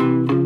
and 0.00 0.39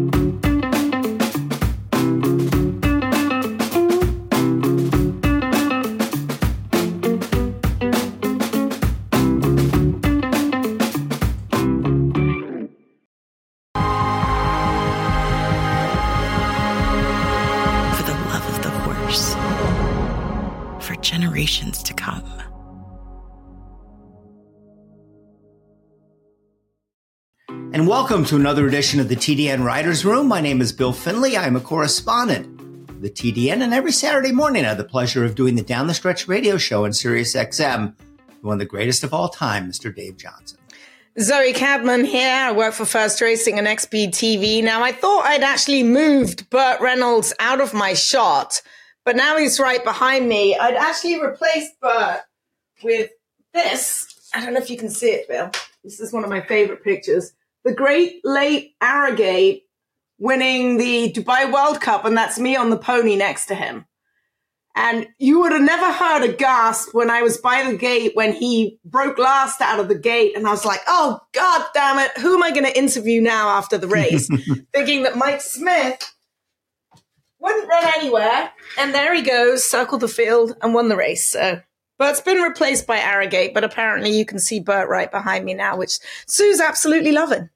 welcome 28.15 28.29
to 28.29 28.37
another 28.37 28.69
edition 28.69 29.01
of 29.01 29.09
the 29.09 29.17
TDN 29.17 29.65
Writers 29.65 30.05
Room. 30.05 30.29
My 30.29 30.41
name 30.41 30.61
is 30.61 30.73
Bill 30.73 30.93
Finley. 30.93 31.37
I'm 31.37 31.57
a 31.57 31.61
correspondent 31.61 32.87
for 32.87 32.95
the 33.01 33.11
TDN, 33.11 33.61
and 33.61 33.75
every 33.75 33.91
Saturday 33.91 34.30
morning 34.30 34.65
I 34.65 34.69
have 34.69 34.79
the 34.79 34.84
pleasure 34.84 35.25
of 35.25 35.34
doing 35.34 35.57
the 35.57 35.65
Down 35.65 35.88
the 35.88 35.95
Stretch 35.95 36.29
radio 36.29 36.57
show 36.57 36.85
on 36.85 36.93
Sirius 36.93 37.35
XM. 37.35 37.93
One 38.43 38.52
of 38.52 38.59
the 38.61 38.66
greatest 38.66 39.02
of 39.02 39.12
all 39.12 39.30
time, 39.30 39.69
Mr. 39.69 39.93
Dave 39.93 40.16
Johnson. 40.16 40.61
Zoe 41.19 41.52
Cadman 41.52 42.05
here. 42.05 42.30
I 42.33 42.52
work 42.52 42.74
for 42.74 42.85
First 42.85 43.21
Racing 43.21 43.59
and 43.59 43.66
XBTV. 43.66 44.62
Now, 44.62 44.80
I 44.85 44.93
thought 44.93 45.24
I'd 45.24 45.43
actually 45.43 45.83
moved 45.83 46.49
Burt 46.51 46.80
Reynolds 46.80 47.35
out 47.41 47.60
of 47.60 47.74
my 47.74 47.95
shot, 47.95 48.62
but 49.05 49.16
now 49.16 49.38
he's 49.38 49.59
right 49.59 49.83
behind 49.83 50.29
me. 50.29 50.57
I'd 50.57 50.77
actually 50.77 51.21
replaced 51.21 51.80
Burt 51.80 52.21
with 52.80 53.10
this. 53.52 54.30
I 54.33 54.41
don't 54.41 54.55
know 54.55 54.60
if 54.60 54.71
you 54.71 54.77
can 54.77 54.88
see 54.88 55.10
it, 55.10 55.29
Bill. 55.29 55.51
This 55.83 55.99
is 55.99 56.12
one 56.12 56.23
of 56.23 56.30
my 56.30 56.43
favorite 56.43 56.85
pictures 56.85 57.33
the 57.64 57.74
great 57.74 58.20
late 58.24 58.74
Arrogate 58.82 59.62
winning 60.18 60.77
the 60.77 61.12
Dubai 61.12 61.52
World 61.52 61.80
Cup, 61.80 62.04
and 62.04 62.16
that's 62.16 62.38
me 62.38 62.56
on 62.56 62.70
the 62.70 62.77
pony 62.77 63.16
next 63.16 63.46
to 63.46 63.54
him. 63.54 63.87
And 64.76 65.06
you 65.18 65.40
would 65.40 65.52
have 65.52 65.62
never 65.62 65.92
heard 65.92 66.24
a 66.24 66.32
gasp 66.32 66.92
when 66.92 67.08
I 67.08 67.22
was 67.22 67.36
by 67.38 67.62
the 67.62 67.76
gate 67.76 68.12
when 68.14 68.32
he 68.32 68.80
broke 68.84 69.18
last 69.18 69.60
out 69.60 69.78
of 69.78 69.88
the 69.88 69.94
gate. 69.94 70.36
And 70.36 70.48
I 70.48 70.50
was 70.50 70.64
like, 70.64 70.80
oh, 70.88 71.20
God 71.32 71.64
damn 71.74 72.00
it. 72.00 72.10
Who 72.18 72.34
am 72.34 72.42
I 72.42 72.50
going 72.50 72.64
to 72.64 72.76
interview 72.76 73.20
now 73.20 73.50
after 73.50 73.78
the 73.78 73.86
race? 73.86 74.28
Thinking 74.74 75.04
that 75.04 75.16
Mike 75.16 75.42
Smith 75.42 76.12
wouldn't 77.38 77.68
run 77.68 77.84
anywhere. 77.98 78.50
And 78.76 78.92
there 78.92 79.14
he 79.14 79.22
goes, 79.22 79.62
circled 79.62 80.00
the 80.00 80.08
field 80.08 80.56
and 80.60 80.74
won 80.74 80.88
the 80.88 80.96
race. 80.96 81.30
So 81.30 81.60
but 81.98 82.10
it's 82.10 82.20
been 82.20 82.42
replaced 82.42 82.86
by 82.86 82.98
Arrogate, 82.98 83.54
but 83.54 83.64
apparently 83.64 84.10
you 84.10 84.24
can 84.24 84.38
see 84.38 84.60
Burt 84.60 84.88
right 84.88 85.10
behind 85.10 85.44
me 85.44 85.54
now, 85.54 85.76
which 85.76 85.98
Sue's 86.26 86.60
absolutely 86.60 87.12
loving. 87.12 87.50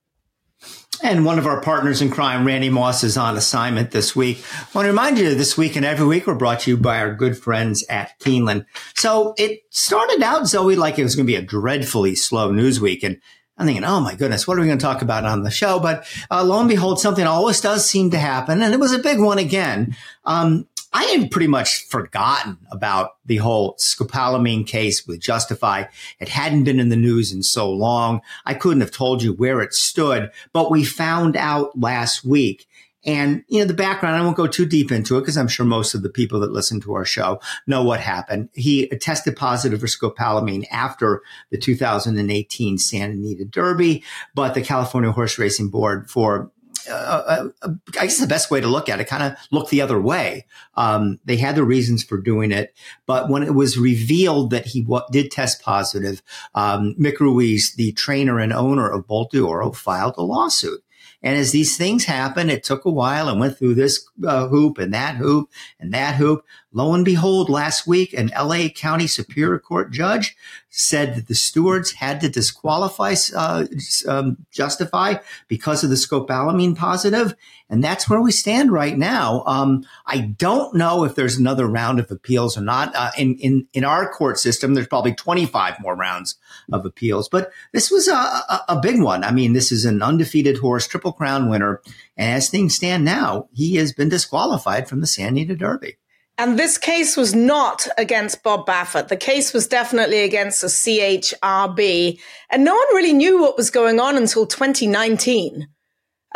And 1.02 1.24
one 1.24 1.38
of 1.38 1.46
our 1.46 1.60
partners 1.60 2.02
in 2.02 2.10
crime, 2.10 2.46
Randy 2.46 2.70
Moss, 2.70 3.04
is 3.04 3.16
on 3.16 3.36
assignment 3.36 3.92
this 3.92 4.16
week. 4.16 4.42
I 4.52 4.66
want 4.74 4.86
to 4.86 4.90
remind 4.90 5.18
you 5.18 5.34
this 5.34 5.56
week 5.56 5.76
and 5.76 5.84
every 5.84 6.06
week 6.06 6.26
we're 6.26 6.34
brought 6.34 6.60
to 6.60 6.70
you 6.70 6.76
by 6.76 6.98
our 6.98 7.14
good 7.14 7.38
friends 7.38 7.84
at 7.88 8.18
Keeneland. 8.18 8.66
So 8.94 9.34
it 9.38 9.62
started 9.70 10.22
out, 10.22 10.48
Zoe, 10.48 10.74
like 10.74 10.98
it 10.98 11.04
was 11.04 11.14
going 11.14 11.26
to 11.26 11.32
be 11.32 11.36
a 11.36 11.42
dreadfully 11.42 12.16
slow 12.16 12.50
news 12.50 12.80
week. 12.80 13.04
And 13.04 13.20
I'm 13.56 13.66
thinking, 13.66 13.84
oh 13.84 14.00
my 14.00 14.14
goodness, 14.14 14.46
what 14.46 14.56
are 14.56 14.60
we 14.60 14.66
going 14.66 14.78
to 14.78 14.84
talk 14.84 15.02
about 15.02 15.24
on 15.24 15.42
the 15.42 15.50
show? 15.50 15.78
But 15.78 16.04
uh, 16.30 16.42
lo 16.44 16.58
and 16.58 16.68
behold, 16.68 17.00
something 17.00 17.26
always 17.26 17.60
does 17.60 17.88
seem 17.88 18.10
to 18.10 18.18
happen. 18.18 18.60
And 18.60 18.74
it 18.74 18.80
was 18.80 18.92
a 18.92 18.98
big 18.98 19.20
one 19.20 19.38
again. 19.38 19.96
Um, 20.24 20.66
I 20.98 21.04
had 21.04 21.30
pretty 21.30 21.46
much 21.46 21.84
forgotten 21.84 22.58
about 22.72 23.18
the 23.24 23.36
whole 23.36 23.76
scopolamine 23.76 24.66
case 24.66 25.06
with 25.06 25.20
Justify. 25.20 25.84
It 26.18 26.28
hadn't 26.28 26.64
been 26.64 26.80
in 26.80 26.88
the 26.88 26.96
news 26.96 27.30
in 27.30 27.44
so 27.44 27.70
long. 27.70 28.20
I 28.44 28.54
couldn't 28.54 28.80
have 28.80 28.90
told 28.90 29.22
you 29.22 29.32
where 29.32 29.60
it 29.60 29.74
stood, 29.74 30.32
but 30.52 30.72
we 30.72 30.82
found 30.82 31.36
out 31.36 31.78
last 31.78 32.24
week. 32.24 32.66
And, 33.04 33.44
you 33.46 33.60
know, 33.60 33.64
the 33.64 33.74
background, 33.74 34.16
I 34.16 34.24
won't 34.24 34.36
go 34.36 34.48
too 34.48 34.66
deep 34.66 34.90
into 34.90 35.16
it 35.16 35.20
because 35.20 35.36
I'm 35.36 35.46
sure 35.46 35.64
most 35.64 35.94
of 35.94 36.02
the 36.02 36.10
people 36.10 36.40
that 36.40 36.50
listen 36.50 36.80
to 36.80 36.94
our 36.94 37.04
show 37.04 37.40
know 37.68 37.84
what 37.84 38.00
happened. 38.00 38.48
He 38.52 38.88
tested 38.88 39.36
positive 39.36 39.78
for 39.78 39.86
scopolamine 39.86 40.66
after 40.72 41.22
the 41.50 41.58
2018 41.58 42.76
Santa 42.76 43.12
Anita 43.12 43.44
Derby, 43.44 44.02
but 44.34 44.54
the 44.54 44.62
California 44.62 45.12
Horse 45.12 45.38
Racing 45.38 45.68
Board 45.68 46.10
for 46.10 46.50
uh, 46.88 47.48
uh, 47.62 47.68
I 47.98 48.04
guess 48.04 48.18
the 48.18 48.26
best 48.26 48.50
way 48.50 48.60
to 48.60 48.68
look 48.68 48.88
at 48.88 49.00
it, 49.00 49.06
kind 49.06 49.22
of 49.22 49.38
look 49.50 49.70
the 49.70 49.80
other 49.80 50.00
way. 50.00 50.46
Um, 50.74 51.18
they 51.24 51.36
had 51.36 51.56
the 51.56 51.64
reasons 51.64 52.02
for 52.04 52.18
doing 52.18 52.52
it, 52.52 52.74
but 53.06 53.28
when 53.28 53.42
it 53.42 53.54
was 53.54 53.78
revealed 53.78 54.50
that 54.50 54.66
he 54.66 54.82
w- 54.82 55.02
did 55.10 55.30
test 55.30 55.62
positive, 55.62 56.22
um, 56.54 56.94
Mick 56.98 57.20
Ruis, 57.20 57.74
the 57.74 57.92
trainer 57.92 58.38
and 58.38 58.52
owner 58.52 58.88
of 58.88 59.06
Bolt 59.06 59.32
d'Oro, 59.32 59.72
filed 59.72 60.14
a 60.16 60.22
lawsuit. 60.22 60.82
And 61.22 61.36
as 61.36 61.50
these 61.50 61.76
things 61.76 62.04
happen, 62.04 62.48
it 62.48 62.62
took 62.62 62.84
a 62.84 62.90
while 62.90 63.28
and 63.28 63.40
went 63.40 63.58
through 63.58 63.74
this 63.74 64.08
uh, 64.24 64.46
hoop 64.46 64.78
and 64.78 64.94
that 64.94 65.16
hoop 65.16 65.50
and 65.80 65.92
that 65.92 66.14
hoop. 66.14 66.44
Lo 66.70 66.92
and 66.92 67.04
behold, 67.04 67.48
last 67.48 67.86
week, 67.86 68.12
an 68.12 68.30
LA 68.38 68.68
County 68.68 69.06
Superior 69.06 69.58
Court 69.58 69.90
judge 69.90 70.36
said 70.68 71.14
that 71.14 71.26
the 71.26 71.34
stewards 71.34 71.92
had 71.92 72.20
to 72.20 72.28
disqualify, 72.28 73.14
uh, 73.34 73.64
um, 74.06 74.36
justify 74.50 75.14
because 75.48 75.82
of 75.82 75.88
the 75.88 75.96
scopolamine 75.96 76.76
positive. 76.76 77.34
And 77.70 77.82
that's 77.82 78.08
where 78.08 78.20
we 78.20 78.32
stand 78.32 78.70
right 78.70 78.96
now. 78.98 79.44
Um, 79.46 79.86
I 80.06 80.18
don't 80.18 80.74
know 80.74 81.04
if 81.04 81.14
there's 81.14 81.38
another 81.38 81.66
round 81.66 82.00
of 82.00 82.10
appeals 82.10 82.58
or 82.58 82.60
not. 82.60 82.94
Uh, 82.94 83.12
in, 83.16 83.36
in, 83.36 83.66
in 83.72 83.84
our 83.84 84.10
court 84.10 84.38
system, 84.38 84.74
there's 84.74 84.86
probably 84.86 85.14
25 85.14 85.80
more 85.80 85.96
rounds 85.96 86.36
of 86.70 86.84
appeals, 86.84 87.30
but 87.30 87.50
this 87.72 87.90
was 87.90 88.08
a, 88.08 88.14
a, 88.14 88.64
a 88.68 88.80
big 88.80 89.00
one. 89.00 89.24
I 89.24 89.30
mean, 89.30 89.54
this 89.54 89.72
is 89.72 89.86
an 89.86 90.02
undefeated 90.02 90.58
horse, 90.58 90.86
triple 90.86 91.12
crown 91.12 91.48
winner. 91.48 91.80
And 92.18 92.36
as 92.36 92.50
things 92.50 92.74
stand 92.74 93.06
now, 93.06 93.48
he 93.54 93.76
has 93.76 93.94
been 93.94 94.10
disqualified 94.10 94.86
from 94.86 95.00
the 95.00 95.06
Santa 95.06 95.28
Anita 95.28 95.56
Derby. 95.56 95.96
And 96.38 96.56
this 96.56 96.78
case 96.78 97.16
was 97.16 97.34
not 97.34 97.88
against 97.98 98.44
Bob 98.44 98.64
Baffert. 98.64 99.08
The 99.08 99.16
case 99.16 99.52
was 99.52 99.66
definitely 99.66 100.20
against 100.20 100.60
the 100.60 100.68
CHRB. 100.68 102.20
And 102.50 102.64
no 102.64 102.76
one 102.76 102.94
really 102.94 103.12
knew 103.12 103.40
what 103.40 103.56
was 103.56 103.70
going 103.70 103.98
on 103.98 104.16
until 104.16 104.46
2019. 104.46 105.66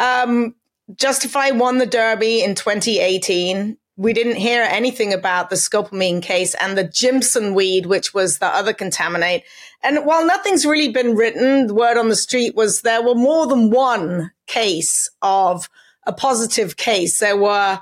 Um, 0.00 0.56
Justify 0.96 1.52
won 1.52 1.78
the 1.78 1.86
Derby 1.86 2.42
in 2.42 2.56
2018. 2.56 3.78
We 3.96 4.12
didn't 4.12 4.36
hear 4.36 4.62
anything 4.62 5.12
about 5.12 5.50
the 5.50 5.56
scopolamine 5.56 6.20
case 6.20 6.56
and 6.56 6.76
the 6.76 6.82
Jimson 6.82 7.54
weed, 7.54 7.86
which 7.86 8.12
was 8.12 8.38
the 8.38 8.46
other 8.46 8.72
contaminate. 8.72 9.44
And 9.84 10.04
while 10.04 10.26
nothing's 10.26 10.66
really 10.66 10.90
been 10.90 11.14
written, 11.14 11.68
the 11.68 11.74
word 11.74 11.96
on 11.96 12.08
the 12.08 12.16
street 12.16 12.56
was 12.56 12.80
there 12.80 13.02
were 13.02 13.14
more 13.14 13.46
than 13.46 13.70
one 13.70 14.32
case 14.48 15.08
of 15.22 15.68
a 16.04 16.12
positive 16.12 16.76
case. 16.76 17.20
There 17.20 17.36
were 17.36 17.78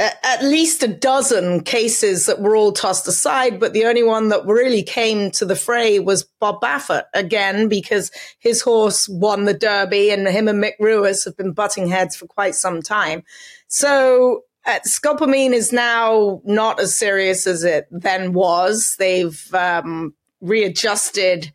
at 0.00 0.42
least 0.42 0.82
a 0.82 0.88
dozen 0.88 1.62
cases 1.62 2.24
that 2.24 2.40
were 2.40 2.56
all 2.56 2.72
tossed 2.72 3.06
aside, 3.06 3.60
but 3.60 3.74
the 3.74 3.84
only 3.84 4.02
one 4.02 4.30
that 4.30 4.46
really 4.46 4.82
came 4.82 5.30
to 5.32 5.44
the 5.44 5.54
fray 5.54 5.98
was 5.98 6.24
Bob 6.40 6.62
Baffert 6.62 7.04
again, 7.12 7.68
because 7.68 8.10
his 8.38 8.62
horse 8.62 9.08
won 9.08 9.44
the 9.44 9.52
Derby 9.52 10.10
and 10.10 10.26
him 10.26 10.48
and 10.48 10.62
Mick 10.62 10.72
Ruis 10.80 11.24
have 11.24 11.36
been 11.36 11.52
butting 11.52 11.86
heads 11.86 12.16
for 12.16 12.26
quite 12.26 12.54
some 12.54 12.80
time. 12.80 13.22
So 13.68 14.44
uh, 14.64 14.78
scopolamine 14.86 15.52
is 15.52 15.70
now 15.70 16.40
not 16.44 16.80
as 16.80 16.96
serious 16.96 17.46
as 17.46 17.62
it 17.62 17.86
then 17.90 18.32
was. 18.32 18.96
They've 18.98 19.54
um, 19.54 20.14
readjusted 20.40 21.52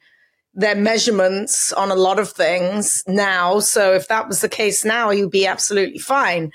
their 0.53 0.75
measurements 0.75 1.73
on 1.73 1.89
a 1.89 1.95
lot 1.95 2.19
of 2.19 2.29
things 2.31 3.03
now. 3.07 3.59
So 3.59 3.93
if 3.93 4.07
that 4.07 4.27
was 4.27 4.41
the 4.41 4.49
case 4.49 4.85
now, 4.85 5.09
you'd 5.09 5.31
be 5.31 5.47
absolutely 5.47 5.99
fine. 5.99 6.51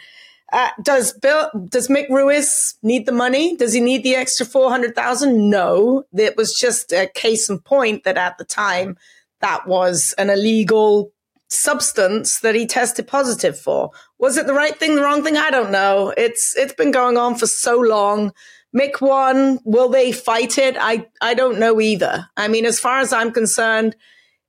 Uh, 0.52 0.70
does 0.82 1.12
Bill, 1.12 1.48
does 1.68 1.88
Mick 1.88 2.08
Ruis 2.08 2.76
need 2.82 3.06
the 3.06 3.12
money? 3.12 3.56
Does 3.56 3.72
he 3.72 3.80
need 3.80 4.02
the 4.02 4.16
extra 4.16 4.44
400,000? 4.44 5.48
No. 5.48 6.04
It 6.16 6.36
was 6.36 6.58
just 6.58 6.92
a 6.92 7.06
case 7.06 7.48
in 7.48 7.60
point 7.60 8.04
that 8.04 8.16
at 8.16 8.36
the 8.38 8.44
time 8.44 8.96
that 9.40 9.66
was 9.66 10.14
an 10.18 10.28
illegal 10.28 11.12
substance 11.48 12.40
that 12.40 12.54
he 12.54 12.66
tested 12.66 13.06
positive 13.06 13.58
for. 13.58 13.90
Was 14.18 14.36
it 14.36 14.46
the 14.46 14.54
right 14.54 14.76
thing, 14.76 14.96
the 14.96 15.02
wrong 15.02 15.22
thing? 15.22 15.36
I 15.36 15.50
don't 15.50 15.72
know. 15.72 16.12
It's, 16.16 16.56
it's 16.56 16.74
been 16.74 16.90
going 16.90 17.16
on 17.16 17.36
for 17.36 17.46
so 17.46 17.78
long. 17.78 18.32
Mick 18.76 19.00
won. 19.00 19.58
Will 19.64 19.88
they 19.88 20.12
fight 20.12 20.58
it? 20.58 20.76
I, 20.78 21.06
I 21.20 21.34
don't 21.34 21.58
know 21.58 21.80
either. 21.80 22.28
I 22.36 22.48
mean, 22.48 22.64
as 22.64 22.78
far 22.78 23.00
as 23.00 23.12
I'm 23.12 23.32
concerned, 23.32 23.96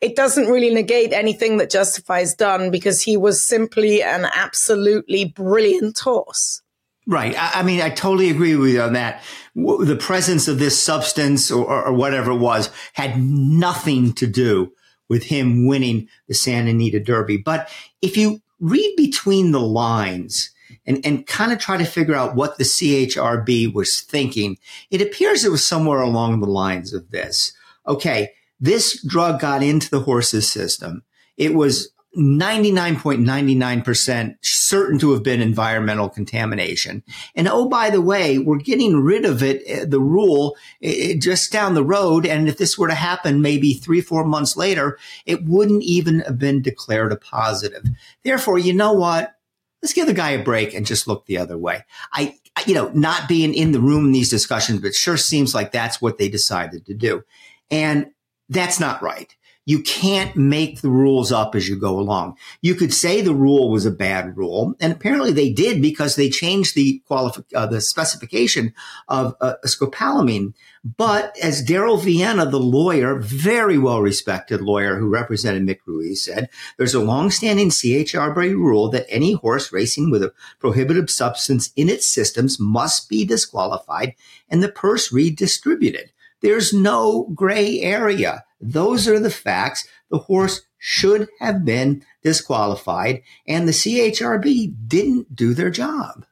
it 0.01 0.15
doesn't 0.15 0.47
really 0.47 0.73
negate 0.73 1.13
anything 1.13 1.57
that 1.57 1.69
Justify's 1.69 2.33
done 2.33 2.71
because 2.71 3.01
he 3.01 3.15
was 3.15 3.45
simply 3.45 4.01
an 4.01 4.27
absolutely 4.33 5.25
brilliant 5.25 5.99
horse. 5.99 6.61
Right. 7.07 7.35
I, 7.37 7.59
I, 7.59 7.63
mean, 7.63 7.81
I 7.81 7.89
totally 7.89 8.29
agree 8.29 8.55
with 8.55 8.71
you 8.71 8.81
on 8.81 8.93
that. 8.93 9.23
W- 9.55 9.85
the 9.85 9.95
presence 9.95 10.47
of 10.47 10.59
this 10.59 10.81
substance 10.81 11.51
or, 11.51 11.85
or, 11.87 11.93
whatever 11.93 12.31
it 12.31 12.37
was 12.37 12.69
had 12.93 13.21
nothing 13.21 14.13
to 14.13 14.27
do 14.27 14.73
with 15.09 15.23
him 15.23 15.65
winning 15.67 16.07
the 16.27 16.33
Santa 16.33 16.71
Anita 16.71 16.99
Derby. 16.99 17.37
But 17.37 17.69
if 18.01 18.17
you 18.17 18.41
read 18.59 18.93
between 18.95 19.51
the 19.51 19.59
lines 19.59 20.51
and, 20.85 21.03
and 21.05 21.27
kind 21.27 21.51
of 21.51 21.59
try 21.59 21.77
to 21.77 21.85
figure 21.85 22.15
out 22.15 22.35
what 22.35 22.57
the 22.57 22.63
CHRB 22.63 23.73
was 23.73 24.01
thinking, 24.01 24.57
it 24.89 25.01
appears 25.01 25.43
it 25.43 25.51
was 25.51 25.65
somewhere 25.65 26.01
along 26.01 26.39
the 26.39 26.47
lines 26.47 26.93
of 26.93 27.09
this. 27.11 27.53
Okay 27.87 28.31
this 28.61 29.03
drug 29.03 29.41
got 29.41 29.63
into 29.63 29.89
the 29.89 30.01
horse's 30.01 30.49
system. 30.49 31.03
It 31.35 31.55
was 31.55 31.91
99.99% 32.17 34.35
certain 34.41 34.99
to 34.99 35.13
have 35.13 35.23
been 35.23 35.41
environmental 35.41 36.09
contamination. 36.09 37.03
And 37.35 37.47
oh, 37.47 37.69
by 37.69 37.89
the 37.89 38.01
way, 38.01 38.37
we're 38.37 38.57
getting 38.57 38.97
rid 38.97 39.23
of 39.23 39.41
it, 39.41 39.63
eh, 39.65 39.85
the 39.85 40.01
rule 40.01 40.57
it, 40.81 41.21
just 41.21 41.53
down 41.53 41.73
the 41.73 41.85
road. 41.85 42.25
And 42.25 42.49
if 42.49 42.57
this 42.57 42.77
were 42.77 42.89
to 42.89 42.93
happen 42.93 43.41
maybe 43.41 43.73
three, 43.73 44.01
four 44.01 44.25
months 44.25 44.57
later, 44.57 44.99
it 45.25 45.45
wouldn't 45.45 45.83
even 45.83 46.19
have 46.19 46.37
been 46.37 46.61
declared 46.61 47.13
a 47.13 47.17
positive. 47.17 47.83
Therefore, 48.23 48.59
you 48.59 48.73
know 48.73 48.93
what? 48.93 49.35
Let's 49.81 49.93
give 49.93 50.07
the 50.07 50.13
guy 50.13 50.31
a 50.31 50.43
break 50.43 50.73
and 50.73 50.85
just 50.85 51.07
look 51.07 51.25
the 51.25 51.37
other 51.37 51.57
way. 51.57 51.85
I, 52.11 52.35
you 52.67 52.73
know, 52.73 52.91
not 52.93 53.29
being 53.29 53.53
in 53.53 53.71
the 53.71 53.79
room 53.79 54.07
in 54.07 54.11
these 54.11 54.29
discussions, 54.29 54.81
but 54.81 54.93
sure 54.93 55.17
seems 55.17 55.55
like 55.55 55.71
that's 55.71 56.01
what 56.01 56.17
they 56.17 56.27
decided 56.27 56.85
to 56.85 56.93
do. 56.93 57.23
And 57.71 58.11
that's 58.51 58.79
not 58.79 59.01
right. 59.01 59.33
You 59.65 59.81
can't 59.83 60.35
make 60.35 60.81
the 60.81 60.89
rules 60.89 61.31
up 61.31 61.53
as 61.53 61.69
you 61.69 61.79
go 61.79 61.99
along. 61.99 62.35
You 62.61 62.73
could 62.73 62.93
say 62.93 63.21
the 63.21 63.33
rule 63.33 63.69
was 63.69 63.85
a 63.85 63.91
bad 63.91 64.35
rule, 64.35 64.73
and 64.81 64.91
apparently 64.91 65.31
they 65.31 65.51
did 65.51 65.81
because 65.81 66.15
they 66.15 66.29
changed 66.29 66.75
the 66.75 67.01
uh, 67.09 67.67
the 67.67 67.79
specification 67.79 68.73
of 69.07 69.35
uh, 69.39 69.53
scopolamine. 69.65 70.53
But 70.83 71.37
as 71.41 71.61
Darrell 71.61 71.97
Vienna, 71.97 72.47
the 72.47 72.59
lawyer, 72.59 73.19
very 73.19 73.77
well 73.77 74.01
respected 74.01 74.61
lawyer 74.61 74.97
who 74.97 75.07
represented 75.07 75.61
Mick 75.61 75.79
Ruis, 75.85 76.25
said, 76.25 76.49
there's 76.77 76.95
a 76.95 76.99
longstanding 76.99 77.69
CHRB 77.69 78.55
rule 78.55 78.89
that 78.89 79.05
any 79.07 79.33
horse 79.33 79.71
racing 79.71 80.09
with 80.09 80.23
a 80.23 80.33
prohibited 80.59 81.11
substance 81.11 81.71
in 81.75 81.87
its 81.87 82.07
systems 82.07 82.59
must 82.59 83.09
be 83.09 83.25
disqualified 83.25 84.15
and 84.49 84.63
the 84.63 84.71
purse 84.71 85.13
redistributed. 85.13 86.11
There's 86.41 86.73
no 86.73 87.29
gray 87.35 87.81
area. 87.81 88.43
Those 88.59 89.07
are 89.07 89.19
the 89.19 89.29
facts. 89.29 89.87
The 90.09 90.19
horse 90.19 90.61
should 90.77 91.29
have 91.39 91.63
been 91.63 92.03
disqualified, 92.23 93.21
and 93.47 93.67
the 93.67 93.71
CHRB 93.71 94.73
didn't 94.87 95.35
do 95.35 95.53
their 95.53 95.69
job. 95.69 96.25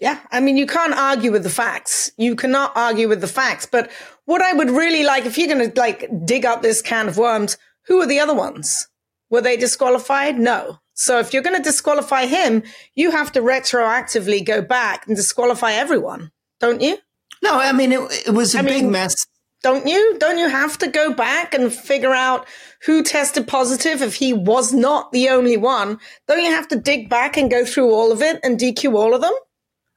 Yeah, 0.00 0.18
I 0.32 0.40
mean, 0.40 0.56
you 0.56 0.66
can't 0.66 0.94
argue 0.94 1.30
with 1.30 1.44
the 1.44 1.50
facts. 1.50 2.10
You 2.16 2.34
cannot 2.34 2.72
argue 2.76 3.08
with 3.08 3.20
the 3.20 3.28
facts. 3.28 3.66
But 3.66 3.90
what 4.24 4.42
I 4.42 4.52
would 4.52 4.70
really 4.70 5.04
like, 5.04 5.26
if 5.26 5.38
you're 5.38 5.46
going 5.46 5.70
to 5.70 5.80
like 5.80 6.10
dig 6.24 6.44
up 6.44 6.60
this 6.60 6.82
can 6.82 7.08
of 7.08 7.18
worms, 7.18 7.56
who 7.86 8.00
are 8.00 8.06
the 8.06 8.18
other 8.18 8.34
ones? 8.34 8.88
Were 9.30 9.40
they 9.40 9.56
disqualified? 9.56 10.38
No. 10.40 10.80
So 10.94 11.20
if 11.20 11.32
you're 11.32 11.42
going 11.42 11.56
to 11.56 11.62
disqualify 11.62 12.26
him, 12.26 12.64
you 12.96 13.12
have 13.12 13.30
to 13.32 13.40
retroactively 13.40 14.44
go 14.44 14.60
back 14.60 15.06
and 15.06 15.14
disqualify 15.14 15.72
everyone, 15.72 16.32
don't 16.58 16.80
you? 16.80 16.98
No, 17.40 17.58
I 17.58 17.72
mean, 17.72 17.92
it, 17.92 18.26
it 18.26 18.32
was 18.32 18.56
a 18.56 18.58
I 18.58 18.62
big 18.62 18.82
mean, 18.82 18.92
mess 18.92 19.14
don't 19.62 19.86
you? 19.86 20.16
Don't 20.18 20.38
you 20.38 20.48
have 20.48 20.76
to 20.78 20.88
go 20.88 21.12
back 21.12 21.54
and 21.54 21.72
figure 21.72 22.12
out 22.12 22.46
who 22.84 23.02
tested 23.02 23.46
positive 23.46 24.02
if 24.02 24.16
he 24.16 24.32
was 24.32 24.72
not 24.72 25.12
the 25.12 25.28
only 25.28 25.56
one? 25.56 25.98
Don't 26.26 26.42
you 26.42 26.50
have 26.50 26.68
to 26.68 26.76
dig 26.76 27.08
back 27.08 27.36
and 27.36 27.50
go 27.50 27.64
through 27.64 27.90
all 27.90 28.12
of 28.12 28.22
it 28.22 28.40
and 28.42 28.58
DQ 28.58 28.94
all 28.94 29.14
of 29.14 29.20
them? 29.20 29.32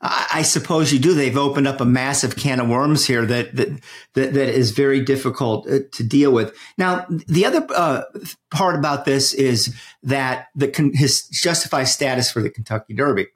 I 0.07 0.43
suppose 0.43 0.93
you 0.93 0.99
do. 0.99 1.13
They've 1.13 1.37
opened 1.37 1.67
up 1.67 1.81
a 1.81 1.85
massive 1.85 2.35
can 2.35 2.59
of 2.59 2.67
worms 2.67 3.07
here 3.07 3.25
that 3.25 3.55
that 3.55 3.69
that, 4.13 4.33
that 4.33 4.49
is 4.49 4.71
very 4.71 5.01
difficult 5.03 5.67
uh, 5.67 5.79
to 5.93 6.03
deal 6.03 6.31
with. 6.31 6.55
Now, 6.77 7.07
the 7.09 7.45
other 7.45 7.65
uh, 7.73 8.03
part 8.51 8.75
about 8.75 9.05
this 9.05 9.33
is 9.33 9.75
that 10.03 10.47
the 10.53 10.91
his 10.93 11.27
justified 11.29 11.85
status 11.85 12.29
for 12.29 12.41
the 12.41 12.51
Kentucky 12.51 12.93
Derby. 12.93 13.27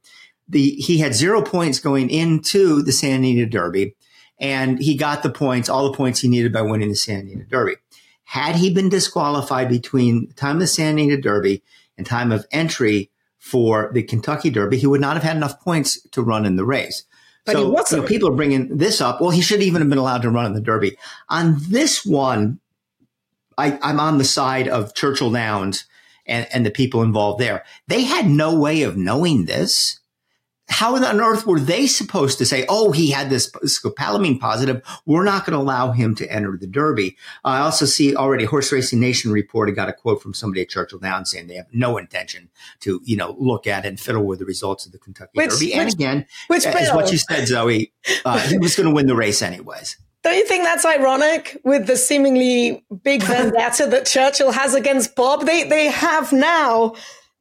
The 0.48 0.72
he 0.72 1.00
had 1.00 1.16
zero 1.16 1.42
points 1.42 1.80
going 1.80 2.10
into 2.10 2.84
the 2.84 2.92
Santa 2.92 3.16
Anita 3.16 3.48
Derby 3.48 3.96
and 4.40 4.80
he 4.80 4.96
got 4.96 5.24
the 5.24 5.30
points, 5.30 5.70
all 5.70 5.90
the 5.90 5.98
points 5.98 6.22
he 6.22 6.28
needed 6.28 6.54
by 6.54 6.62
winning 6.62 6.90
the 6.90 6.96
Santa 6.96 7.22
Anita 7.22 7.44
Derby. 7.44 7.76
Had 8.24 8.56
he 8.56 8.74
been 8.74 8.90
disqualified 8.90 9.70
between 9.70 10.28
the 10.28 10.34
time 10.34 10.58
of 10.58 10.62
the 10.62 10.68
Santa 10.68 11.02
Anita 11.02 11.22
Derby 11.22 11.64
and 11.98 12.06
time 12.06 12.32
of 12.32 12.46
entry 12.52 13.10
for 13.38 13.90
the 13.94 14.04
Kentucky 14.04 14.50
Derby, 14.50 14.78
he 14.78 14.88
would 14.88 15.02
not 15.02 15.16
have 15.16 15.24
had 15.24 15.36
enough 15.36 15.60
points 15.60 16.02
to 16.12 16.22
run 16.22 16.46
in 16.46 16.56
the 16.56 16.66
race. 16.66 17.04
But 17.46 17.54
so 17.54 17.76
you 17.96 18.02
know, 18.02 18.08
people 18.08 18.30
are 18.30 18.36
bringing 18.36 18.78
this 18.78 19.02
up. 19.02 19.20
Well, 19.20 19.32
he 19.32 19.42
should 19.42 19.64
even 19.64 19.82
have 19.82 19.90
been 19.90 19.98
allowed 19.98 20.22
to 20.22 20.30
run 20.30 20.46
in 20.46 20.54
the 20.54 20.62
Derby. 20.62 20.98
On 21.30 21.56
this 21.70 22.06
one, 22.06 22.60
I, 23.58 23.80
I'm 23.82 24.00
on 24.00 24.18
the 24.18 24.26
side 24.26 24.68
of 24.68 24.94
Churchill 24.94 25.32
Downs 25.32 25.86
and, 26.26 26.48
and 26.54 26.66
the 26.66 26.72
people 26.72 27.02
involved 27.02 27.42
there. 27.42 27.66
They 27.88 28.04
had 28.04 28.28
no 28.28 28.58
way 28.58 28.84
of 28.84 28.96
knowing 28.96 29.46
this 29.46 29.99
how 30.70 30.96
on 30.96 31.20
earth 31.20 31.46
were 31.46 31.60
they 31.60 31.88
supposed 31.88 32.38
to 32.38 32.46
say, 32.46 32.66
oh, 32.70 32.92
he 32.92 33.10
had 33.10 33.30
this 33.30 33.52
scopolamine 33.52 34.40
positive. 34.40 34.82
We're 35.06 35.24
not 35.24 35.46
going 35.46 35.58
to 35.58 35.64
allow 35.64 35.92
him 35.92 36.16
to 36.16 36.32
enter 36.32 36.56
the 36.58 36.68
Derby. 36.68 37.18
I 37.44 37.60
also 37.60 37.86
see 37.86 38.16
already 38.16 38.46
Horse 38.46 38.72
Racing 38.72 39.00
Nation 39.00 39.32
reported 39.32 39.76
got 39.76 39.90
a 39.90 39.94
quote 39.94 40.22
from 40.22 40.34
somebody 40.34 40.62
at 40.62 40.70
Churchill 40.70 41.00
Downs 41.00 41.32
saying 41.32 41.48
they 41.48 41.56
have 41.56 41.74
no 41.74 41.98
intention 41.98 42.50
to, 42.82 43.02
you 43.04 43.18
know, 43.18 43.36
look 43.40 43.68
at 43.68 43.86
and 43.86 44.00
fiddle 44.00 44.24
with 44.24 44.40
the 44.40 44.46
results 44.46 44.86
of 44.86 44.92
the 44.92 45.00
Kentucky 45.00 45.32
which, 45.34 45.50
Derby. 45.50 45.74
And 45.74 45.86
which, 45.86 45.94
again, 45.96 46.26
which 46.48 46.66
as 46.66 46.94
what 46.94 47.12
you 47.12 47.18
said, 47.18 47.48
Zoe, 47.48 47.92
uh, 48.24 48.40
he 48.40 48.58
was 48.58 48.76
going 48.76 48.88
to 48.88 48.94
win 48.94 49.08
the 49.08 49.16
race 49.16 49.42
anyways. 49.42 49.98
Don't 50.22 50.36
you 50.36 50.46
think 50.46 50.66
that's 50.66 50.86
ironic 50.86 51.60
with 51.64 51.88
the 51.88 51.96
seemingly 51.96 52.86
big 53.04 53.24
vendetta 53.24 53.88
that 53.88 54.06
Churchill 54.06 54.52
has 54.52 54.76
against 54.76 55.16
Bob? 55.16 55.46
They 55.46 55.64
they 55.64 55.86
have 55.86 56.34
now 56.34 56.96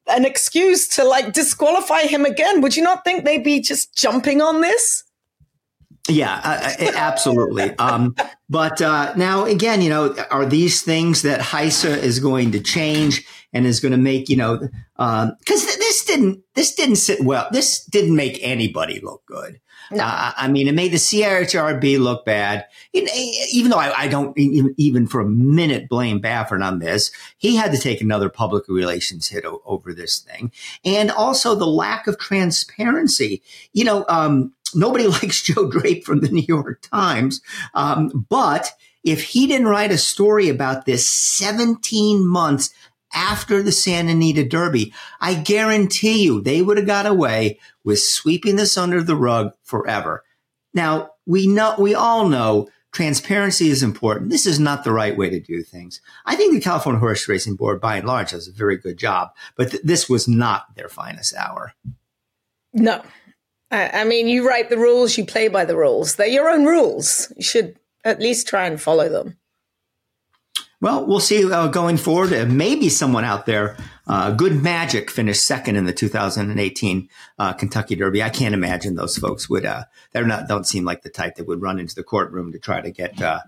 an 0.09 0.25
excuse 0.25 0.89
to 0.89 1.05
like 1.05 1.33
disqualify 1.33 2.03
him 2.03 2.25
again. 2.25 2.61
Would 2.61 2.77
you 2.77 2.83
not 2.83 3.05
think 3.05 3.25
they'd 3.25 3.45
be 3.45 3.61
just 3.61 3.95
jumping 3.95 4.41
on 4.41 4.61
this? 4.61 5.05
Yeah, 6.09 6.41
uh, 6.43 6.73
uh 6.81 6.93
absolutely. 6.97 7.77
Um, 7.79 8.15
but 8.49 8.81
uh, 8.81 9.13
now, 9.17 9.45
again, 9.45 9.83
you 9.83 9.91
know, 9.91 10.15
are 10.31 10.47
these 10.47 10.83
things 10.83 11.23
that 11.23 11.41
HISA 11.41 11.99
is 11.99 12.19
going 12.19 12.53
to 12.53 12.61
change 12.61 13.27
and 13.53 13.67
is 13.67 13.81
going 13.81 13.93
to 13.93 13.99
make, 13.99 14.29
you 14.29 14.37
know, 14.37 14.57
because 14.57 14.71
um, 14.99 15.37
this 15.47 15.88
didn't 16.09 16.43
this 16.55 16.75
didn't 16.75 16.97
sit 16.97 17.21
well. 17.21 17.49
This 17.53 17.85
didn't 17.85 18.17
make 18.17 18.41
anybody 18.43 19.01
look 19.01 19.25
good. 19.27 19.61
No. 19.91 20.05
Uh, 20.05 20.33
I 20.37 20.49
mean, 20.49 20.69
it 20.69 20.75
made 20.75 20.93
the 20.93 20.99
CHRB 20.99 21.99
look 21.99 22.25
bad. 22.25 22.67
even 22.93 23.71
though 23.71 23.79
I, 23.79 24.03
I, 24.03 24.09
don't 24.09 24.37
even, 24.39 24.75
even 24.77 25.07
for 25.07 25.21
a 25.21 25.29
minute 25.29 25.89
blame 25.89 26.21
Baffert 26.21 26.63
on 26.65 26.79
this, 26.79 27.11
he 27.39 27.57
had 27.57 27.73
to 27.73 27.79
take 27.79 28.01
another 28.01 28.29
public 28.29 28.69
relations 28.69 29.29
hit 29.29 29.47
o- 29.47 29.63
over 29.65 29.95
this 29.95 30.19
thing, 30.19 30.53
and 30.85 31.11
also 31.11 31.55
the 31.55 31.67
lack 31.67 32.07
of 32.07 32.19
transparency. 32.19 33.43
You 33.73 33.85
know, 33.85 34.05
um, 34.09 34.53
nobody 34.75 35.07
likes 35.09 35.43
Joe 35.43 35.71
Drape 35.71 36.05
from 36.05 36.21
the 36.21 36.29
New 36.29 36.45
York 36.47 36.83
Times, 36.83 37.41
um, 37.75 38.27
but 38.29 38.73
if 39.05 39.23
he 39.23 39.47
didn't 39.47 39.69
write 39.69 39.93
a 39.93 39.99
story 39.99 40.49
about 40.49 40.85
this 40.85 41.09
17 41.09 42.27
months 42.27 42.75
after 43.13 43.63
the 43.63 43.73
Santa 43.73 44.13
Anita 44.13 44.45
Derby, 44.45 44.93
I 45.21 45.35
guarantee 45.35 46.23
you 46.23 46.41
they 46.41 46.63
would 46.63 46.77
have 46.77 46.87
got 46.87 47.07
away 47.07 47.59
with 47.85 48.01
sweeping 48.01 48.57
this 48.57 48.77
under 48.77 49.03
the 49.03 49.17
rug 49.17 49.53
forever. 49.63 50.25
Now, 50.75 51.11
we 51.27 51.47
know, 51.47 51.75
we 51.79 51.95
all 51.95 52.29
know 52.29 52.69
transparency 52.93 53.69
is 53.69 53.83
important. 53.83 54.31
This 54.31 54.47
is 54.47 54.59
not 54.59 54.85
the 54.85 54.93
right 54.93 55.17
way 55.17 55.31
to 55.31 55.41
do 55.41 55.63
things. 55.63 56.01
I 56.27 56.37
think 56.37 56.53
the 56.53 56.61
California 56.61 56.99
Horse 56.99 57.29
Racing 57.29 57.57
Board, 57.57 57.81
by 57.81 57.97
and 57.97 58.07
large, 58.07 58.31
does 58.31 58.49
a 58.49 58.53
very 58.53 58.77
good 58.77 58.99
job, 58.99 59.31
but 59.57 59.71
th- 59.71 59.83
this 59.83 60.09
was 60.09 60.27
not 60.29 60.75
their 60.75 60.89
finest 60.89 61.35
hour. 61.35 61.75
No. 62.73 63.03
I 63.71 64.05
mean, 64.05 64.29
you 64.29 64.49
write 64.49 64.71
the 64.71 64.79
rules, 64.79 65.19
you 65.19 65.27
play 65.27 65.49
by 65.49 65.67
the 65.67 65.77
rules. 65.77 66.17
They're 66.17 66.27
your 66.27 66.49
own 66.49 66.65
rules. 66.65 67.31
You 67.37 67.43
should 67.43 67.79
at 68.03 68.21
least 68.21 68.49
try 68.49 68.67
and 68.67 68.81
follow 68.81 69.11
them. 69.11 69.37
Well, 70.81 71.07
we'll 71.07 71.19
see 71.19 71.51
uh, 71.51 71.67
going 71.69 71.97
forward. 71.97 72.33
Uh, 72.33 72.47
maybe 72.47 72.89
someone 72.89 73.25
out 73.25 73.47
there, 73.47 73.77
uh, 74.07 74.31
Good 74.31 74.63
Magic 74.63 75.11
finished 75.11 75.45
second 75.45 75.75
in 75.75 75.87
the 75.87 75.93
2018 75.93 77.09
uh, 77.39 77.53
Kentucky 77.55 77.97
Derby. 77.97 78.23
I 78.23 78.31
can't 78.31 78.55
imagine 78.55 78.95
those 78.95 79.17
folks 79.17 79.51
would. 79.51 79.67
Uh, 79.67 79.85
they're 80.13 80.27
not. 80.27 80.47
Don't 80.47 80.67
seem 80.67 80.85
like 80.85 81.03
the 81.03 81.11
type 81.11 81.35
that 81.37 81.49
would 81.49 81.63
run 81.63 81.81
into 81.81 81.97
the 81.97 82.05
courtroom 82.05 82.53
to 82.53 82.61
try 82.61 82.81
to 82.81 82.93
get 82.93 83.21
uh, 83.21 83.41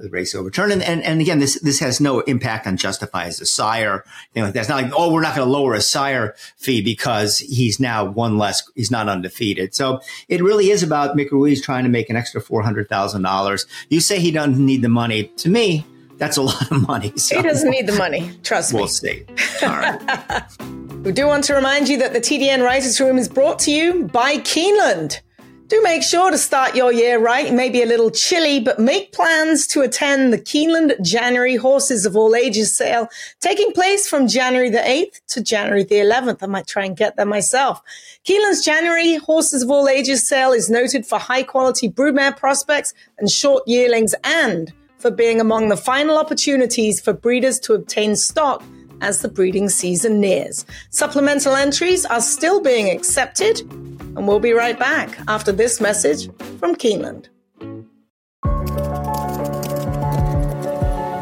the 0.00 0.08
race 0.08 0.34
overturned. 0.34 0.72
And, 0.72 0.82
and 0.82 1.02
and 1.02 1.20
again, 1.20 1.40
this 1.40 1.60
this 1.60 1.80
has 1.80 2.00
no 2.00 2.20
impact 2.20 2.66
on 2.66 2.78
Justify 2.78 3.24
as 3.24 3.38
a 3.40 3.46
sire. 3.46 4.04
Thing 4.32 4.44
like. 4.44 4.56
It's 4.56 4.68
not 4.68 4.82
like 4.82 4.92
oh, 4.96 5.12
we're 5.12 5.20
not 5.20 5.36
going 5.36 5.46
to 5.46 5.52
lower 5.52 5.74
a 5.74 5.82
sire 5.82 6.34
fee 6.56 6.80
because 6.80 7.38
he's 7.38 7.78
now 7.78 8.06
one 8.06 8.38
less. 8.38 8.62
He's 8.74 8.90
not 8.90 9.10
undefeated. 9.10 9.74
So 9.74 10.00
it 10.28 10.42
really 10.42 10.70
is 10.70 10.82
about 10.82 11.18
Mick 11.18 11.30
Ruis 11.32 11.60
trying 11.60 11.84
to 11.84 11.90
make 11.90 12.08
an 12.08 12.16
extra 12.16 12.40
four 12.40 12.62
hundred 12.62 12.88
thousand 12.88 13.22
dollars. 13.22 13.66
You 13.90 14.00
say 14.00 14.20
he 14.20 14.30
doesn't 14.30 14.64
need 14.64 14.80
the 14.80 14.88
money. 14.88 15.24
To 15.24 15.50
me 15.50 15.84
that's 16.18 16.36
a 16.36 16.42
lot 16.42 16.70
of 16.70 16.86
money. 16.86 17.12
So. 17.16 17.36
He 17.36 17.42
doesn't 17.42 17.70
need 17.70 17.86
the 17.86 17.96
money. 17.96 18.30
Trust 18.42 18.72
we'll 18.72 18.82
me. 18.82 18.82
We'll 18.82 18.88
see. 18.88 19.24
All 19.62 19.68
right. 19.68 20.42
we 21.04 21.12
do 21.12 21.26
want 21.26 21.44
to 21.44 21.54
remind 21.54 21.88
you 21.88 21.98
that 21.98 22.12
the 22.12 22.20
TDN 22.20 22.64
Writers 22.64 23.00
Room 23.00 23.18
is 23.18 23.28
brought 23.28 23.58
to 23.60 23.70
you 23.70 24.04
by 24.04 24.38
Keeneland. 24.38 25.20
Do 25.68 25.82
make 25.82 26.04
sure 26.04 26.30
to 26.30 26.38
start 26.38 26.76
your 26.76 26.92
year 26.92 27.18
right. 27.18 27.46
It 27.46 27.52
may 27.52 27.68
be 27.70 27.82
a 27.82 27.86
little 27.86 28.12
chilly, 28.12 28.60
but 28.60 28.78
make 28.78 29.10
plans 29.10 29.66
to 29.68 29.80
attend 29.80 30.32
the 30.32 30.38
Keeneland 30.38 31.00
January 31.02 31.56
Horses 31.56 32.06
of 32.06 32.16
All 32.16 32.36
Ages 32.36 32.76
sale 32.76 33.08
taking 33.40 33.72
place 33.72 34.08
from 34.08 34.28
January 34.28 34.70
the 34.70 34.78
8th 34.78 35.20
to 35.30 35.42
January 35.42 35.82
the 35.82 35.96
11th. 35.96 36.40
I 36.40 36.46
might 36.46 36.68
try 36.68 36.84
and 36.84 36.96
get 36.96 37.16
there 37.16 37.26
myself. 37.26 37.82
Keeneland's 38.24 38.64
January 38.64 39.16
Horses 39.16 39.64
of 39.64 39.70
All 39.70 39.88
Ages 39.88 40.26
sale 40.26 40.52
is 40.52 40.70
noted 40.70 41.04
for 41.04 41.18
high 41.18 41.42
quality 41.42 41.90
broodmare 41.90 42.36
prospects 42.36 42.94
and 43.18 43.28
short 43.28 43.64
yearlings 43.66 44.14
and 44.22 44.72
for 45.06 45.12
being 45.12 45.40
among 45.40 45.68
the 45.68 45.76
final 45.76 46.18
opportunities 46.18 47.00
for 47.00 47.12
breeders 47.12 47.60
to 47.60 47.74
obtain 47.74 48.16
stock 48.16 48.60
as 49.00 49.20
the 49.20 49.28
breeding 49.28 49.68
season 49.68 50.20
nears. 50.20 50.66
Supplemental 50.90 51.54
entries 51.54 52.04
are 52.04 52.20
still 52.20 52.60
being 52.60 52.90
accepted, 52.90 53.60
and 53.60 54.26
we'll 54.26 54.40
be 54.40 54.52
right 54.52 54.76
back 54.76 55.16
after 55.28 55.52
this 55.52 55.80
message 55.80 56.26
from 56.58 56.74
Keeneland. 56.74 57.28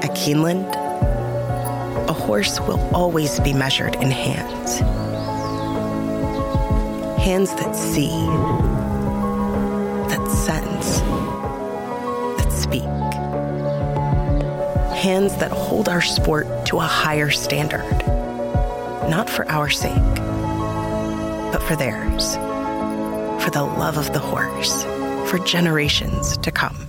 At 0.02 0.12
Keeneland, 0.16 0.64
a 2.08 2.14
horse 2.14 2.58
will 2.60 2.80
always 2.94 3.38
be 3.40 3.52
measured 3.52 3.96
in 3.96 4.10
hands. 4.10 4.78
Hands 7.22 7.50
that 7.56 7.76
see, 7.76 8.08
that 10.08 10.26
sense, 10.30 11.00
that 12.38 12.50
speak. 12.50 13.13
Hands 15.04 15.36
that 15.36 15.52
hold 15.52 15.90
our 15.90 16.00
sport 16.00 16.46
to 16.64 16.78
a 16.78 16.80
higher 16.80 17.28
standard. 17.28 17.84
Not 19.06 19.28
for 19.28 19.46
our 19.50 19.68
sake, 19.68 20.14
but 21.52 21.58
for 21.58 21.76
theirs. 21.76 22.36
For 23.44 23.50
the 23.50 23.64
love 23.64 23.98
of 23.98 24.14
the 24.14 24.18
horse, 24.18 24.84
for 25.28 25.38
generations 25.40 26.38
to 26.38 26.50
come. 26.50 26.86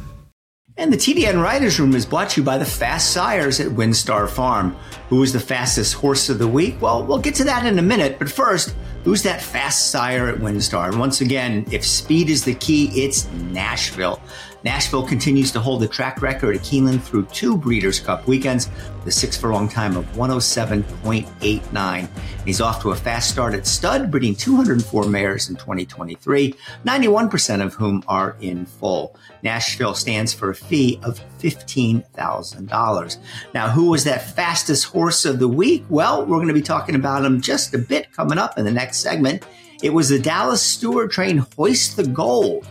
And 0.77 0.93
the 0.93 0.97
TDN 0.97 1.43
Writers 1.43 1.77
Room 1.77 1.93
is 1.93 2.05
brought 2.05 2.29
to 2.29 2.39
you 2.39 2.45
by 2.45 2.57
the 2.57 2.63
Fast 2.63 3.11
Sires 3.11 3.59
at 3.59 3.67
WinStar 3.67 4.29
Farm. 4.29 4.77
Who 5.09 5.21
is 5.21 5.33
the 5.33 5.41
fastest 5.41 5.95
horse 5.95 6.29
of 6.29 6.39
the 6.39 6.47
week? 6.47 6.81
Well, 6.81 7.05
we'll 7.05 7.19
get 7.19 7.35
to 7.35 7.43
that 7.43 7.65
in 7.65 7.77
a 7.79 7.81
minute, 7.81 8.17
but 8.17 8.29
first, 8.29 8.73
who's 9.03 9.23
that 9.23 9.41
fast 9.41 9.91
sire 9.91 10.29
at 10.29 10.37
WinStar? 10.37 10.87
And 10.87 10.99
once 10.99 11.19
again, 11.19 11.65
if 11.69 11.85
speed 11.85 12.29
is 12.29 12.45
the 12.45 12.55
key, 12.55 12.85
it's 12.95 13.29
Nashville. 13.33 14.21
Nashville 14.65 15.05
continues 15.05 15.51
to 15.51 15.59
hold 15.59 15.79
the 15.79 15.87
track 15.87 16.23
record 16.23 16.55
at 16.55 16.63
Keeneland 16.63 17.03
through 17.03 17.27
two 17.27 17.55
Breeders' 17.55 17.99
Cup 17.99 18.25
weekends, 18.27 18.67
the 19.03 19.11
six 19.11 19.37
furlong 19.37 19.69
time 19.69 19.95
of 19.95 20.05
107.89. 20.13 22.07
He's 22.45 22.61
off 22.61 22.81
to 22.81 22.89
a 22.89 22.95
fast 22.95 23.29
start 23.29 23.53
at 23.53 23.67
stud, 23.67 24.09
breeding 24.09 24.33
204 24.33 25.05
mares 25.05 25.49
in 25.49 25.55
2023, 25.55 26.55
91% 26.83 27.63
of 27.63 27.75
whom 27.75 28.03
are 28.07 28.35
in 28.41 28.65
full. 28.65 29.15
Nashville 29.43 29.93
stands 29.93 30.33
for 30.33 30.49
a 30.49 30.55
fee 30.55 30.99
of 31.03 31.19
$15,000. 31.37 33.17
Now, 33.53 33.69
who 33.69 33.91
was 33.91 34.03
that 34.05 34.31
fastest 34.31 34.85
horse 34.85 35.25
of 35.25 35.37
the 35.37 35.47
week? 35.47 35.85
Well, 35.89 36.25
we're 36.25 36.37
going 36.37 36.47
to 36.47 36.55
be 36.55 36.63
talking 36.63 36.95
about 36.95 37.23
him 37.23 37.39
just 37.39 37.75
a 37.75 37.77
bit 37.77 38.11
coming 38.13 38.39
up 38.39 38.57
in 38.57 38.65
the 38.65 38.71
next 38.71 38.97
segment. 38.97 39.45
It 39.83 39.93
was 39.93 40.09
the 40.09 40.17
Dallas 40.17 40.63
Stewart 40.63 41.11
train 41.11 41.45
Hoist 41.55 41.97
the 41.97 42.07
Gold 42.07 42.65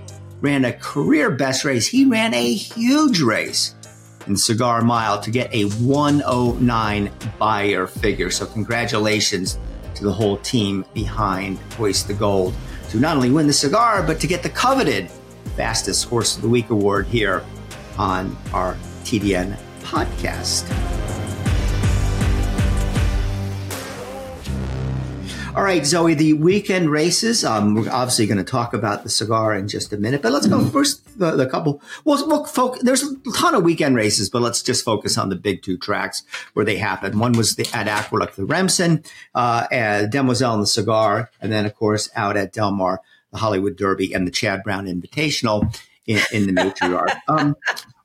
ran 0.44 0.66
a 0.66 0.72
career 0.74 1.30
best 1.30 1.64
race. 1.64 1.86
He 1.86 2.04
ran 2.04 2.34
a 2.34 2.52
huge 2.52 3.22
race 3.22 3.74
in 4.26 4.36
Cigar 4.36 4.82
Mile 4.82 5.18
to 5.22 5.30
get 5.30 5.52
a 5.54 5.64
109 5.64 7.10
Beyer 7.38 7.86
figure. 7.86 8.30
So, 8.30 8.44
congratulations 8.44 9.58
to 9.94 10.04
the 10.04 10.12
whole 10.12 10.36
team 10.38 10.84
behind 10.92 11.58
Hoist 11.78 12.08
the 12.08 12.14
Gold 12.14 12.54
to 12.90 12.98
not 12.98 13.16
only 13.16 13.30
win 13.30 13.46
the 13.46 13.54
cigar, 13.54 14.02
but 14.02 14.20
to 14.20 14.26
get 14.26 14.42
the 14.42 14.50
coveted 14.50 15.10
Fastest 15.56 16.04
Horse 16.04 16.36
of 16.36 16.42
the 16.42 16.48
Week 16.48 16.68
award 16.68 17.06
here 17.06 17.42
on 17.96 18.36
our 18.52 18.74
TDN 19.04 19.56
podcast. 19.80 21.23
All 25.56 25.62
right, 25.62 25.86
Zoe, 25.86 26.14
the 26.14 26.32
weekend 26.32 26.90
races. 26.90 27.44
Um, 27.44 27.76
we're 27.76 27.88
obviously 27.88 28.26
going 28.26 28.38
to 28.38 28.44
talk 28.44 28.74
about 28.74 29.04
the 29.04 29.08
cigar 29.08 29.54
in 29.54 29.68
just 29.68 29.92
a 29.92 29.96
minute, 29.96 30.20
but 30.20 30.32
let's 30.32 30.48
go 30.48 30.58
mm-hmm. 30.58 30.70
first 30.70 31.16
the, 31.16 31.30
the 31.36 31.46
couple. 31.46 31.80
Well, 32.04 32.26
we'll 32.26 32.44
focus, 32.44 32.82
there's 32.82 33.04
a 33.04 33.14
ton 33.36 33.54
of 33.54 33.62
weekend 33.62 33.94
races, 33.94 34.28
but 34.28 34.42
let's 34.42 34.62
just 34.62 34.84
focus 34.84 35.16
on 35.16 35.28
the 35.28 35.36
big 35.36 35.62
two 35.62 35.78
tracks 35.78 36.24
where 36.54 36.64
they 36.64 36.76
happen. 36.76 37.20
One 37.20 37.34
was 37.34 37.54
the, 37.54 37.68
at 37.72 37.86
Aqueduct, 37.86 38.34
the 38.34 38.44
Remsen, 38.44 39.04
uh, 39.36 39.68
at 39.70 40.10
Demoiselle 40.10 40.54
and 40.54 40.62
the 40.64 40.66
Cigar, 40.66 41.30
and 41.40 41.52
then 41.52 41.66
of 41.66 41.76
course 41.76 42.10
out 42.16 42.36
at 42.36 42.52
Del 42.52 42.72
Mar, 42.72 43.00
the 43.30 43.38
Hollywood 43.38 43.76
Derby 43.76 44.12
and 44.12 44.26
the 44.26 44.32
Chad 44.32 44.64
Brown 44.64 44.86
Invitational 44.86 45.72
in, 46.04 46.20
in 46.32 46.52
the 46.52 46.52
matriarch. 46.52 47.16
Um, 47.28 47.54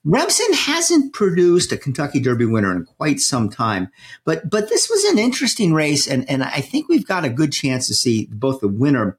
Remsen 0.05 0.53
hasn't 0.53 1.13
produced 1.13 1.71
a 1.71 1.77
Kentucky 1.77 2.19
Derby 2.21 2.45
winner 2.45 2.73
in 2.73 2.85
quite 2.85 3.19
some 3.19 3.49
time, 3.49 3.89
but 4.23 4.49
but 4.49 4.69
this 4.69 4.89
was 4.89 5.03
an 5.05 5.19
interesting 5.19 5.73
race, 5.73 6.07
and 6.07 6.29
and 6.29 6.43
I 6.43 6.61
think 6.61 6.87
we've 6.87 7.05
got 7.05 7.25
a 7.25 7.29
good 7.29 7.51
chance 7.51 7.87
to 7.87 7.93
see 7.93 8.29
both 8.31 8.61
the 8.61 8.69
winner 8.69 9.17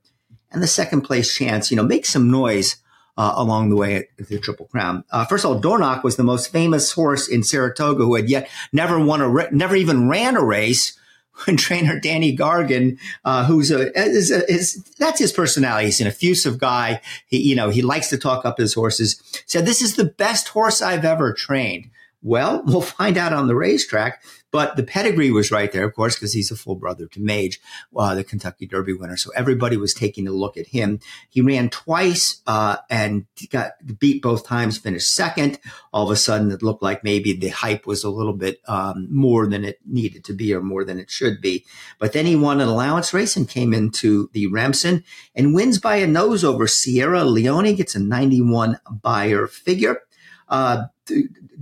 and 0.50 0.62
the 0.62 0.66
second 0.66 1.02
place 1.02 1.34
chance, 1.34 1.70
you 1.70 1.76
know, 1.76 1.82
make 1.82 2.06
some 2.06 2.30
noise 2.30 2.76
uh, 3.16 3.34
along 3.36 3.68
the 3.68 3.76
way 3.76 3.96
at 3.96 4.28
the 4.28 4.38
Triple 4.38 4.66
Crown. 4.66 5.04
Uh, 5.10 5.26
first 5.26 5.44
of 5.44 5.50
all, 5.50 5.60
Dornoch 5.60 6.02
was 6.02 6.16
the 6.16 6.24
most 6.24 6.50
famous 6.50 6.92
horse 6.92 7.28
in 7.28 7.42
Saratoga 7.42 8.04
who 8.04 8.14
had 8.14 8.30
yet 8.30 8.48
never 8.72 8.98
won 8.98 9.20
a 9.20 9.50
never 9.50 9.76
even 9.76 10.08
ran 10.08 10.36
a 10.36 10.42
race 10.42 10.98
when 11.46 11.56
trainer 11.58 11.98
Danny 11.98 12.36
Gargan, 12.36 12.98
uh, 13.24 13.44
who's 13.44 13.70
a, 13.70 13.96
is, 13.98 14.30
a 14.30 14.50
is, 14.50 14.84
that's 14.98 15.18
his 15.18 15.32
personality. 15.32 15.86
He's 15.86 16.00
an 16.00 16.06
effusive 16.06 16.58
guy. 16.58 17.00
He, 17.26 17.40
you 17.40 17.56
know, 17.56 17.70
he 17.70 17.82
likes 17.82 18.08
to 18.10 18.18
talk 18.18 18.44
up 18.44 18.58
his 18.58 18.74
horses. 18.74 19.20
Said, 19.46 19.66
this 19.66 19.82
is 19.82 19.96
the 19.96 20.04
best 20.04 20.48
horse 20.48 20.82
I've 20.82 21.04
ever 21.04 21.32
trained. 21.32 21.90
Well, 22.22 22.62
we'll 22.66 22.82
find 22.82 23.16
out 23.16 23.32
on 23.32 23.46
the 23.46 23.54
racetrack. 23.54 24.22
But 24.52 24.76
the 24.76 24.82
pedigree 24.82 25.30
was 25.30 25.52
right 25.52 25.70
there, 25.70 25.84
of 25.84 25.94
course, 25.94 26.16
because 26.16 26.32
he's 26.32 26.50
a 26.50 26.56
full 26.56 26.74
brother 26.74 27.06
to 27.06 27.20
Mage, 27.20 27.60
uh, 27.96 28.16
the 28.16 28.24
Kentucky 28.24 28.66
Derby 28.66 28.92
winner. 28.92 29.16
So 29.16 29.30
everybody 29.36 29.76
was 29.76 29.94
taking 29.94 30.26
a 30.26 30.32
look 30.32 30.56
at 30.56 30.66
him. 30.66 30.98
He 31.28 31.40
ran 31.40 31.70
twice 31.70 32.42
uh, 32.48 32.78
and 32.88 33.26
got 33.50 33.72
beat 34.00 34.22
both 34.22 34.44
times, 34.44 34.78
finished 34.78 35.14
second. 35.14 35.60
All 35.92 36.06
of 36.06 36.10
a 36.10 36.16
sudden, 36.16 36.50
it 36.50 36.64
looked 36.64 36.82
like 36.82 37.04
maybe 37.04 37.32
the 37.32 37.48
hype 37.48 37.86
was 37.86 38.02
a 38.02 38.10
little 38.10 38.32
bit 38.32 38.60
um, 38.66 39.06
more 39.08 39.46
than 39.46 39.64
it 39.64 39.78
needed 39.86 40.24
to 40.24 40.32
be 40.32 40.52
or 40.52 40.62
more 40.62 40.84
than 40.84 40.98
it 40.98 41.10
should 41.10 41.40
be. 41.40 41.64
But 42.00 42.12
then 42.12 42.26
he 42.26 42.34
won 42.34 42.60
an 42.60 42.68
allowance 42.68 43.14
race 43.14 43.36
and 43.36 43.48
came 43.48 43.72
into 43.72 44.30
the 44.32 44.48
Remsen 44.48 45.04
and 45.32 45.54
wins 45.54 45.78
by 45.78 45.96
a 45.96 46.08
nose 46.08 46.42
over 46.42 46.66
Sierra 46.66 47.24
Leone, 47.24 47.76
gets 47.76 47.94
a 47.94 48.00
91 48.00 48.80
Beyer 48.90 49.46
figure. 49.46 50.00
Uh, 50.48 50.86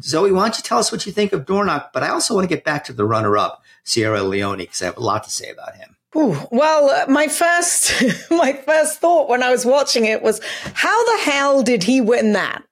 Zoe, 0.02 0.32
why 0.32 0.44
don't 0.44 0.56
you 0.56 0.62
tell 0.62 0.78
us 0.78 0.92
what 0.92 1.06
you 1.06 1.12
think 1.12 1.32
of 1.32 1.46
Dornoch? 1.46 1.90
But 1.92 2.02
I 2.02 2.08
also 2.08 2.34
want 2.34 2.48
to 2.48 2.54
get 2.54 2.64
back 2.64 2.84
to 2.84 2.92
the 2.92 3.04
runner-up, 3.04 3.62
Sierra 3.84 4.22
Leone, 4.22 4.58
because 4.58 4.82
I 4.82 4.86
have 4.86 4.96
a 4.96 5.00
lot 5.00 5.24
to 5.24 5.30
say 5.30 5.50
about 5.50 5.74
him. 5.74 5.96
Ooh, 6.16 6.36
well, 6.50 6.88
uh, 6.88 7.06
my 7.10 7.28
first 7.28 8.02
my 8.30 8.52
first 8.52 8.98
thought 8.98 9.28
when 9.28 9.42
I 9.42 9.50
was 9.50 9.66
watching 9.66 10.06
it 10.06 10.22
was, 10.22 10.40
how 10.74 11.04
the 11.04 11.22
hell 11.22 11.62
did 11.62 11.82
he 11.82 12.00
win 12.00 12.32
that? 12.32 12.62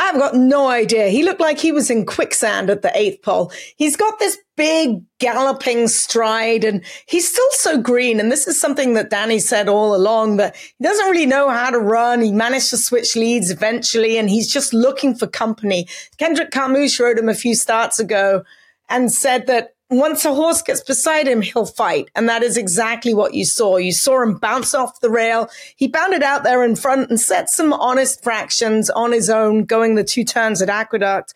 I've 0.00 0.14
got 0.14 0.34
no 0.34 0.68
idea. 0.68 1.08
He 1.08 1.24
looked 1.24 1.40
like 1.40 1.58
he 1.58 1.72
was 1.72 1.90
in 1.90 2.06
quicksand 2.06 2.70
at 2.70 2.82
the 2.82 2.96
eighth 2.96 3.22
pole. 3.22 3.52
He's 3.76 3.96
got 3.96 4.18
this 4.18 4.38
big 4.56 5.02
galloping 5.18 5.88
stride 5.88 6.64
and 6.64 6.84
he's 7.06 7.28
still 7.28 7.50
so 7.52 7.80
green. 7.80 8.20
And 8.20 8.30
this 8.30 8.46
is 8.46 8.60
something 8.60 8.94
that 8.94 9.10
Danny 9.10 9.40
said 9.40 9.68
all 9.68 9.94
along 9.94 10.36
that 10.36 10.54
he 10.56 10.84
doesn't 10.84 11.10
really 11.10 11.26
know 11.26 11.50
how 11.50 11.70
to 11.70 11.78
run. 11.78 12.20
He 12.20 12.30
managed 12.30 12.70
to 12.70 12.76
switch 12.76 13.16
leads 13.16 13.50
eventually 13.50 14.18
and 14.18 14.30
he's 14.30 14.50
just 14.50 14.72
looking 14.72 15.16
for 15.16 15.26
company. 15.26 15.88
Kendrick 16.16 16.52
Carmouche 16.52 17.00
wrote 17.00 17.18
him 17.18 17.28
a 17.28 17.34
few 17.34 17.56
starts 17.56 17.98
ago 17.98 18.44
and 18.88 19.12
said 19.12 19.48
that 19.48 19.74
once 19.90 20.24
a 20.24 20.34
horse 20.34 20.60
gets 20.60 20.82
beside 20.82 21.26
him, 21.26 21.40
he'll 21.40 21.66
fight. 21.66 22.10
And 22.14 22.28
that 22.28 22.42
is 22.42 22.56
exactly 22.56 23.14
what 23.14 23.34
you 23.34 23.44
saw. 23.44 23.78
You 23.78 23.92
saw 23.92 24.22
him 24.22 24.34
bounce 24.34 24.74
off 24.74 25.00
the 25.00 25.10
rail. 25.10 25.48
He 25.76 25.88
bounded 25.88 26.22
out 26.22 26.42
there 26.42 26.62
in 26.62 26.76
front 26.76 27.08
and 27.08 27.18
set 27.18 27.48
some 27.48 27.72
honest 27.72 28.22
fractions 28.22 28.90
on 28.90 29.12
his 29.12 29.30
own, 29.30 29.64
going 29.64 29.94
the 29.94 30.04
two 30.04 30.24
turns 30.24 30.60
at 30.60 30.68
Aqueduct, 30.68 31.32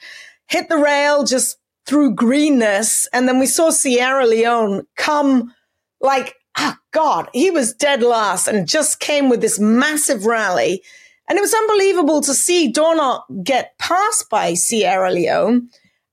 hit 0.49 0.69
the 0.69 0.77
rail 0.77 1.25
just 1.25 1.59
through 1.87 2.15
greenness. 2.15 3.09
And 3.13 3.27
then 3.27 3.39
we 3.39 3.47
saw 3.47 3.71
Sierra 3.71 4.27
Leone 4.27 4.87
come 4.97 5.55
like, 6.01 6.35
oh 6.59 6.77
God, 6.91 7.31
he 7.33 7.51
was 7.51 7.73
dead 7.73 8.03
last 8.03 8.49
and 8.49 8.69
just 8.69 9.01
came 9.01 9.31
with 9.31 9.41
this 9.41 9.59
massive 9.59 10.27
rally. 10.27 10.83
And 11.29 11.39
it 11.39 11.43
was 11.43 11.55
unbelievable 11.55 12.21
to 12.21 12.35
see 12.35 12.71
Dornoch 12.71 13.25
get 13.43 13.79
passed 13.79 14.29
by 14.29 14.53
Sierra 14.53 15.11
Leone 15.11 15.71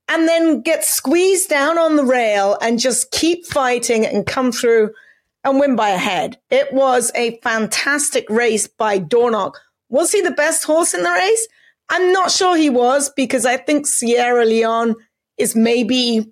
and 0.09 0.27
then 0.27 0.61
get 0.61 0.83
squeezed 0.83 1.49
down 1.49 1.77
on 1.77 1.95
the 1.95 2.03
rail 2.03 2.57
and 2.61 2.79
just 2.79 3.11
keep 3.11 3.45
fighting 3.45 4.05
and 4.05 4.25
come 4.25 4.51
through 4.51 4.91
and 5.43 5.59
win 5.59 5.75
by 5.75 5.89
a 5.89 5.97
head. 5.97 6.37
It 6.49 6.73
was 6.73 7.11
a 7.15 7.39
fantastic 7.41 8.29
race 8.29 8.67
by 8.67 8.97
Dornoch. 8.97 9.57
Was 9.87 10.11
he 10.11 10.21
the 10.21 10.31
best 10.31 10.63
horse 10.65 10.93
in 10.93 11.03
the 11.03 11.11
race? 11.11 11.47
I'm 11.89 12.11
not 12.11 12.31
sure 12.31 12.57
he 12.57 12.69
was 12.69 13.09
because 13.15 13.45
I 13.45 13.57
think 13.57 13.87
Sierra 13.87 14.45
Leone 14.45 14.95
is 15.37 15.55
maybe 15.55 16.31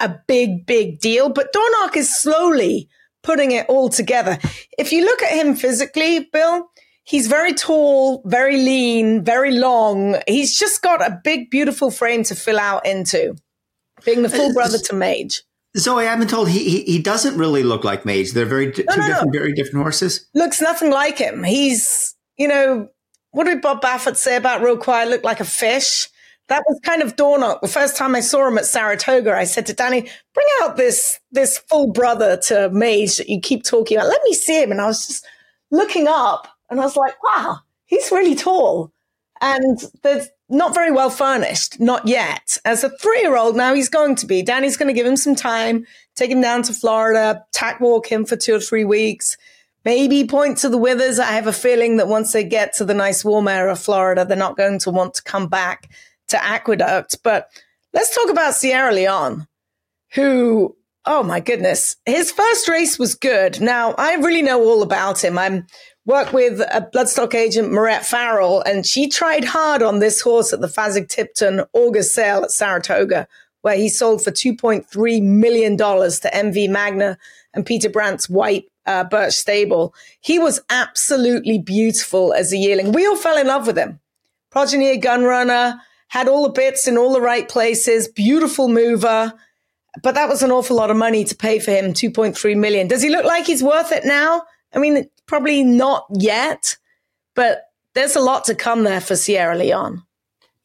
a 0.00 0.16
big, 0.26 0.66
big 0.66 1.00
deal, 1.00 1.28
but 1.28 1.52
Dornoch 1.52 1.96
is 1.96 2.14
slowly 2.20 2.88
putting 3.22 3.52
it 3.52 3.66
all 3.68 3.88
together. 3.88 4.38
If 4.78 4.92
you 4.92 5.04
look 5.04 5.22
at 5.22 5.32
him 5.32 5.54
physically, 5.54 6.28
Bill, 6.32 6.70
He's 7.08 7.26
very 7.26 7.54
tall, 7.54 8.20
very 8.26 8.58
lean, 8.58 9.24
very 9.24 9.52
long. 9.52 10.16
He's 10.28 10.58
just 10.58 10.82
got 10.82 11.00
a 11.00 11.18
big, 11.24 11.48
beautiful 11.48 11.90
frame 11.90 12.22
to 12.24 12.34
fill 12.34 12.58
out 12.58 12.84
into, 12.84 13.34
being 14.04 14.20
the 14.20 14.28
full 14.28 14.50
uh, 14.50 14.52
brother 14.52 14.76
to 14.76 14.94
Mage. 14.94 15.42
Zoe, 15.78 16.06
I've 16.06 16.18
been 16.18 16.28
told 16.28 16.50
he, 16.50 16.68
he, 16.68 16.82
he 16.82 16.98
doesn't 16.98 17.38
really 17.38 17.62
look 17.62 17.82
like 17.82 18.04
Mage. 18.04 18.32
They're 18.32 18.44
very 18.44 18.66
no, 18.66 18.72
two 18.72 18.84
no, 18.88 18.94
different, 18.94 19.32
no. 19.32 19.40
very 19.40 19.54
different 19.54 19.84
horses. 19.84 20.28
Looks 20.34 20.60
nothing 20.60 20.90
like 20.90 21.16
him. 21.16 21.44
He's, 21.44 22.14
you 22.36 22.46
know, 22.46 22.88
what 23.30 23.44
did 23.44 23.62
Bob 23.62 23.80
Baffert 23.80 24.16
say 24.16 24.36
about 24.36 24.60
Real 24.60 24.76
Quiet? 24.76 25.08
Looked 25.08 25.24
like 25.24 25.40
a 25.40 25.46
fish. 25.46 26.10
that 26.48 26.62
was 26.68 26.78
kind 26.84 27.00
of 27.00 27.16
Dornoch. 27.16 27.62
The 27.62 27.68
first 27.68 27.96
time 27.96 28.16
I 28.16 28.20
saw 28.20 28.46
him 28.46 28.58
at 28.58 28.66
Saratoga, 28.66 29.34
I 29.34 29.44
said 29.44 29.64
to 29.66 29.72
Danny, 29.72 30.02
bring 30.34 30.46
out 30.60 30.76
this, 30.76 31.18
this 31.30 31.56
full 31.56 31.90
brother 31.90 32.36
to 32.48 32.68
Mage 32.68 33.16
that 33.16 33.30
you 33.30 33.40
keep 33.40 33.64
talking 33.64 33.96
about. 33.96 34.10
Let 34.10 34.20
me 34.24 34.34
see 34.34 34.62
him. 34.62 34.72
And 34.72 34.80
I 34.82 34.86
was 34.86 35.06
just 35.06 35.26
looking 35.70 36.06
up 36.06 36.48
and 36.70 36.80
I 36.80 36.84
was 36.84 36.96
like, 36.96 37.22
wow, 37.22 37.60
he's 37.86 38.10
really 38.10 38.34
tall. 38.34 38.92
And 39.40 39.78
there's 40.02 40.28
not 40.48 40.74
very 40.74 40.90
well 40.90 41.10
furnished, 41.10 41.78
not 41.78 42.06
yet. 42.06 42.56
As 42.64 42.82
a 42.82 42.90
three 42.90 43.20
year 43.20 43.36
old, 43.36 43.56
now 43.56 43.74
he's 43.74 43.88
going 43.88 44.16
to 44.16 44.26
be. 44.26 44.42
Danny's 44.42 44.76
going 44.76 44.88
to 44.88 44.98
give 44.98 45.06
him 45.06 45.16
some 45.16 45.36
time, 45.36 45.86
take 46.16 46.30
him 46.30 46.40
down 46.40 46.62
to 46.64 46.74
Florida, 46.74 47.44
tack 47.52 47.80
walk 47.80 48.10
him 48.10 48.24
for 48.24 48.36
two 48.36 48.54
or 48.54 48.60
three 48.60 48.84
weeks, 48.84 49.36
maybe 49.84 50.26
point 50.26 50.58
to 50.58 50.68
the 50.68 50.78
withers. 50.78 51.18
I 51.18 51.32
have 51.32 51.46
a 51.46 51.52
feeling 51.52 51.98
that 51.98 52.08
once 52.08 52.32
they 52.32 52.44
get 52.44 52.74
to 52.74 52.84
the 52.84 52.94
nice 52.94 53.24
warm 53.24 53.48
air 53.48 53.68
of 53.68 53.78
Florida, 53.78 54.24
they're 54.24 54.36
not 54.36 54.56
going 54.56 54.78
to 54.80 54.90
want 54.90 55.14
to 55.14 55.22
come 55.22 55.48
back 55.48 55.90
to 56.28 56.42
Aqueduct. 56.42 57.18
But 57.22 57.48
let's 57.92 58.14
talk 58.14 58.30
about 58.30 58.54
Sierra 58.54 58.92
Leone, 58.92 59.46
who, 60.14 60.76
oh 61.04 61.22
my 61.22 61.40
goodness, 61.40 61.96
his 62.06 62.32
first 62.32 62.68
race 62.68 62.98
was 62.98 63.14
good. 63.14 63.60
Now, 63.60 63.94
I 63.98 64.14
really 64.14 64.42
know 64.42 64.62
all 64.62 64.82
about 64.82 65.22
him. 65.22 65.38
I'm 65.38 65.66
work 66.08 66.32
with 66.32 66.60
a 66.60 66.88
bloodstock 66.92 67.34
agent, 67.34 67.70
Marette 67.70 68.04
Farrell, 68.04 68.62
and 68.62 68.86
she 68.86 69.08
tried 69.08 69.44
hard 69.44 69.82
on 69.82 69.98
this 69.98 70.22
horse 70.22 70.54
at 70.54 70.62
the 70.62 70.66
Fasig-Tipton 70.66 71.64
August 71.74 72.14
sale 72.14 72.42
at 72.42 72.50
Saratoga, 72.50 73.28
where 73.60 73.76
he 73.76 73.90
sold 73.90 74.24
for 74.24 74.30
$2.3 74.30 75.22
million 75.22 75.76
to 75.76 75.84
MV 75.84 76.70
Magnier 76.70 77.18
and 77.52 77.66
Peter 77.66 77.90
Brant's 77.90 78.26
white 78.26 78.64
uh, 78.86 79.04
Birch 79.04 79.34
Stable. 79.34 79.94
He 80.20 80.38
was 80.38 80.62
absolutely 80.70 81.58
beautiful 81.58 82.32
as 82.32 82.54
a 82.54 82.56
yearling. 82.56 82.92
We 82.92 83.06
all 83.06 83.14
fell 83.14 83.36
in 83.36 83.46
love 83.46 83.66
with 83.66 83.76
him. 83.76 84.00
Progeny 84.50 84.96
gun 84.96 85.24
runner, 85.24 85.78
had 86.08 86.26
all 86.26 86.44
the 86.44 86.48
bits 86.48 86.88
in 86.88 86.96
all 86.96 87.12
the 87.12 87.20
right 87.20 87.46
places, 87.46 88.08
beautiful 88.08 88.68
mover. 88.68 89.34
But 90.02 90.14
that 90.14 90.30
was 90.30 90.42
an 90.42 90.52
awful 90.52 90.76
lot 90.76 90.90
of 90.90 90.96
money 90.96 91.24
to 91.24 91.36
pay 91.36 91.58
for 91.58 91.70
him, 91.70 91.92
2.3 91.92 92.56
million. 92.56 92.88
Does 92.88 93.02
he 93.02 93.10
look 93.10 93.26
like 93.26 93.44
he's 93.44 93.62
worth 93.62 93.92
it 93.92 94.06
now? 94.06 94.44
I 94.72 94.78
mean, 94.78 95.08
probably 95.26 95.64
not 95.64 96.06
yet, 96.10 96.76
but 97.34 97.64
there's 97.94 98.16
a 98.16 98.20
lot 98.20 98.44
to 98.44 98.54
come 98.54 98.84
there 98.84 99.00
for 99.00 99.16
Sierra 99.16 99.56
Leone. 99.56 100.02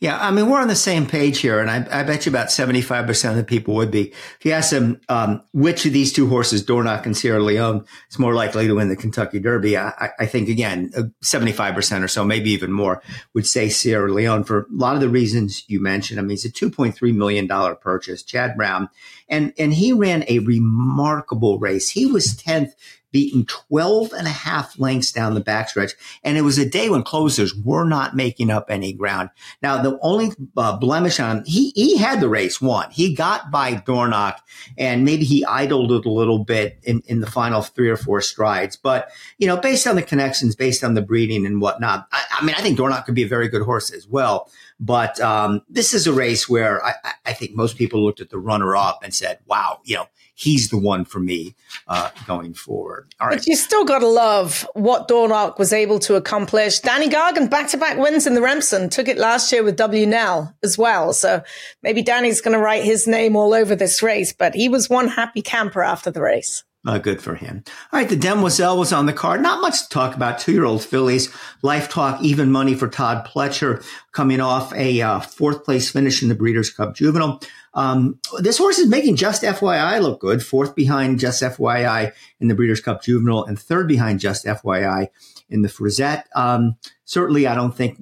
Yeah, 0.03 0.19
I 0.19 0.31
mean, 0.31 0.49
we're 0.49 0.59
on 0.59 0.67
the 0.67 0.75
same 0.75 1.05
page 1.05 1.39
here, 1.39 1.61
and 1.61 1.71
I, 1.71 2.01
I 2.01 2.03
bet 2.03 2.25
you 2.25 2.29
about 2.29 2.47
75% 2.47 3.29
of 3.29 3.37
the 3.37 3.43
people 3.45 3.75
would 3.75 3.89
be. 3.89 4.09
If 4.09 4.39
you 4.41 4.51
ask 4.51 4.71
them 4.71 4.99
um, 5.07 5.41
which 5.53 5.85
of 5.85 5.93
these 5.93 6.11
two 6.11 6.27
horses, 6.27 6.61
Dornoch 6.61 7.05
and 7.05 7.15
Sierra 7.15 7.41
Leone, 7.41 7.85
is 8.11 8.19
more 8.19 8.33
likely 8.33 8.67
to 8.67 8.73
win 8.73 8.89
the 8.89 8.97
Kentucky 8.97 9.39
Derby, 9.39 9.77
I, 9.77 10.09
I 10.19 10.25
think, 10.25 10.49
again, 10.49 10.89
75% 11.23 12.01
uh, 12.01 12.03
or 12.03 12.09
so, 12.09 12.25
maybe 12.25 12.51
even 12.51 12.73
more, 12.73 13.01
would 13.33 13.47
say 13.47 13.69
Sierra 13.69 14.11
Leone 14.11 14.43
for 14.43 14.63
a 14.63 14.65
lot 14.71 14.95
of 14.95 14.99
the 14.99 15.07
reasons 15.07 15.63
you 15.69 15.79
mentioned. 15.79 16.19
I 16.19 16.23
mean, 16.23 16.33
it's 16.33 16.43
a 16.43 16.51
$2.3 16.51 17.15
million 17.15 17.47
purchase. 17.77 18.23
Chad 18.23 18.57
Brown, 18.57 18.89
and, 19.29 19.53
and 19.57 19.73
he 19.73 19.93
ran 19.93 20.25
a 20.27 20.39
remarkable 20.39 21.59
race. 21.59 21.91
He 21.91 22.07
was 22.07 22.35
10th 22.35 22.73
beaten 23.13 23.45
12 23.45 24.11
and 24.11 24.27
a 24.27 24.31
half 24.31 24.77
lengths 24.77 25.13
down 25.13 25.35
the 25.35 25.41
backstretch. 25.41 25.93
And 26.23 26.37
it 26.37 26.41
was 26.41 26.57
a 26.57 26.67
day 26.67 26.89
when 26.89 27.03
closers 27.03 27.55
were 27.55 27.85
not 27.85 28.15
making 28.15 28.49
up 28.49 28.65
any 28.69 28.91
ground. 28.91 29.29
Now, 29.61 29.81
the 29.81 29.97
only 30.01 30.31
uh, 30.57 30.75
blemish 30.77 31.19
on 31.19 31.37
him, 31.37 31.43
he, 31.45 31.71
he 31.75 31.97
had 31.97 32.19
the 32.19 32.27
race 32.27 32.59
won. 32.59 32.91
He 32.91 33.15
got 33.15 33.51
by 33.51 33.75
Dornoch 33.75 34.39
and 34.77 35.05
maybe 35.05 35.23
he 35.23 35.45
idled 35.45 35.91
it 35.91 36.05
a 36.05 36.11
little 36.11 36.43
bit 36.43 36.79
in, 36.83 37.01
in 37.05 37.21
the 37.21 37.29
final 37.29 37.61
three 37.61 37.89
or 37.89 37.97
four 37.97 38.19
strides. 38.19 38.75
But, 38.75 39.09
you 39.37 39.47
know, 39.47 39.57
based 39.57 39.87
on 39.87 39.95
the 39.95 40.01
connections, 40.01 40.55
based 40.55 40.83
on 40.83 40.95
the 40.95 41.01
breeding 41.01 41.45
and 41.45 41.61
whatnot, 41.61 42.07
I, 42.11 42.23
I 42.39 42.45
mean, 42.45 42.55
I 42.55 42.61
think 42.61 42.77
Dornoch 42.77 43.05
could 43.05 43.15
be 43.15 43.23
a 43.23 43.27
very 43.27 43.47
good 43.47 43.61
horse 43.61 43.91
as 43.91 44.07
well. 44.07 44.49
But 44.79 45.19
um, 45.21 45.61
this 45.69 45.93
is 45.93 46.07
a 46.07 46.13
race 46.13 46.49
where 46.49 46.83
I, 46.83 46.95
I 47.25 47.33
think 47.33 47.55
most 47.55 47.77
people 47.77 48.03
looked 48.03 48.19
at 48.19 48.31
the 48.31 48.39
runner 48.39 48.75
up 48.75 48.99
and 49.03 49.13
said, 49.13 49.39
wow, 49.45 49.79
you 49.85 49.95
know, 49.97 50.07
he's 50.35 50.69
the 50.69 50.77
one 50.77 51.05
for 51.05 51.19
me 51.19 51.55
uh, 51.87 52.09
going 52.25 52.53
forward. 52.53 53.13
All 53.19 53.27
right. 53.27 53.37
But 53.37 53.47
you 53.47 53.55
still 53.55 53.85
got 53.85 53.99
to 53.99 54.07
love 54.07 54.67
what 54.73 55.07
Dornoch 55.07 55.59
was 55.59 55.73
able 55.73 55.99
to 55.99 56.15
accomplish. 56.15 56.79
Danny 56.79 57.09
Gargan, 57.09 57.49
back 57.49 57.69
to 57.69 57.77
back 57.77 57.97
wins 57.97 58.27
in 58.27 58.35
the 58.35 58.41
Remsen, 58.41 58.89
took 58.89 59.07
it 59.07 59.17
last 59.17 59.51
year 59.51 59.63
with 59.63 59.77
Dubyuhnell 59.77 60.53
as 60.63 60.77
well. 60.77 61.13
So 61.13 61.43
maybe 61.81 62.01
Danny's 62.01 62.41
going 62.41 62.57
to 62.57 62.63
write 62.63 62.83
his 62.83 63.07
name 63.07 63.35
all 63.35 63.53
over 63.53 63.75
this 63.75 64.01
race, 64.01 64.33
but 64.33 64.55
he 64.55 64.69
was 64.69 64.89
one 64.89 65.07
happy 65.07 65.41
camper 65.41 65.83
after 65.83 66.11
the 66.11 66.21
race. 66.21 66.63
Uh, 66.85 66.97
good 66.97 67.21
for 67.21 67.35
him. 67.35 67.63
All 67.93 67.99
right, 67.99 68.09
the 68.09 68.17
Demoiselle 68.17 68.77
was 68.77 68.91
on 68.91 69.05
the 69.05 69.13
card. 69.13 69.41
Not 69.41 69.61
much 69.61 69.83
to 69.83 69.89
talk 69.89 70.15
about. 70.15 70.39
Two-year-old 70.39 70.83
fillies. 70.83 71.33
Life 71.61 71.87
talk, 71.87 72.21
even 72.21 72.51
money 72.51 72.75
for 72.75 72.89
Todd 72.89 73.25
Pletcher, 73.25 73.85
coming 74.11 74.41
off 74.41 74.73
a 74.73 75.01
uh, 75.01 75.21
fourth 75.21 75.63
place 75.63 75.89
finish 75.89 76.21
in 76.21 76.27
the 76.27 76.35
Breeders' 76.35 76.69
Cup 76.69 76.93
Juvenile. 76.93 77.39
Um, 77.73 78.19
this 78.39 78.57
horse 78.57 78.77
is 78.79 78.87
making 78.87 79.15
Just 79.15 79.43
FYI 79.43 80.01
look 80.01 80.19
good. 80.19 80.43
Fourth 80.43 80.75
behind 80.75 81.19
Just 81.19 81.41
FYI 81.41 82.11
in 82.39 82.47
the 82.47 82.55
Breeders' 82.55 82.81
Cup 82.81 83.03
Juvenile, 83.03 83.45
and 83.45 83.59
third 83.59 83.87
behind 83.87 84.19
Just 84.19 84.45
FYI 84.45 85.07
in 85.49 85.61
the 85.61 85.69
Frizette. 85.69 86.27
Um, 86.35 86.75
certainly, 87.05 87.47
I 87.47 87.55
don't 87.55 87.75
think 87.75 87.97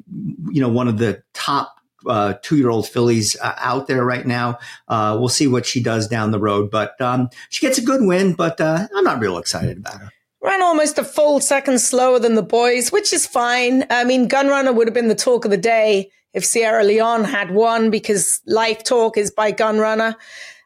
you 0.52 0.62
know 0.62 0.70
one 0.70 0.88
of 0.88 0.98
the 0.98 1.24
top 1.34 1.76
uh, 2.06 2.34
two 2.42 2.58
year 2.58 2.70
old 2.70 2.88
fillies 2.88 3.38
uh, 3.42 3.54
out 3.58 3.88
there 3.88 4.04
right 4.04 4.26
now. 4.26 4.60
Uh, 4.88 5.16
we'll 5.20 5.30
see 5.30 5.48
what 5.48 5.66
she 5.66 5.82
does 5.82 6.08
down 6.08 6.32
the 6.32 6.40
road, 6.40 6.72
but 6.72 7.00
um, 7.02 7.30
she 7.50 7.66
gets 7.66 7.78
a 7.78 7.84
good 7.84 8.02
win. 8.04 8.34
But 8.34 8.60
uh, 8.60 8.88
I'm 8.96 9.04
not 9.04 9.20
real 9.20 9.38
excited 9.38 9.78
about 9.78 10.02
her. 10.02 10.12
Ran 10.44 10.64
almost 10.64 10.98
a 10.98 11.04
full 11.04 11.40
second 11.40 11.80
slower 11.80 12.18
than 12.18 12.34
the 12.34 12.42
boys, 12.42 12.92
which 12.92 13.14
is 13.14 13.28
fine. 13.28 13.86
I 13.92 14.04
mean, 14.04 14.28
Gunrunner 14.28 14.74
would 14.74 14.88
have 14.88 14.94
been 14.94 15.08
the 15.08 15.16
talk 15.16 15.46
of 15.46 15.52
the 15.52 15.58
day 15.58 16.12
if 16.34 16.46
Sierra 16.46 16.84
Leone 16.84 17.24
had 17.24 17.52
won 17.52 17.90
because 17.90 18.42
Life 18.46 18.84
Talk 18.84 19.18
is 19.18 19.32
by 19.32 19.52
Gunrunner 19.52 20.16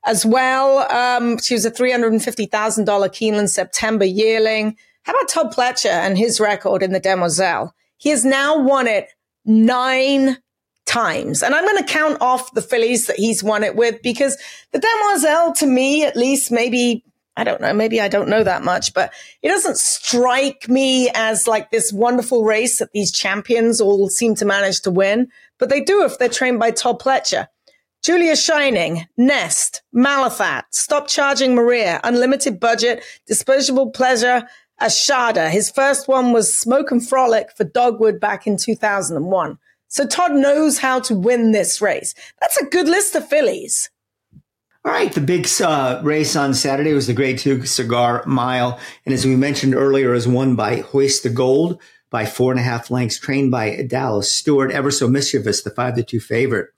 as 0.06 0.26
well. 0.26 0.80
Um, 0.92 1.40
she 1.40 1.54
was 1.54 1.66
a 1.66 1.72
$350,000 1.72 2.50
Keeneland 2.50 3.50
September 3.50 4.06
yearling. 4.06 4.78
How 5.04 5.14
about 5.14 5.30
Todd 5.30 5.54
Pletcher 5.54 5.90
and 5.90 6.18
his 6.18 6.40
record 6.40 6.82
in 6.84 6.92
the 6.92 7.00
Demoiselle? 7.00 7.74
He 7.98 8.10
has 8.10 8.24
now 8.24 8.60
won 8.60 8.88
it 8.88 9.10
nine 9.46 10.38
times. 10.86 11.42
And 11.42 11.56
I'm 11.56 11.66
going 11.66 11.84
to 11.84 11.92
count 11.92 12.22
off 12.22 12.54
the 12.54 12.62
fillies 12.62 13.08
that 13.08 13.18
he's 13.18 13.44
won 13.44 13.64
it 13.64 13.76
with 13.76 14.02
because 14.02 14.38
the 14.72 14.80
Demoiselle, 14.80 15.54
to 15.54 15.66
me, 15.66 16.06
at 16.06 16.16
least, 16.16 16.52
maybe, 16.52 17.04
I 17.36 17.44
don't 17.44 17.62
know, 17.62 17.74
maybe 17.74 18.00
I 18.00 18.08
don't 18.08 18.30
know 18.30 18.44
that 18.44 18.64
much, 18.64 18.94
but 18.94 19.12
it 19.42 19.50
doesn't 19.50 19.78
strike 19.78 20.70
me 20.70 21.10
as 21.16 21.48
like 21.48 21.72
this 21.72 21.92
wonderful 21.92 22.44
race 22.44 22.80
that 22.80 22.92
these 22.92 23.12
champions 23.12 23.82
all 23.82 24.10
seem 24.10 24.36
to 24.36 24.46
manage 24.46 24.82
to 24.82 24.92
win. 24.92 25.30
But 25.60 25.70
they 25.70 25.82
do 25.82 26.04
if 26.04 26.18
they're 26.18 26.30
trained 26.30 26.60
by 26.60 26.72
Todd 26.72 27.00
Pletcher. 27.00 27.48
Julia 28.04 28.36
Shining, 28.36 29.08
Nest, 29.18 29.82
Malathaat, 29.96 30.64
Stop 30.70 31.08
Charging 31.08 31.56
Maria, 31.56 32.00
Unlimited 32.04 32.60
Budget, 32.60 33.04
Disposable 33.26 33.90
Pleasure, 33.90 34.48
Ashado. 34.80 35.50
His 35.50 35.72
first 35.72 36.08
one 36.08 36.32
was 36.32 36.54
Smok'n 36.54 37.00
Frolic 37.02 37.52
for 37.58 37.64
Dogwood 37.64 38.20
back 38.20 38.46
in 38.46 38.58
2001. 38.58 39.58
So 39.88 40.06
Todd 40.06 40.34
knows 40.34 40.78
how 40.78 41.00
to 41.00 41.16
win 41.16 41.52
this 41.52 41.82
race. 41.82 42.14
That's 42.42 42.58
a 42.58 42.66
good 42.66 42.88
list 42.88 43.16
of 43.16 43.28
fillies. 43.28 43.90
All 44.84 44.92
right, 44.92 45.12
the 45.12 45.22
big 45.22 45.48
uh, 45.62 46.00
race 46.04 46.36
on 46.36 46.54
Saturday 46.54 46.94
was 46.94 47.08
the 47.08 47.14
Grade 47.14 47.40
Two 47.40 47.66
Cigar 47.66 48.24
Mile, 48.28 48.80
and 49.06 49.16
as 49.16 49.26
we 49.26 49.36
mentioned 49.36 49.74
earlier, 49.74 50.14
is 50.14 50.28
won 50.28 50.56
by 50.56 50.82
Hoist 50.82 51.24
the 51.24 51.30
Gold 51.30 51.82
by 52.10 52.26
four 52.26 52.52
and 52.52 52.60
a 52.60 52.64
half 52.64 52.92
lengths, 52.92 53.20
trained 53.20 53.52
by 53.52 53.84
Dallas 53.88 54.32
Stewart. 54.32 54.72
Ever 54.72 54.92
so 54.92 55.08
mischievous, 55.08 55.64
the 55.64 55.70
five 55.70 55.96
to 55.96 56.04
two 56.04 56.20
favorite 56.20 56.70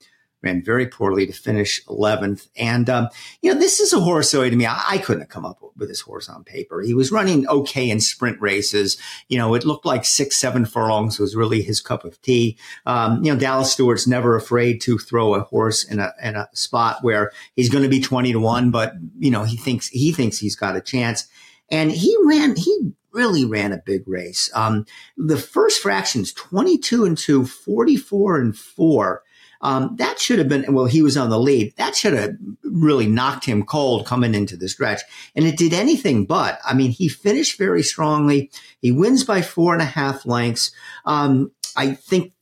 ran 0.42 0.62
very 0.62 0.86
poorly 0.86 1.26
to 1.26 1.32
finish 1.32 1.84
11th. 1.86 2.48
And, 2.56 2.88
um, 2.88 3.08
you 3.42 3.52
know, 3.52 3.58
this 3.58 3.80
is 3.80 3.92
a 3.92 4.00
horse, 4.00 4.30
so 4.30 4.48
to 4.48 4.56
me, 4.56 4.66
I, 4.66 4.82
I, 4.90 4.98
couldn't 4.98 5.22
have 5.22 5.30
come 5.30 5.44
up 5.44 5.58
with 5.76 5.88
this 5.88 6.00
horse 6.00 6.28
on 6.28 6.44
paper. 6.44 6.80
He 6.80 6.94
was 6.94 7.10
running 7.10 7.46
okay 7.48 7.90
in 7.90 8.00
sprint 8.00 8.40
races. 8.40 8.98
You 9.28 9.38
know, 9.38 9.54
it 9.54 9.64
looked 9.64 9.84
like 9.84 10.04
six, 10.04 10.36
seven 10.36 10.64
furlongs 10.64 11.18
was 11.18 11.34
really 11.34 11.62
his 11.62 11.80
cup 11.80 12.04
of 12.04 12.20
tea. 12.22 12.56
Um, 12.86 13.22
you 13.24 13.32
know, 13.32 13.38
Dallas 13.38 13.72
Stewart's 13.72 14.06
never 14.06 14.36
afraid 14.36 14.80
to 14.82 14.98
throw 14.98 15.34
a 15.34 15.40
horse 15.40 15.82
in 15.84 15.98
a, 15.98 16.12
in 16.22 16.36
a 16.36 16.48
spot 16.52 16.98
where 17.02 17.32
he's 17.56 17.70
going 17.70 17.84
to 17.84 17.90
be 17.90 18.00
20 18.00 18.32
to 18.32 18.40
one, 18.40 18.70
but, 18.70 18.92
you 19.18 19.30
know, 19.30 19.42
he 19.44 19.56
thinks, 19.56 19.88
he 19.88 20.12
thinks 20.12 20.38
he's 20.38 20.56
got 20.56 20.76
a 20.76 20.80
chance. 20.80 21.26
And 21.70 21.90
he 21.90 22.16
ran, 22.24 22.56
he 22.56 22.92
really 23.18 23.44
ran 23.44 23.72
a 23.72 23.82
big 23.84 24.06
race. 24.06 24.48
Um, 24.54 24.86
the 25.16 25.36
first 25.36 25.82
fractions, 25.82 26.32
22 26.32 27.04
and 27.04 27.18
2, 27.18 27.44
44 27.44 28.40
and 28.40 28.56
4. 28.56 29.22
Um, 29.60 29.96
that 29.96 30.20
should 30.20 30.38
have 30.38 30.48
been, 30.48 30.72
well, 30.72 30.84
he 30.84 31.02
was 31.02 31.16
on 31.16 31.30
the 31.30 31.38
lead. 31.38 31.74
That 31.76 31.96
should 31.96 32.12
have 32.12 32.36
really 32.62 33.08
knocked 33.08 33.44
him 33.44 33.64
cold 33.64 34.06
coming 34.06 34.32
into 34.32 34.56
the 34.56 34.68
stretch. 34.68 35.02
And 35.34 35.44
it 35.44 35.58
did 35.58 35.72
anything 35.72 36.26
but. 36.26 36.60
I 36.64 36.74
mean, 36.74 36.92
he 36.92 37.08
finished 37.08 37.58
very 37.58 37.82
strongly. 37.82 38.52
He 38.80 38.92
wins 38.92 39.24
by 39.24 39.42
four 39.42 39.72
and 39.72 39.82
a 39.82 39.86
half 39.86 40.24
lengths. 40.24 40.70
Um, 41.04 41.50
I 41.76 41.94
think, 41.94 42.34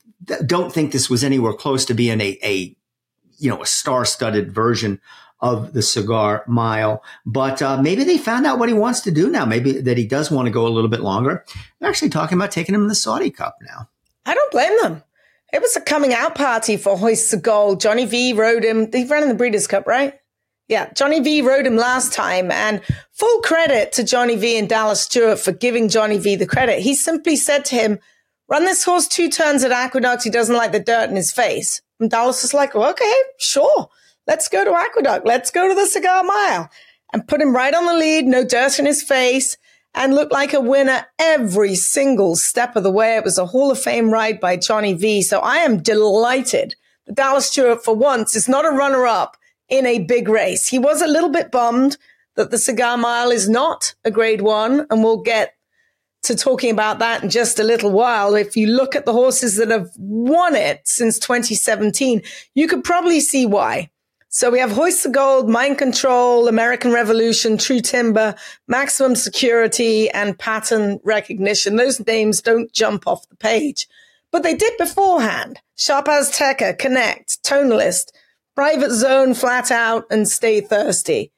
don't 0.45 0.71
think 0.71 0.91
this 0.91 1.09
was 1.09 1.23
anywhere 1.23 1.53
close 1.53 1.85
to 1.85 1.95
being 1.95 2.21
a, 2.21 2.37
a 2.43 2.75
you 3.39 3.49
know, 3.49 3.63
a 3.63 3.65
star 3.65 4.05
studded 4.05 4.51
version 4.53 4.99
of 5.39 5.73
the 5.73 5.81
cigar 5.81 6.43
mile. 6.47 7.03
But 7.25 7.61
uh, 7.61 7.81
maybe 7.81 8.03
they 8.03 8.17
found 8.17 8.45
out 8.45 8.59
what 8.59 8.69
he 8.69 8.75
wants 8.75 9.01
to 9.01 9.11
do 9.11 9.29
now. 9.29 9.45
Maybe 9.45 9.73
that 9.73 9.97
he 9.97 10.05
does 10.05 10.31
want 10.31 10.47
to 10.47 10.51
go 10.51 10.67
a 10.67 10.69
little 10.69 10.89
bit 10.89 11.01
longer. 11.01 11.45
They're 11.79 11.89
actually 11.89 12.09
talking 12.09 12.37
about 12.37 12.51
taking 12.51 12.73
him 12.75 12.81
in 12.81 12.87
the 12.87 12.95
Saudi 12.95 13.29
Cup 13.29 13.57
now. 13.61 13.89
I 14.25 14.33
don't 14.33 14.51
blame 14.51 14.73
them. 14.81 15.03
It 15.53 15.61
was 15.61 15.75
a 15.77 15.81
coming 15.81 16.13
out 16.13 16.35
party 16.35 16.75
for 16.75 16.97
Hoist 16.97 17.33
of 17.33 17.41
Gold. 17.41 17.79
Johnny 17.79 18.05
V 18.05 18.33
rode 18.33 18.65
him. 18.65 18.91
He 18.91 19.05
ran 19.05 19.23
in 19.23 19.29
the 19.29 19.35
Breeders' 19.35 19.67
Cup, 19.67 19.87
right? 19.87 20.13
Yeah, 20.67 20.91
Johnny 20.93 21.21
V 21.21 21.41
rode 21.41 21.65
him 21.65 21.77
last 21.77 22.11
time, 22.11 22.51
and 22.51 22.81
full 23.13 23.41
credit 23.41 23.93
to 23.93 24.03
Johnny 24.03 24.35
V 24.35 24.57
and 24.57 24.67
Dallas 24.67 24.99
Stewart 25.01 25.39
for 25.39 25.53
giving 25.53 25.87
Johnny 25.87 26.17
V 26.17 26.35
the 26.35 26.45
credit. 26.45 26.81
He 26.81 26.93
simply 26.93 27.37
said 27.37 27.63
to 27.65 27.75
him, 27.75 27.99
Run 28.49 28.65
this 28.65 28.83
horse 28.83 29.07
two 29.07 29.29
turns 29.29 29.63
at 29.63 29.71
Aqueduct. 29.71 30.23
He 30.23 30.29
doesn't 30.29 30.55
like 30.55 30.73
the 30.73 30.79
dirt 30.79 31.09
in 31.09 31.15
his 31.15 31.31
face. 31.31 31.81
And 31.99 32.09
Dallas 32.09 32.41
was 32.41 32.53
like, 32.53 32.73
well, 32.75 32.91
Okay, 32.91 33.13
sure. 33.37 33.89
Let's 34.27 34.49
go 34.49 34.65
to 34.65 34.73
Aqueduct. 34.75 35.25
Let's 35.25 35.51
go 35.51 35.69
to 35.69 35.73
the 35.73 35.85
Cigar 35.85 36.23
Mile 36.23 36.69
and 37.13 37.27
put 37.27 37.41
him 37.41 37.55
right 37.55 37.73
on 37.73 37.85
the 37.85 37.93
lead, 37.93 38.25
no 38.25 38.43
dirt 38.43 38.77
in 38.77 38.85
his 38.85 39.01
face, 39.01 39.57
and 39.95 40.13
looked 40.13 40.33
like 40.33 40.53
a 40.53 40.59
winner 40.59 41.05
every 41.17 41.75
single 41.75 42.35
step 42.35 42.75
of 42.75 42.83
the 42.83 42.91
way. 42.91 43.15
It 43.15 43.23
was 43.23 43.37
a 43.37 43.45
Hall 43.45 43.71
of 43.71 43.79
Fame 43.79 44.11
ride 44.11 44.39
by 44.39 44.57
Johnny 44.57 44.93
V. 44.93 45.21
So 45.21 45.39
I 45.39 45.57
am 45.57 45.81
delighted 45.81 46.75
that 47.05 47.15
Dallas 47.15 47.47
Stewart, 47.47 47.83
for 47.83 47.95
once, 47.95 48.35
is 48.35 48.49
not 48.49 48.65
a 48.65 48.69
runner 48.69 49.07
up 49.07 49.37
in 49.69 49.85
a 49.85 49.99
big 49.99 50.27
race. 50.27 50.67
He 50.67 50.77
was 50.77 51.01
a 51.01 51.07
little 51.07 51.29
bit 51.29 51.49
bummed 51.49 51.97
that 52.35 52.51
the 52.51 52.57
Cigar 52.57 52.97
Mile 52.97 53.31
is 53.31 53.47
not 53.47 53.95
a 54.03 54.11
grade 54.11 54.41
one, 54.41 54.85
and 54.89 55.03
we'll 55.03 55.21
get 55.21 55.53
to 56.23 56.35
talking 56.35 56.71
about 56.71 56.99
that 56.99 57.23
in 57.23 57.29
just 57.29 57.59
a 57.59 57.63
little 57.63 57.91
while. 57.91 58.35
If 58.35 58.57
you 58.57 58.67
look 58.67 58.95
at 58.95 59.05
the 59.05 59.13
horses 59.13 59.55
that 59.55 59.71
have 59.71 59.89
won 59.97 60.55
it 60.55 60.81
since 60.85 61.17
2017, 61.17 62.21
you 62.53 62.67
could 62.67 62.83
probably 62.83 63.21
see 63.21 63.45
why. 63.45 63.89
So 64.29 64.51
we 64.51 64.59
have 64.59 64.71
Hoist 64.71 65.03
the 65.03 65.09
Gold, 65.09 65.49
Mind 65.49 65.77
Control, 65.77 66.47
American 66.47 66.91
Revolution, 66.91 67.57
True 67.57 67.79
Timber, 67.79 68.35
Maximum 68.67 69.15
Security, 69.15 70.09
and 70.09 70.37
Pattern 70.37 70.99
Recognition. 71.03 71.77
Those 71.77 72.05
names 72.05 72.41
don't 72.41 72.71
jump 72.73 73.07
off 73.07 73.27
the 73.29 73.37
page, 73.37 73.87
but 74.31 74.43
they 74.43 74.53
did 74.53 74.77
beforehand. 74.77 75.61
Sharp 75.75 76.07
Azteca, 76.07 76.77
Connect, 76.77 77.41
Tonalist, 77.43 78.11
Private 78.53 78.91
Zone, 78.91 79.33
Flat 79.33 79.71
Out, 79.71 80.05
and 80.11 80.27
Stay 80.27 80.59
Thirsty. 80.59 81.31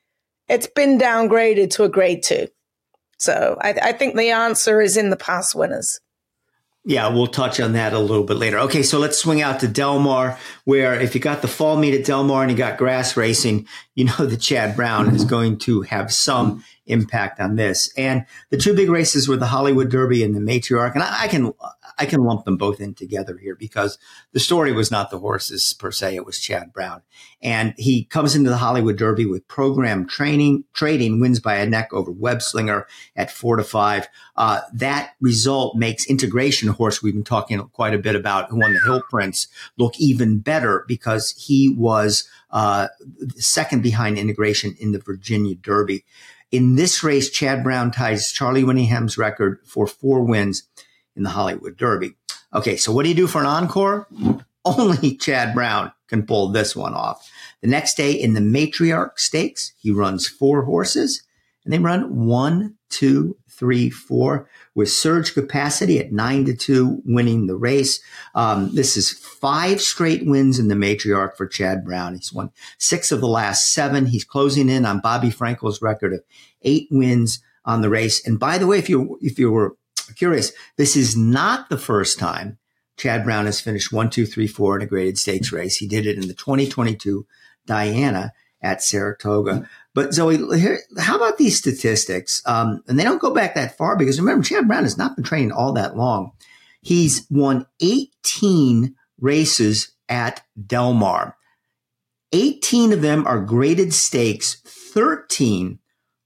It's 0.47 0.67
been 0.67 0.97
downgraded 0.97 1.69
to 1.71 1.83
a 1.83 1.89
grade 1.89 2.23
two. 2.23 2.47
So 3.19 3.57
I, 3.61 3.73
I 3.81 3.91
think 3.91 4.15
the 4.15 4.31
answer 4.31 4.81
is 4.81 4.97
in 4.97 5.11
the 5.11 5.15
past 5.17 5.53
winners. 5.53 5.99
Yeah, 6.85 7.09
we'll 7.09 7.27
touch 7.27 7.59
on 7.59 7.73
that 7.73 7.93
a 7.93 7.99
little 7.99 8.23
bit 8.23 8.37
later. 8.37 8.57
Okay, 8.59 8.83
so 8.83 8.99
let's 8.99 9.17
swing 9.17 9.41
out 9.41 9.59
to 9.59 9.67
Del 9.67 9.99
Mar, 9.99 10.39
where 10.63 10.99
if 10.99 11.13
you 11.13 11.19
got 11.19 11.41
the 11.41 11.47
fall 11.47 11.77
meet 11.77 11.93
at 11.93 12.05
Del 12.05 12.23
Mar 12.23 12.41
and 12.41 12.51
you 12.51 12.57
got 12.57 12.77
grass 12.77 13.17
racing, 13.17 13.67
you 13.95 14.05
know 14.05 14.25
that 14.25 14.39
Chad 14.39 14.75
Brown 14.75 15.13
is 15.13 15.25
going 15.25 15.57
to 15.59 15.81
have 15.81 16.11
some 16.11 16.63
impact 16.85 17.39
on 17.39 17.57
this. 17.57 17.91
And 17.97 18.25
the 18.49 18.57
two 18.57 18.73
big 18.73 18.89
races 18.89 19.27
were 19.27 19.37
the 19.37 19.45
Hollywood 19.45 19.89
Derby 19.89 20.23
and 20.23 20.33
the 20.33 20.39
Matriarch. 20.39 20.93
And 20.93 21.03
I, 21.03 21.23
I 21.23 21.27
can 21.27 21.53
I 21.99 22.05
can 22.05 22.23
lump 22.23 22.45
them 22.45 22.55
both 22.55 22.79
in 22.79 22.93
together 22.93 23.37
here 23.37 23.55
because 23.55 23.99
the 24.31 24.39
story 24.39 24.71
was 24.71 24.89
not 24.89 25.11
the 25.11 25.19
horses 25.19 25.75
per 25.77 25.91
se; 25.91 26.15
it 26.15 26.25
was 26.25 26.39
Chad 26.39 26.71
Brown. 26.71 27.01
And 27.41 27.73
he 27.77 28.05
comes 28.05 28.35
into 28.35 28.49
the 28.49 28.57
Hollywood 28.57 28.97
Derby 28.97 29.25
with 29.25 29.47
program 29.49 30.07
training, 30.07 30.63
trading, 30.73 31.19
wins 31.19 31.41
by 31.41 31.55
a 31.55 31.65
neck 31.65 31.93
over 31.93 32.11
Webslinger 32.11 32.85
at 33.17 33.29
four 33.29 33.57
to 33.57 33.63
five. 33.63 34.07
Uh, 34.37 34.61
that 34.73 35.11
result 35.19 35.75
makes 35.75 36.07
integration 36.07 36.69
horse 36.69 37.03
we've 37.03 37.13
been 37.13 37.23
talking 37.23 37.59
quite 37.73 37.93
a 37.93 37.99
bit 37.99 38.15
about, 38.15 38.49
who 38.49 38.59
won 38.59 38.73
the 38.73 38.79
Hill 38.85 39.03
Prince, 39.09 39.47
look 39.77 39.99
even 39.99 40.39
better 40.39 40.85
because 40.87 41.31
he 41.31 41.75
was 41.77 42.29
uh, 42.51 42.87
second 43.35 43.83
behind 43.83 44.17
integration 44.17 44.75
in 44.79 44.93
the 44.93 44.99
Virginia 44.99 45.55
Derby. 45.55 46.05
In 46.51 46.75
this 46.75 47.03
race, 47.03 47.29
Chad 47.29 47.63
Brown 47.63 47.91
ties 47.91 48.31
Charlie 48.31 48.63
Whittingham's 48.63 49.17
record 49.17 49.59
for 49.65 49.85
four 49.85 50.23
wins 50.23 50.63
in 51.19 51.23
the 51.23 51.29
Hollywood 51.29 51.77
Derby. 51.77 52.15
Okay, 52.55 52.77
so 52.77 52.91
what 52.91 53.03
do 53.03 53.09
you 53.09 53.15
do 53.15 53.27
for 53.27 53.41
an 53.41 53.45
encore? 53.45 54.07
Only 54.65 55.15
Chad 55.17 55.53
Brown 55.53 55.91
can 56.07 56.25
pull 56.25 56.49
this 56.49 56.75
one 56.75 56.95
off. 56.95 57.29
The 57.61 57.67
next 57.67 57.95
day 57.95 58.11
in 58.11 58.33
the 58.33 58.39
Matriarch 58.39 59.19
Stakes, 59.19 59.73
he 59.77 59.91
runs 59.91 60.27
four 60.27 60.63
horses 60.63 61.23
and 61.63 61.71
they 61.71 61.77
run 61.77 62.25
one, 62.25 62.75
two, 62.89 63.37
three, 63.49 63.89
four 63.89 64.49
with 64.73 64.89
surge 64.89 65.33
capacity 65.33 65.99
at 65.99 66.13
nine 66.13 66.45
to 66.45 66.55
two, 66.55 67.01
winning 67.05 67.47
the 67.47 67.57
race. 67.57 68.01
Um, 68.33 68.73
this 68.73 68.95
is 68.95 69.11
five 69.11 69.81
straight 69.81 70.25
wins 70.25 70.57
in 70.57 70.69
the 70.69 70.75
matriarch 70.75 71.35
for 71.35 71.45
Chad 71.45 71.83
Brown. 71.83 72.15
He's 72.15 72.31
won 72.31 72.51
six 72.77 73.11
of 73.11 73.19
the 73.19 73.27
last 73.27 73.73
seven. 73.73 74.05
He's 74.05 74.23
closing 74.23 74.69
in 74.69 74.85
on 74.85 75.01
Bobby 75.01 75.29
Frankel's 75.29 75.81
record 75.81 76.13
of 76.13 76.23
eight 76.61 76.87
wins 76.89 77.43
on 77.65 77.81
the 77.81 77.89
race. 77.89 78.25
And 78.25 78.39
by 78.39 78.57
the 78.57 78.67
way, 78.67 78.79
if 78.79 78.89
you 78.89 79.19
if 79.21 79.37
you 79.37 79.51
were 79.51 79.75
curious, 80.15 80.51
this 80.77 80.95
is 80.95 81.15
not 81.15 81.69
the 81.69 81.77
first 81.77 82.19
time 82.19 82.57
Chad 82.99 83.23
Brown 83.23 83.45
has 83.45 83.61
finished 83.61 83.93
one, 83.93 84.09
two, 84.09 84.25
three, 84.25 84.45
four 84.45 84.75
in 84.75 84.81
a 84.81 84.85
graded 84.85 85.17
stakes 85.17 85.51
race. 85.51 85.77
He 85.77 85.87
did 85.87 86.05
it 86.05 86.17
in 86.17 86.27
the 86.27 86.33
2022 86.33 87.25
Diana 87.65 88.33
at 88.61 88.83
Saratoga. 88.83 89.67
But 89.95 90.13
Zoe, 90.13 90.37
here, 90.59 90.81
how 90.99 91.15
about 91.15 91.37
these 91.37 91.57
statistics? 91.57 92.41
Um, 92.45 92.83
and 92.87 92.99
they 92.99 93.05
don't 93.05 93.21
go 93.21 93.33
back 93.33 93.55
that 93.55 93.77
far 93.77 93.97
because 93.97 94.19
remember, 94.19 94.43
Chad 94.43 94.67
Brown 94.67 94.83
has 94.83 94.97
not 94.97 95.15
been 95.15 95.23
training 95.23 95.53
all 95.53 95.71
that 95.73 95.95
long. 95.95 96.33
He's 96.81 97.25
won 97.29 97.65
18 97.79 98.95
races 99.19 99.91
at 100.09 100.41
Del 100.67 100.93
Mar. 100.93 101.37
18 102.33 102.91
of 102.91 103.01
them 103.01 103.25
are 103.25 103.39
graded 103.39 103.93
stakes. 103.93 104.61
13 104.65 105.78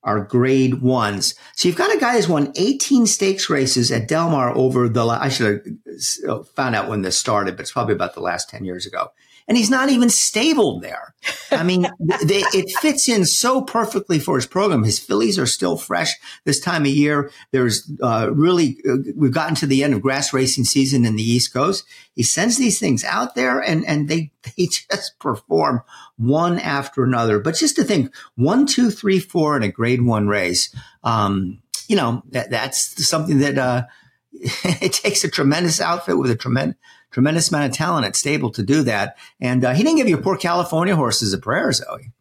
are 0.03 0.19
grade 0.19 0.81
ones. 0.81 1.35
So 1.55 1.67
you've 1.67 1.77
got 1.77 1.95
a 1.95 1.99
guy 1.99 2.13
who's 2.13 2.27
won 2.27 2.51
18 2.55 3.05
stakes 3.05 3.49
races 3.49 3.91
at 3.91 4.07
Del 4.07 4.29
Mar 4.29 4.55
over 4.55 4.89
the, 4.89 5.05
I 5.05 5.29
should 5.29 5.79
have 6.25 6.29
uh, 6.29 6.43
found 6.43 6.75
out 6.75 6.89
when 6.89 7.01
this 7.01 7.17
started, 7.17 7.55
but 7.55 7.61
it's 7.61 7.71
probably 7.71 7.95
about 7.95 8.13
the 8.13 8.21
last 8.21 8.49
10 8.49 8.65
years 8.65 8.85
ago 8.85 9.11
and 9.47 9.57
he's 9.57 9.69
not 9.69 9.89
even 9.89 10.09
stable 10.09 10.79
there. 10.79 11.13
I 11.51 11.63
mean, 11.63 11.87
they, 12.23 12.43
it 12.53 12.69
fits 12.79 13.09
in 13.09 13.25
so 13.25 13.61
perfectly 13.61 14.19
for 14.19 14.35
his 14.35 14.45
program. 14.45 14.83
His 14.83 14.99
fillies 14.99 15.37
are 15.37 15.45
still 15.45 15.77
fresh 15.77 16.13
this 16.45 16.59
time 16.59 16.83
of 16.83 16.87
year. 16.87 17.31
There's 17.51 17.91
uh, 18.01 18.29
really, 18.33 18.77
uh, 18.89 18.97
we've 19.15 19.33
gotten 19.33 19.55
to 19.55 19.67
the 19.67 19.83
end 19.83 19.93
of 19.93 20.01
grass 20.01 20.33
racing 20.33 20.65
season 20.65 21.05
in 21.05 21.15
the 21.15 21.23
East 21.23 21.53
Coast. 21.53 21.85
He 22.15 22.23
sends 22.23 22.57
these 22.57 22.79
things 22.79 23.03
out 23.03 23.35
there 23.35 23.59
and, 23.59 23.85
and 23.85 24.07
they, 24.07 24.31
they 24.57 24.67
just 24.67 25.19
perform 25.19 25.81
one 26.17 26.59
after 26.59 27.03
another. 27.03 27.39
But 27.39 27.55
just 27.55 27.75
to 27.77 27.83
think 27.83 28.13
one, 28.35 28.65
two, 28.65 28.89
three, 28.89 29.19
four 29.19 29.57
in 29.57 29.63
a 29.63 29.71
grade 29.71 30.01
one 30.01 30.27
race, 30.27 30.73
um, 31.03 31.61
you 31.87 31.95
know, 31.95 32.23
that, 32.29 32.49
that's 32.49 33.05
something 33.05 33.39
that, 33.39 33.57
uh, 33.57 33.83
it 34.33 34.93
takes 34.93 35.23
a 35.23 35.29
tremendous 35.29 35.79
outfit 35.79 36.17
with 36.17 36.31
a 36.31 36.35
tremendous, 36.35 36.77
tremendous 37.13 37.49
amount 37.49 37.71
of 37.71 37.77
talent 37.77 38.05
at 38.05 38.15
stable 38.15 38.51
to 38.51 38.63
do 38.63 38.83
that. 38.83 39.15
And 39.39 39.63
uh, 39.63 39.73
he 39.73 39.83
didn't 39.83 39.97
give 39.97 40.09
your 40.09 40.21
poor 40.21 40.35
California 40.35 40.95
horses 40.95 41.31
a 41.31 41.37
prayer, 41.37 41.71
Zoe. 41.71 42.11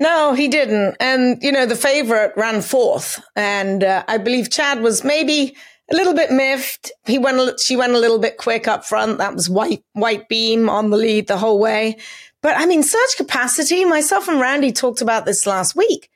No, 0.00 0.34
he 0.34 0.48
didn't. 0.48 0.96
And, 1.00 1.42
you 1.42 1.52
know, 1.52 1.66
the 1.66 1.76
favorite 1.76 2.32
ran 2.36 2.62
fourth. 2.62 3.22
And 3.36 3.84
uh, 3.84 4.04
I 4.08 4.18
believe 4.18 4.50
Chad 4.50 4.80
was 4.80 5.04
maybe 5.04 5.56
a 5.90 5.94
little 5.94 6.14
bit 6.14 6.32
miffed. 6.32 6.90
He 7.04 7.18
went, 7.18 7.60
she 7.60 7.76
went 7.76 7.92
a 7.92 7.98
little 7.98 8.18
bit 8.18 8.38
quick 8.38 8.66
up 8.66 8.84
front. 8.84 9.18
That 9.18 9.34
was 9.34 9.50
white, 9.50 9.84
white 9.92 10.28
beam 10.28 10.68
on 10.68 10.90
the 10.90 10.96
lead 10.96 11.26
the 11.26 11.38
whole 11.38 11.58
way. 11.58 11.96
But 12.42 12.56
I 12.56 12.66
mean, 12.66 12.82
surge 12.82 13.16
capacity, 13.16 13.84
myself 13.84 14.28
and 14.28 14.40
Randy 14.40 14.72
talked 14.72 15.00
about 15.00 15.26
this 15.26 15.46
last 15.46 15.74
week. 15.74 16.10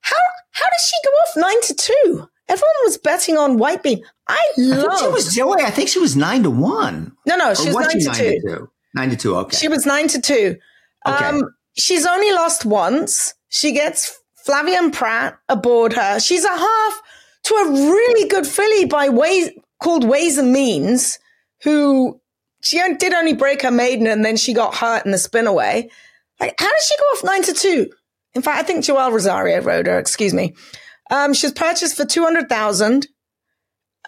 How, 0.00 0.16
how 0.52 0.66
does 0.66 0.84
she 0.86 1.08
go 1.08 1.10
off 1.10 1.48
nine 1.48 1.60
to 1.62 1.74
two? 1.74 2.28
Everyone 2.46 2.74
was 2.84 2.98
betting 2.98 3.38
on 3.38 3.58
White 3.58 3.82
Beam. 3.82 4.00
I 4.28 4.52
love. 4.56 4.88
I 4.90 5.00
she 5.00 5.08
was 5.08 5.34
Joey. 5.34 5.62
I 5.62 5.70
think 5.70 5.88
she 5.88 5.98
was 5.98 6.16
nine 6.16 6.42
to 6.44 6.50
one. 6.50 7.12
No, 7.26 7.36
no, 7.36 7.54
she 7.54 7.66
was, 7.66 7.74
was, 7.74 7.86
nine, 7.86 8.00
she 8.00 8.00
to, 8.00 8.06
nine 8.06 8.16
two. 8.16 8.30
to 8.30 8.40
two. 8.40 8.70
Nine 8.94 9.10
to 9.10 9.16
two. 9.16 9.36
Okay. 9.36 9.56
She 9.56 9.68
was 9.68 9.86
nine 9.86 10.08
to 10.08 10.20
two. 10.20 10.56
Okay. 11.06 11.24
Um, 11.24 11.42
she's 11.76 12.06
only 12.06 12.32
lost 12.32 12.64
once. 12.64 13.34
She 13.48 13.72
gets 13.72 14.18
Flavien 14.46 14.92
Pratt 14.92 15.38
aboard 15.48 15.92
her. 15.92 16.20
She's 16.20 16.44
a 16.44 16.56
half 16.56 17.02
to 17.44 17.54
a 17.54 17.70
really 17.70 18.28
good 18.28 18.46
filly 18.46 18.86
by 18.86 19.08
ways 19.08 19.50
called 19.80 20.04
Ways 20.04 20.38
and 20.38 20.52
Means, 20.52 21.18
who 21.62 22.20
she 22.62 22.80
did 22.98 23.12
only 23.12 23.34
break 23.34 23.62
her 23.62 23.70
maiden 23.70 24.06
and 24.06 24.24
then 24.24 24.36
she 24.36 24.54
got 24.54 24.74
hurt 24.74 25.04
in 25.04 25.12
the 25.12 25.18
spin 25.18 25.46
away. 25.46 25.90
Like, 26.40 26.54
how 26.58 26.70
does 26.70 26.84
she 26.84 26.96
go 26.96 27.02
off 27.02 27.24
nine 27.24 27.42
to 27.42 27.52
two? 27.52 27.90
In 28.34 28.42
fact, 28.42 28.58
I 28.58 28.62
think 28.62 28.84
Joel 28.84 29.12
Rosario 29.12 29.60
rode 29.60 29.86
her. 29.86 29.98
Excuse 29.98 30.34
me. 30.34 30.54
Um, 31.10 31.34
she's 31.34 31.52
purchased 31.52 31.96
for 31.96 32.04
200,000. 32.04 33.06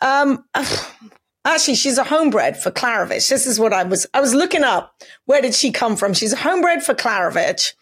Um, 0.02 0.44
actually, 1.44 1.74
she's 1.74 1.98
a 1.98 2.04
homebred 2.04 2.56
for 2.56 2.70
Klaravich. 2.70 3.28
This 3.28 3.46
is 3.46 3.58
what 3.58 3.72
I 3.72 3.84
was, 3.84 4.06
I 4.14 4.20
was 4.20 4.34
looking 4.34 4.64
up. 4.64 4.94
Where 5.26 5.42
did 5.42 5.54
she 5.54 5.70
come 5.70 5.96
from? 5.96 6.14
She's 6.14 6.32
a 6.32 6.36
homebred 6.36 6.82
for 6.82 6.94
Klaravich. 6.94 7.72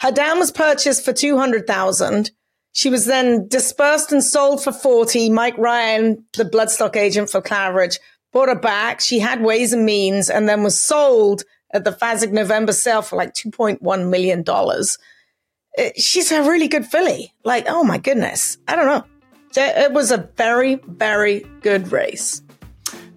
Her 0.00 0.12
dam 0.12 0.38
was 0.38 0.50
purchased 0.50 1.04
for 1.04 1.12
200,000. 1.12 2.30
She 2.72 2.90
was 2.90 3.06
then 3.06 3.48
dispersed 3.48 4.12
and 4.12 4.22
sold 4.22 4.62
for 4.62 4.72
40. 4.72 5.30
Mike 5.30 5.58
Ryan, 5.58 6.24
the 6.36 6.44
bloodstock 6.44 6.94
agent 6.96 7.30
for 7.30 7.42
Klaravich, 7.42 7.98
bought 8.32 8.48
her 8.48 8.58
back. 8.58 9.00
She 9.00 9.18
had 9.18 9.42
ways 9.42 9.72
and 9.72 9.84
means 9.84 10.30
and 10.30 10.48
then 10.48 10.62
was 10.62 10.78
sold 10.78 11.42
at 11.72 11.84
the 11.84 11.90
Fasig 11.90 12.30
November 12.30 12.72
sale 12.72 13.02
for 13.02 13.16
like 13.16 13.34
$2.1 13.34 14.08
million 14.08 14.44
she's 15.96 16.32
a 16.32 16.42
really 16.42 16.68
good 16.68 16.86
filly. 16.86 17.32
Like, 17.44 17.66
oh 17.68 17.84
my 17.84 17.98
goodness. 17.98 18.58
I 18.66 18.76
don't 18.76 18.86
know. 18.86 19.04
It 19.56 19.92
was 19.92 20.10
a 20.10 20.28
very, 20.36 20.76
very 20.86 21.40
good 21.62 21.90
race. 21.90 22.42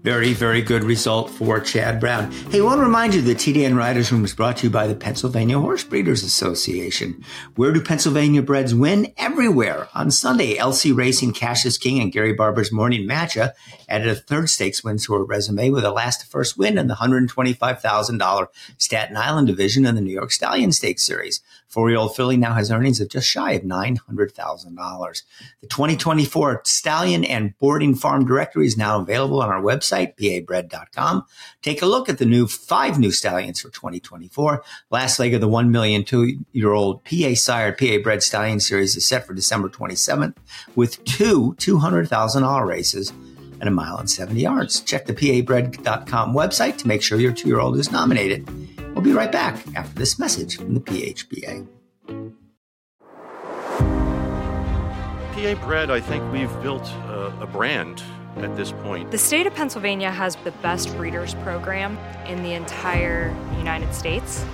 Very, 0.03 0.33
very 0.33 0.63
good 0.63 0.83
result 0.83 1.29
for 1.29 1.59
Chad 1.59 1.99
Brown. 1.99 2.31
Hey, 2.49 2.59
I 2.59 2.63
want 2.63 2.79
to 2.79 2.83
remind 2.83 3.13
you 3.13 3.21
the 3.21 3.35
TDN 3.35 3.77
Writers 3.77 4.11
Room 4.11 4.25
is 4.25 4.33
brought 4.33 4.57
to 4.57 4.63
you 4.63 4.71
by 4.71 4.87
the 4.87 4.95
Pennsylvania 4.95 5.59
Horse 5.59 5.83
Breeders 5.83 6.23
Association. 6.23 7.23
Where 7.55 7.71
do 7.71 7.83
Pennsylvania 7.83 8.41
breds 8.41 8.73
win? 8.73 9.13
Everywhere. 9.17 9.89
On 9.93 10.09
Sunday, 10.09 10.55
LC 10.55 10.97
Racing, 10.97 11.33
Cash 11.33 11.67
is 11.67 11.77
King, 11.77 12.01
and 12.01 12.11
Gary 12.11 12.33
Barber's 12.33 12.71
Morning 12.71 13.07
Matcha 13.07 13.51
added 13.87 14.07
a 14.07 14.15
third 14.15 14.49
stakes 14.49 14.83
win 14.83 14.97
to 14.97 15.13
her 15.13 15.23
resume 15.23 15.69
with 15.69 15.85
a 15.85 15.91
last 15.91 16.21
to 16.21 16.25
first 16.25 16.57
win 16.57 16.79
in 16.79 16.87
the 16.87 16.95
$125,000 16.95 18.47
Staten 18.79 19.17
Island 19.17 19.45
division 19.45 19.85
in 19.85 19.93
the 19.93 20.01
New 20.01 20.13
York 20.13 20.31
Stallion 20.31 20.71
Stakes 20.71 21.03
Series. 21.03 21.41
Four-year-old 21.71 22.17
filly 22.17 22.35
now 22.35 22.53
has 22.53 22.69
earnings 22.69 22.99
of 22.99 23.07
just 23.07 23.27
shy 23.27 23.53
of 23.53 23.61
$900,000. 23.61 25.23
The 25.61 25.67
2024 25.67 26.63
Stallion 26.65 27.23
and 27.23 27.57
Boarding 27.59 27.95
Farm 27.95 28.25
Directory 28.25 28.67
is 28.67 28.75
now 28.75 28.99
available 28.99 29.41
on 29.41 29.47
our 29.47 29.61
website, 29.61 30.17
pabred.com. 30.17 31.23
Take 31.61 31.81
a 31.81 31.85
look 31.85 32.09
at 32.09 32.17
the 32.17 32.25
new 32.25 32.45
five 32.45 32.99
new 32.99 33.09
stallions 33.09 33.61
for 33.61 33.69
2024. 33.69 34.61
Last 34.89 35.17
leg 35.17 35.33
of 35.33 35.39
the 35.39 35.47
1 35.47 35.71
million 35.71 36.03
two-year-old 36.03 37.05
PA 37.05 37.35
sired 37.35 37.77
PA 37.77 37.99
bred 38.03 38.21
stallion 38.21 38.59
series 38.59 38.97
is 38.97 39.07
set 39.07 39.25
for 39.25 39.33
December 39.33 39.69
27th 39.69 40.35
with 40.75 41.01
two 41.05 41.55
$200,000 41.57 42.67
races 42.67 43.13
and 43.61 43.69
a 43.69 43.71
mile 43.71 43.97
and 43.97 44.09
70 44.09 44.41
yards. 44.41 44.81
Check 44.81 45.05
the 45.05 45.13
pabred.com 45.13 46.33
website 46.33 46.77
to 46.79 46.87
make 46.87 47.01
sure 47.01 47.17
your 47.17 47.31
two-year-old 47.31 47.77
is 47.77 47.91
nominated. 47.91 48.45
We'll 49.01 49.13
be 49.13 49.17
right 49.17 49.31
back 49.31 49.57
after 49.75 49.97
this 49.97 50.19
message 50.19 50.57
from 50.57 50.75
the 50.75 50.79
PHBA. 50.79 51.67
PA 55.33 55.65
Bred, 55.65 55.89
I 55.89 55.99
think 55.99 56.31
we've 56.31 56.61
built 56.61 56.87
a, 56.87 57.35
a 57.41 57.47
brand 57.47 58.03
at 58.35 58.55
this 58.55 58.71
point. 58.71 59.09
The 59.09 59.17
state 59.17 59.47
of 59.47 59.55
Pennsylvania 59.55 60.11
has 60.11 60.35
the 60.43 60.51
best 60.51 60.95
breeders 60.97 61.33
program 61.33 61.97
in 62.27 62.43
the 62.43 62.53
entire 62.53 63.35
United 63.57 63.91
States. 63.95 64.45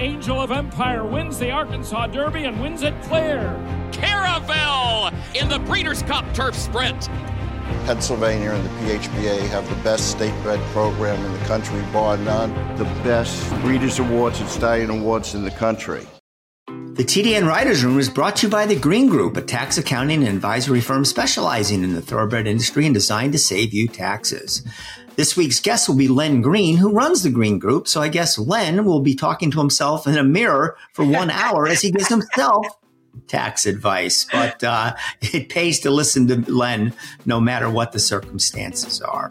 Angel 0.00 0.40
of 0.40 0.50
Empire 0.50 1.04
wins 1.04 1.38
the 1.38 1.52
Arkansas 1.52 2.08
Derby 2.08 2.46
and 2.46 2.60
wins 2.60 2.82
it 2.82 3.00
clear. 3.02 3.42
Caravel 3.92 5.16
in 5.36 5.48
the 5.48 5.60
Breeders' 5.60 6.02
Cup 6.02 6.24
Turf 6.34 6.56
Sprint. 6.56 7.08
Pennsylvania 7.84 8.52
and 8.52 8.64
the 8.64 8.70
PHBA 8.70 9.46
have 9.48 9.68
the 9.68 9.76
best 9.82 10.10
state 10.10 10.34
bred 10.42 10.60
program 10.72 11.22
in 11.22 11.32
the 11.32 11.46
country, 11.46 11.80
bar 11.92 12.16
none. 12.16 12.52
The 12.76 12.84
best 13.04 13.50
Breeders' 13.60 13.98
Awards 13.98 14.40
and 14.40 14.48
Stallion 14.48 14.90
Awards 14.90 15.34
in 15.34 15.44
the 15.44 15.50
country. 15.50 16.06
The 16.66 17.04
TDN 17.04 17.46
Writers 17.46 17.84
Room 17.84 17.98
is 17.98 18.08
brought 18.08 18.36
to 18.36 18.46
you 18.46 18.50
by 18.50 18.66
the 18.66 18.78
Green 18.78 19.08
Group, 19.08 19.36
a 19.36 19.42
tax 19.42 19.76
accounting 19.76 20.24
and 20.24 20.34
advisory 20.34 20.80
firm 20.80 21.04
specializing 21.04 21.82
in 21.82 21.92
the 21.92 22.00
thoroughbred 22.00 22.46
industry 22.46 22.86
and 22.86 22.94
designed 22.94 23.32
to 23.32 23.38
save 23.38 23.74
you 23.74 23.88
taxes. 23.88 24.62
This 25.16 25.36
week's 25.36 25.60
guest 25.60 25.88
will 25.88 25.96
be 25.96 26.08
Len 26.08 26.40
Green, 26.40 26.76
who 26.78 26.92
runs 26.92 27.22
the 27.22 27.30
Green 27.30 27.58
Group. 27.58 27.86
So 27.86 28.00
I 28.00 28.08
guess 28.08 28.38
Len 28.38 28.84
will 28.84 29.00
be 29.00 29.14
talking 29.14 29.50
to 29.50 29.58
himself 29.58 30.06
in 30.06 30.16
a 30.16 30.24
mirror 30.24 30.76
for 30.92 31.04
one 31.04 31.30
hour 31.30 31.66
as 31.66 31.82
he 31.82 31.90
gives 31.90 32.08
himself 32.08 32.66
tax 33.26 33.66
advice, 33.66 34.26
but 34.30 34.62
uh, 34.62 34.94
it 35.20 35.48
pays 35.48 35.80
to 35.80 35.90
listen 35.90 36.28
to 36.28 36.50
Len 36.50 36.92
no 37.26 37.40
matter 37.40 37.70
what 37.70 37.92
the 37.92 37.98
circumstances 37.98 39.00
are. 39.00 39.30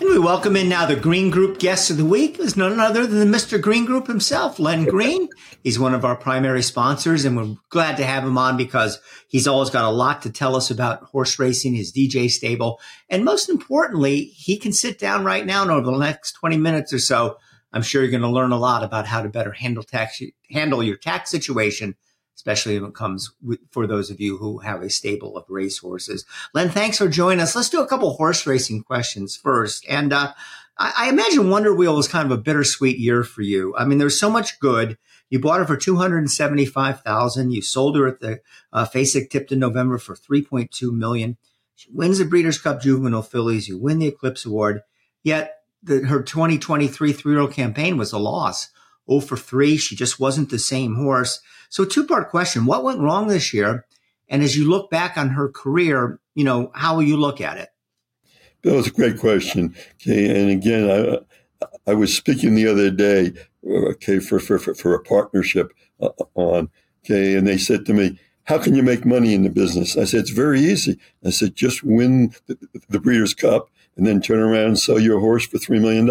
And 0.00 0.08
we 0.08 0.18
welcome 0.18 0.56
in 0.56 0.70
now 0.70 0.86
the 0.86 0.96
Green 0.96 1.28
Group 1.28 1.58
guest 1.58 1.90
of 1.90 1.98
the 1.98 2.06
week 2.06 2.38
is 2.38 2.56
none 2.56 2.80
other 2.80 3.06
than 3.06 3.30
Mr. 3.30 3.60
Green 3.60 3.84
Group 3.84 4.06
himself, 4.06 4.58
Len 4.58 4.86
Green. 4.86 5.28
He's 5.62 5.78
one 5.78 5.92
of 5.92 6.06
our 6.06 6.16
primary 6.16 6.62
sponsors, 6.62 7.26
and 7.26 7.36
we're 7.36 7.54
glad 7.68 7.98
to 7.98 8.06
have 8.06 8.24
him 8.24 8.38
on 8.38 8.56
because 8.56 8.98
he's 9.28 9.46
always 9.46 9.68
got 9.68 9.84
a 9.84 9.90
lot 9.90 10.22
to 10.22 10.32
tell 10.32 10.56
us 10.56 10.70
about 10.70 11.02
horse 11.02 11.38
racing, 11.38 11.74
his 11.74 11.92
DJ 11.92 12.30
stable, 12.30 12.80
and 13.10 13.26
most 13.26 13.50
importantly, 13.50 14.22
he 14.34 14.56
can 14.56 14.72
sit 14.72 14.98
down 14.98 15.22
right 15.22 15.44
now 15.44 15.60
and 15.60 15.70
over 15.70 15.90
the 15.90 15.98
next 15.98 16.32
20 16.32 16.56
minutes 16.56 16.94
or 16.94 16.98
so 16.98 17.36
I'm 17.72 17.82
sure 17.82 18.02
you're 18.02 18.10
going 18.10 18.22
to 18.22 18.28
learn 18.28 18.52
a 18.52 18.58
lot 18.58 18.82
about 18.82 19.06
how 19.06 19.22
to 19.22 19.28
better 19.28 19.52
handle 19.52 19.82
tax, 19.82 20.20
handle 20.50 20.82
your 20.82 20.96
tax 20.96 21.30
situation, 21.30 21.94
especially 22.36 22.78
when 22.80 22.90
it 22.90 22.94
comes 22.94 23.32
with, 23.42 23.60
for 23.70 23.86
those 23.86 24.10
of 24.10 24.20
you 24.20 24.38
who 24.38 24.58
have 24.58 24.82
a 24.82 24.90
stable 24.90 25.36
of 25.36 25.44
racehorses. 25.48 26.24
Len, 26.54 26.70
thanks 26.70 26.98
for 26.98 27.08
joining 27.08 27.40
us. 27.40 27.54
Let's 27.54 27.68
do 27.68 27.82
a 27.82 27.86
couple 27.86 28.14
horse 28.14 28.46
racing 28.46 28.82
questions 28.82 29.36
first. 29.36 29.84
And 29.88 30.12
uh, 30.12 30.32
I, 30.78 30.92
I, 30.96 31.08
imagine 31.10 31.50
Wonder 31.50 31.74
Wheel 31.74 31.96
was 31.96 32.08
kind 32.08 32.30
of 32.30 32.36
a 32.36 32.42
bittersweet 32.42 32.98
year 32.98 33.22
for 33.24 33.42
you. 33.42 33.74
I 33.76 33.84
mean, 33.84 33.98
there's 33.98 34.18
so 34.18 34.30
much 34.30 34.58
good. 34.58 34.96
You 35.28 35.38
bought 35.38 35.60
her 35.60 35.66
for 35.66 35.76
two 35.76 35.96
hundred 35.96 36.18
and 36.18 36.30
seventy-five 36.30 37.02
thousand. 37.02 37.52
You 37.52 37.62
sold 37.62 37.96
her 37.96 38.08
at 38.08 38.18
the 38.18 38.40
uh, 38.72 38.84
Fasig-Tipton 38.84 39.60
November 39.60 39.96
for 39.98 40.16
three 40.16 40.42
point 40.42 40.72
two 40.72 40.90
million. 40.90 41.36
She 41.76 41.88
wins 41.92 42.18
the 42.18 42.24
Breeders' 42.24 42.58
Cup 42.58 42.82
Juvenile 42.82 43.22
Fillies. 43.22 43.68
You 43.68 43.78
win 43.78 44.00
the 44.00 44.08
Eclipse 44.08 44.44
Award. 44.44 44.82
Yet 45.22 45.59
the, 45.82 46.06
her 46.06 46.22
2023 46.22 47.12
three 47.12 47.32
year 47.32 47.40
old 47.40 47.52
campaign 47.52 47.96
was 47.96 48.12
a 48.12 48.18
loss. 48.18 48.68
Oh 49.08 49.20
for 49.20 49.36
three. 49.36 49.76
She 49.76 49.96
just 49.96 50.20
wasn't 50.20 50.50
the 50.50 50.58
same 50.58 50.94
horse. 50.94 51.40
So 51.68 51.84
two 51.84 52.06
part 52.06 52.30
question. 52.30 52.66
What 52.66 52.84
went 52.84 53.00
wrong 53.00 53.28
this 53.28 53.52
year? 53.52 53.86
And 54.28 54.42
as 54.42 54.56
you 54.56 54.68
look 54.68 54.90
back 54.90 55.16
on 55.18 55.30
her 55.30 55.48
career, 55.48 56.20
you 56.34 56.44
know, 56.44 56.70
how 56.74 56.94
will 56.94 57.02
you 57.02 57.16
look 57.16 57.40
at 57.40 57.58
it? 57.58 57.70
That 58.62 58.74
was 58.74 58.86
a 58.86 58.92
great 58.92 59.18
question. 59.18 59.74
Okay. 59.94 60.28
And 60.28 60.50
again, 60.50 60.90
I, 60.90 61.70
I 61.90 61.94
was 61.94 62.14
speaking 62.14 62.54
the 62.54 62.68
other 62.68 62.90
day, 62.90 63.32
okay, 63.66 64.20
for, 64.20 64.38
for, 64.38 64.58
for 64.58 64.94
a 64.94 65.02
partnership 65.02 65.72
uh, 66.00 66.10
on, 66.34 66.70
okay. 67.04 67.34
And 67.34 67.46
they 67.46 67.58
said 67.58 67.86
to 67.86 67.94
me, 67.94 68.18
how 68.44 68.58
can 68.58 68.74
you 68.74 68.82
make 68.82 69.04
money 69.04 69.34
in 69.34 69.42
the 69.42 69.50
business? 69.50 69.96
I 69.96 70.04
said, 70.04 70.20
it's 70.20 70.30
very 70.30 70.60
easy. 70.60 70.98
I 71.24 71.30
said, 71.30 71.54
just 71.54 71.82
win 71.82 72.34
the, 72.46 72.58
the 72.88 73.00
Breeders' 73.00 73.34
Cup 73.34 73.70
and 73.96 74.06
then 74.06 74.20
turn 74.20 74.40
around 74.40 74.66
and 74.66 74.78
sell 74.78 74.98
your 74.98 75.20
horse 75.20 75.46
for 75.46 75.58
$3 75.58 75.80
million. 75.80 76.08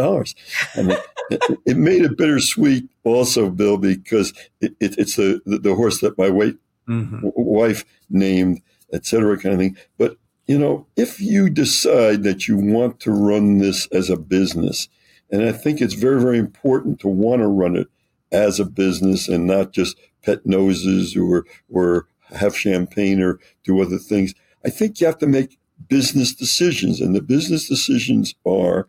And 0.75 0.91
it, 1.31 1.59
it, 1.65 1.77
made 1.77 2.03
it 2.03 2.17
bittersweet 2.17 2.89
also, 3.03 3.49
Bill, 3.49 3.77
because 3.77 4.33
it, 4.61 4.75
it, 4.79 4.97
it's 4.97 5.15
the, 5.15 5.41
the, 5.45 5.59
the, 5.59 5.75
horse 5.75 6.01
that 6.01 6.17
my 6.17 6.29
wait, 6.29 6.57
mm-hmm. 6.87 7.19
wife 7.23 7.85
named, 8.09 8.61
et 8.93 9.05
cetera, 9.05 9.37
kind 9.37 9.53
of 9.53 9.59
thing. 9.59 9.77
But, 9.97 10.17
you 10.47 10.57
know, 10.57 10.87
if 10.95 11.19
you 11.19 11.49
decide 11.49 12.23
that 12.23 12.47
you 12.47 12.57
want 12.57 12.99
to 13.01 13.11
run 13.11 13.59
this 13.59 13.87
as 13.87 14.09
a 14.09 14.17
business, 14.17 14.87
and 15.31 15.43
I 15.43 15.51
think 15.51 15.79
it's 15.79 15.93
very, 15.93 16.21
very 16.21 16.39
important 16.39 16.99
to 17.01 17.07
want 17.07 17.41
to 17.41 17.47
run 17.47 17.75
it 17.75 17.87
as 18.31 18.59
a 18.59 18.65
business 18.65 19.27
and 19.27 19.45
not 19.45 19.71
just 19.71 19.97
pet 20.23 20.45
noses 20.45 21.15
or, 21.15 21.45
or 21.69 22.07
have 22.35 22.57
champagne 22.57 23.21
or 23.21 23.39
do 23.63 23.81
other 23.81 23.97
things. 23.97 24.33
I 24.65 24.69
think 24.69 24.99
you 24.99 25.07
have 25.07 25.17
to 25.19 25.27
make 25.27 25.58
business 25.87 26.33
decisions. 26.33 27.01
And 27.01 27.15
the 27.15 27.21
business 27.21 27.67
decisions 27.67 28.35
are 28.45 28.87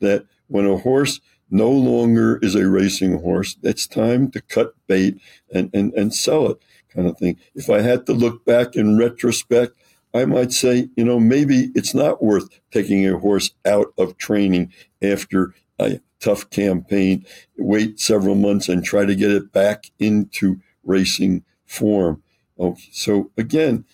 that 0.00 0.26
when 0.48 0.66
a 0.66 0.78
horse 0.78 1.20
no 1.50 1.70
longer 1.70 2.38
is 2.42 2.54
a 2.54 2.68
racing 2.68 3.20
horse, 3.20 3.56
it's 3.62 3.86
time 3.86 4.30
to 4.32 4.40
cut 4.40 4.74
bait 4.86 5.20
and, 5.52 5.70
and, 5.72 5.92
and 5.94 6.14
sell 6.14 6.50
it, 6.50 6.58
kind 6.92 7.06
of 7.06 7.16
thing. 7.18 7.38
If 7.54 7.70
I 7.70 7.80
had 7.80 8.06
to 8.06 8.12
look 8.12 8.44
back 8.44 8.76
in 8.76 8.98
retrospect, 8.98 9.76
I 10.14 10.24
might 10.24 10.52
say, 10.52 10.88
you 10.96 11.04
know, 11.04 11.18
maybe 11.18 11.70
it's 11.74 11.94
not 11.94 12.22
worth 12.22 12.48
taking 12.70 13.06
a 13.06 13.18
horse 13.18 13.50
out 13.64 13.92
of 13.98 14.16
training 14.16 14.72
after 15.02 15.54
a 15.78 16.00
tough 16.20 16.48
campaign, 16.50 17.26
wait 17.58 17.98
several 17.98 18.36
months 18.36 18.68
and 18.68 18.84
try 18.84 19.04
to 19.04 19.14
get 19.14 19.30
it 19.30 19.52
back 19.52 19.90
into 19.98 20.60
racing 20.84 21.44
form. 21.66 22.22
Okay, 22.58 22.88
so 22.92 23.30
again, 23.36 23.84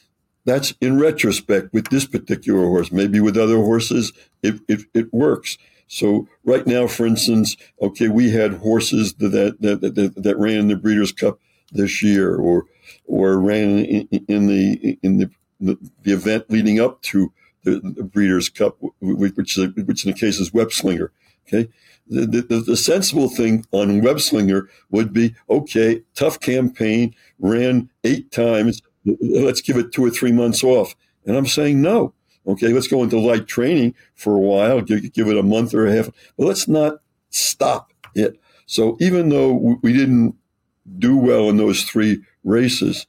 that's 0.45 0.75
in 0.81 0.99
retrospect 0.99 1.73
with 1.73 1.89
this 1.89 2.07
particular 2.07 2.65
horse. 2.65 2.91
Maybe 2.91 3.21
with 3.21 3.37
other 3.37 3.57
horses, 3.57 4.13
it, 4.43 4.61
it, 4.69 4.81
it 4.95 5.13
works. 5.13 5.59
So 5.87 6.29
right 6.45 6.67
now, 6.67 6.87
for 6.87 7.05
instance, 7.05 7.57
okay, 7.83 8.09
we 8.09 8.31
had 8.31 8.55
horses 8.55 9.15
that 9.15 9.57
that, 9.61 9.81
that, 9.81 10.15
that 10.17 10.39
ran 10.39 10.61
in 10.61 10.69
the 10.69 10.77
Breeders' 10.77 11.13
Cup 11.13 11.41
this 11.73 12.03
year, 12.03 12.37
or 12.37 12.67
or 13.07 13.41
ran 13.41 13.81
in, 13.81 14.09
in 14.29 14.47
the 14.47 14.99
in 15.03 15.19
the, 15.19 15.31
the, 15.59 15.77
the 16.03 16.13
event 16.13 16.49
leading 16.49 16.81
up 16.81 17.03
to 17.03 17.33
the, 17.65 17.81
the 17.81 18.05
Breeders' 18.05 18.49
Cup, 18.49 18.77
which 19.01 19.57
which 19.57 20.05
in 20.07 20.13
the 20.13 20.19
case 20.19 20.39
is 20.39 20.55
Web 20.55 20.73
Slinger. 20.73 21.11
Okay, 21.49 21.69
the, 22.07 22.27
the, 22.27 22.61
the 22.61 22.77
sensible 22.77 23.29
thing 23.29 23.67
on 23.73 24.01
Web 24.03 24.21
Slinger 24.21 24.69
would 24.91 25.13
be 25.13 25.35
okay, 25.49 26.03
tough 26.15 26.39
campaign, 26.39 27.15
ran 27.41 27.91
eight 28.05 28.31
times, 28.31 28.81
let's 29.05 29.61
give 29.61 29.77
it 29.77 29.93
two 29.93 30.05
or 30.05 30.11
three 30.11 30.33
months 30.33 30.63
off. 30.63 30.95
And 31.27 31.37
I'm 31.37 31.47
saying 31.47 31.81
no. 31.81 32.15
Okay, 32.47 32.69
let's 32.69 32.89
go 32.89 33.03
into 33.03 33.19
light 33.19 33.47
training 33.47 33.95
for 34.15 34.35
a 34.35 34.41
while, 34.41 34.81
give, 34.81 35.13
give 35.13 35.29
it 35.29 35.37
a 35.37 35.43
month 35.43 35.75
or 35.75 35.87
a 35.87 35.93
half, 35.95 36.09
but 36.37 36.47
let's 36.47 36.67
not 36.67 37.01
stop 37.29 37.93
it. 38.15 38.41
So 38.67 38.97
even 39.01 39.29
though 39.29 39.79
we 39.83 39.93
didn't 39.93 40.37
do 40.99 41.17
well 41.17 41.51
in 41.51 41.59
those 41.59 41.83
three 41.85 42.23
races, 42.43 43.07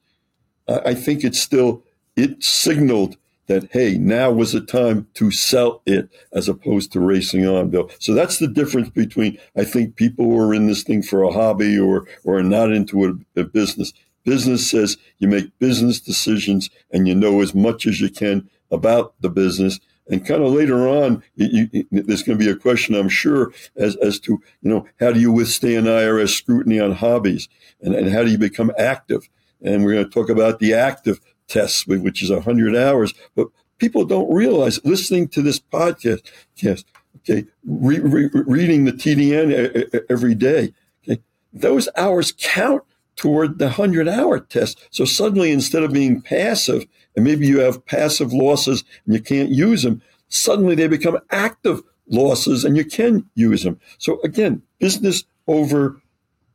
I 0.67 0.93
think 0.93 1.23
it 1.23 1.36
still, 1.36 1.84
it 2.15 2.43
signaled 2.43 3.17
that, 3.47 3.71
hey, 3.71 3.97
now 3.97 4.32
was 4.32 4.54
the 4.54 4.62
time 4.62 5.08
to 5.15 5.32
sell 5.32 5.82
it 5.86 6.10
as 6.32 6.47
opposed 6.47 6.91
to 6.93 6.99
racing 6.99 7.45
on, 7.45 7.69
Bill. 7.69 7.89
So 7.99 8.13
that's 8.13 8.38
the 8.38 8.47
difference 8.47 8.89
between, 8.89 9.38
I 9.56 9.63
think, 9.63 9.95
people 9.95 10.25
who 10.25 10.39
are 10.39 10.54
in 10.54 10.67
this 10.67 10.84
thing 10.84 11.04
for 11.04 11.23
a 11.23 11.32
hobby 11.32 11.77
or, 11.77 12.08
or 12.23 12.41
not 12.43 12.71
into 12.71 13.06
a, 13.06 13.39
a 13.39 13.43
business. 13.43 13.93
Business 14.23 14.69
says 14.69 14.97
you 15.19 15.27
make 15.27 15.57
business 15.60 15.99
decisions 15.99 16.69
and 16.91 17.07
you 17.07 17.15
know 17.15 17.41
as 17.41 17.53
much 17.55 17.88
as 17.88 17.99
you 17.99 18.10
can 18.10 18.49
about 18.69 19.13
the 19.21 19.29
business. 19.29 19.79
And 20.10 20.25
kind 20.25 20.43
of 20.43 20.51
later 20.51 20.88
on, 20.88 21.23
you, 21.36 21.69
you, 21.71 21.86
there's 21.91 22.23
going 22.23 22.38
to 22.38 22.43
be 22.43 22.49
a 22.49 22.55
question, 22.55 22.95
I'm 22.95 23.10
sure, 23.10 23.53
as, 23.75 23.95
as 23.97 24.19
to, 24.21 24.41
you 24.62 24.69
know, 24.69 24.86
how 24.99 25.12
do 25.12 25.19
you 25.19 25.31
withstand 25.31 25.86
IRS 25.86 26.29
scrutiny 26.29 26.79
on 26.79 26.93
hobbies 26.93 27.47
and, 27.81 27.95
and 27.95 28.12
how 28.12 28.23
do 28.23 28.31
you 28.31 28.38
become 28.38 28.71
active? 28.77 29.29
And 29.62 29.86
we're 29.86 29.93
going 29.93 30.05
to 30.05 30.10
talk 30.10 30.29
about 30.29 30.60
the 30.60 30.73
active 30.73 31.19
tests, 31.47 31.86
which 31.86 32.23
is 32.23 32.31
100 32.31 32.75
hours. 32.75 33.13
But 33.36 33.47
people 33.77 34.05
don't 34.05 34.34
realize 34.34 34.84
listening 34.84 35.27
to 35.29 35.41
this 35.41 35.60
podcast, 35.60 36.21
yes, 36.57 36.84
okay, 37.17 37.45
re, 37.65 37.99
re, 37.99 38.29
reading 38.34 38.86
the 38.86 38.93
TDN 38.93 40.03
every 40.10 40.36
day, 40.36 40.73
okay, 41.03 41.21
those 41.53 41.88
hours 41.95 42.34
count 42.38 42.84
toward 43.21 43.60
the 43.60 43.65
100 43.65 44.07
hour 44.10 44.39
test. 44.39 44.84
So 44.89 45.05
suddenly, 45.05 45.51
instead 45.51 45.84
of 45.84 45.93
being 45.93 46.23
passive, 46.23 46.88
and 47.15 47.23
maybe 47.23 47.45
you 47.45 47.60
have 47.60 47.86
passive 47.86 48.34
losses 48.34 48.84
and 49.05 49.13
you 49.13 49.21
can't 49.21 49.51
use 49.51 49.84
them, 49.84 50.01
suddenly 50.27 50.73
they 50.73 50.88
become 50.88 51.19
active 51.29 51.84
losses 52.10 52.65
and 52.65 52.75
you 52.75 52.84
can 52.84 53.29
use 53.36 53.62
them. 53.62 53.79
So 53.99 54.19
again, 54.23 54.63
business 54.79 55.23
over 55.45 56.01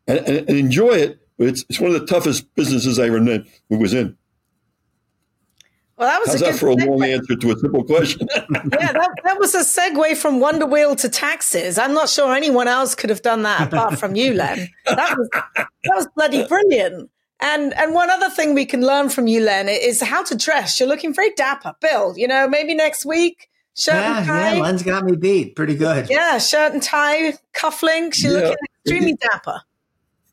and, 0.09 0.19
and, 0.19 0.51
enjoy 0.51 0.91
it, 0.91 1.21
it's, 1.39 1.65
it's 1.69 1.79
one 1.79 1.95
of 1.95 2.01
the 2.01 2.07
toughest 2.07 2.53
businesses 2.57 2.99
I 2.99 3.07
ever 3.07 3.45
was 3.69 3.95
in. 3.95 4.17
Well, 5.99 6.09
that 6.09 6.21
was 6.21 6.33
How's 6.33 6.43
a 6.43 6.45
that 6.47 6.59
for 6.59 6.69
a 6.71 6.75
segue. 6.75 6.87
long 6.89 7.03
answer 7.05 7.37
to 7.37 7.51
a 7.53 7.59
simple 7.59 7.83
question? 7.85 8.29
yeah, 8.37 8.93
that, 8.93 9.11
that 9.25 9.39
was 9.39 9.55
a 9.55 9.61
segue 9.61 10.17
from 10.19 10.41
Wonder 10.41 10.67
Wheel 10.67 10.95
to 10.97 11.09
taxes. 11.09 11.79
I'm 11.79 11.95
not 11.95 12.09
sure 12.11 12.35
anyone 12.35 12.69
else 12.69 12.95
could 12.95 13.09
have 13.09 13.23
done 13.23 13.43
that 13.45 13.73
apart 13.73 13.99
from 13.99 14.15
you, 14.15 14.35
Len. 14.35 14.69
That 14.87 15.17
was 15.17 15.29
that 15.55 15.69
was 15.95 16.07
bloody 16.15 16.47
brilliant. 16.47 17.11
And 17.41 17.73
and 17.75 17.95
one 17.95 18.11
other 18.11 18.29
thing 18.31 18.55
we 18.55 18.67
can 18.67 18.83
learn 18.83 19.09
from 19.09 19.27
you, 19.27 19.41
Len, 19.41 19.69
is 19.71 20.03
how 20.03 20.23
to 20.25 20.35
dress. 20.37 20.79
You're 20.79 20.89
looking 20.89 21.15
very 21.15 21.31
dapper, 21.31 21.75
Bill. 21.81 22.13
You 22.17 22.29
know, 22.29 22.47
maybe 22.49 22.75
next 22.75 23.07
week, 23.07 23.49
shirt 23.77 23.95
Yeah, 23.95 24.19
and 24.19 24.27
tie. 24.27 24.55
yeah, 24.57 24.63
Len's 24.63 24.83
got 24.83 25.05
me 25.05 25.17
beat. 25.17 25.57
Pretty 25.57 25.77
good. 25.77 26.09
Yeah, 26.11 26.37
shirt 26.39 26.73
and 26.75 26.83
tie, 26.83 27.35
cufflinks. 27.55 28.23
You're 28.23 28.33
Yeah. 28.39 28.49
looking 28.49 28.57
extremely 28.85 29.15
dapper. 29.15 29.61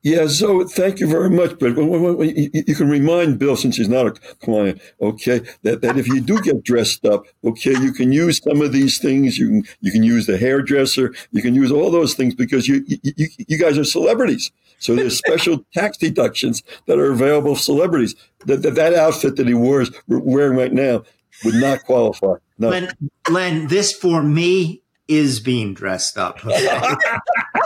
Yeah, 0.04 0.28
so 0.28 0.68
thank 0.68 1.00
you 1.00 1.08
very 1.08 1.30
much. 1.30 1.58
But 1.58 1.78
you 1.78 2.76
can 2.76 2.90
remind 2.90 3.40
Bill, 3.40 3.56
since 3.56 3.78
he's 3.78 3.88
not 3.88 4.06
a 4.06 4.12
client, 4.12 4.82
okay, 5.02 5.40
that, 5.62 5.82
that 5.82 5.98
if 5.98 6.10
you 6.10 6.20
do 6.20 6.42
get 6.42 6.62
dressed 6.62 7.06
up, 7.06 7.26
okay, 7.46 7.72
you 7.72 7.94
can 7.94 8.12
use 8.12 8.42
some 8.44 8.62
of 8.62 8.74
these 8.74 9.00
things. 9.00 9.38
You 9.38 9.48
can 9.48 9.64
you 9.80 9.92
can 9.94 10.04
use 10.04 10.26
the 10.26 10.38
hairdresser. 10.38 11.14
You 11.32 11.42
can 11.42 11.56
use 11.56 11.72
all 11.72 11.90
those 11.90 12.16
things 12.16 12.36
because 12.36 12.68
you 12.68 12.84
you, 12.86 12.98
you, 13.02 13.28
you 13.48 13.58
guys 13.58 13.78
are 13.78 13.86
celebrities. 13.86 14.52
So 14.78 14.94
there's 14.94 15.18
special 15.18 15.64
tax 15.74 15.96
deductions 15.96 16.64
that 16.88 17.00
are 17.00 17.12
available 17.12 17.56
for 17.56 17.62
celebrities. 17.62 18.14
That, 18.46 18.62
that 18.64 18.76
that 18.76 18.94
outfit 18.94 19.38
that 19.38 19.48
he 19.48 19.54
wears 19.54 19.90
wearing 20.08 20.58
right 20.58 20.74
now 20.74 21.04
would 21.46 21.56
not 21.56 21.86
qualify. 21.86 22.36
No. 22.60 22.70
Len, 22.70 22.92
Len, 23.30 23.68
this 23.68 23.94
for 23.94 24.22
me 24.22 24.82
is 25.08 25.40
being 25.40 25.74
dressed 25.74 26.18
up. 26.18 26.40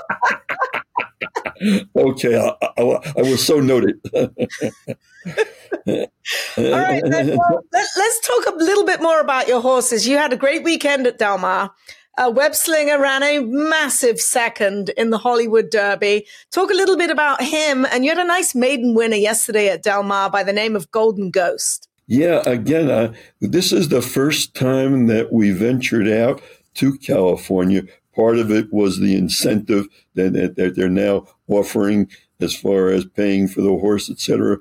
okay? 1.95 2.37
I, 2.37 2.55
I, 2.77 2.81
I 3.17 3.21
was 3.21 3.45
so 3.45 3.59
noted. 3.59 3.99
All 4.15 4.25
right, 6.57 7.03
then, 7.05 7.37
well, 7.37 7.63
let, 7.71 7.83
us 7.83 8.19
talk 8.19 8.45
a 8.47 8.55
little 8.55 8.85
bit 8.85 9.01
more 9.01 9.19
about 9.19 9.47
your 9.47 9.61
horses. 9.61 10.07
You 10.07 10.17
had 10.17 10.33
a 10.33 10.37
great 10.37 10.63
weekend 10.63 11.07
at 11.07 11.17
Del 11.17 11.37
Mar. 11.37 11.73
Uh, 12.17 12.31
Web 12.33 12.55
Slinger 12.55 12.99
ran 12.99 13.21
a 13.21 13.39
massive 13.41 14.19
second 14.19 14.89
in 14.97 15.11
the 15.11 15.19
Hollywood 15.19 15.69
Derby. 15.69 16.25
Talk 16.51 16.71
a 16.71 16.73
little 16.73 16.97
bit 16.97 17.11
about 17.11 17.41
him. 17.43 17.85
And 17.85 18.03
you 18.03 18.09
had 18.09 18.17
a 18.17 18.25
nice 18.25 18.55
maiden 18.55 18.95
winner 18.95 19.15
yesterday 19.15 19.69
at 19.69 19.83
Del 19.83 20.03
Mar 20.03 20.29
by 20.29 20.43
the 20.43 20.53
name 20.53 20.75
of 20.75 20.89
Golden 20.91 21.29
Ghost. 21.29 21.87
Yeah, 22.07 22.41
again, 22.45 22.89
uh, 22.89 23.13
this 23.41 23.71
is 23.71 23.89
the 23.89 24.01
first 24.01 24.55
time 24.55 25.07
that 25.07 25.31
we 25.31 25.51
ventured 25.51 26.07
out 26.07 26.41
to 26.75 26.97
California. 26.97 27.83
Part 28.15 28.37
of 28.37 28.49
it 28.49 28.73
was 28.73 28.99
the 28.99 29.15
incentive 29.15 29.87
that 30.15 30.73
they're 30.75 30.89
now 30.89 31.27
offering 31.47 32.09
as 32.39 32.55
far 32.55 32.89
as 32.89 33.05
paying 33.05 33.47
for 33.47 33.61
the 33.61 33.77
horse, 33.77 34.09
et 34.09 34.19
cetera. 34.19 34.57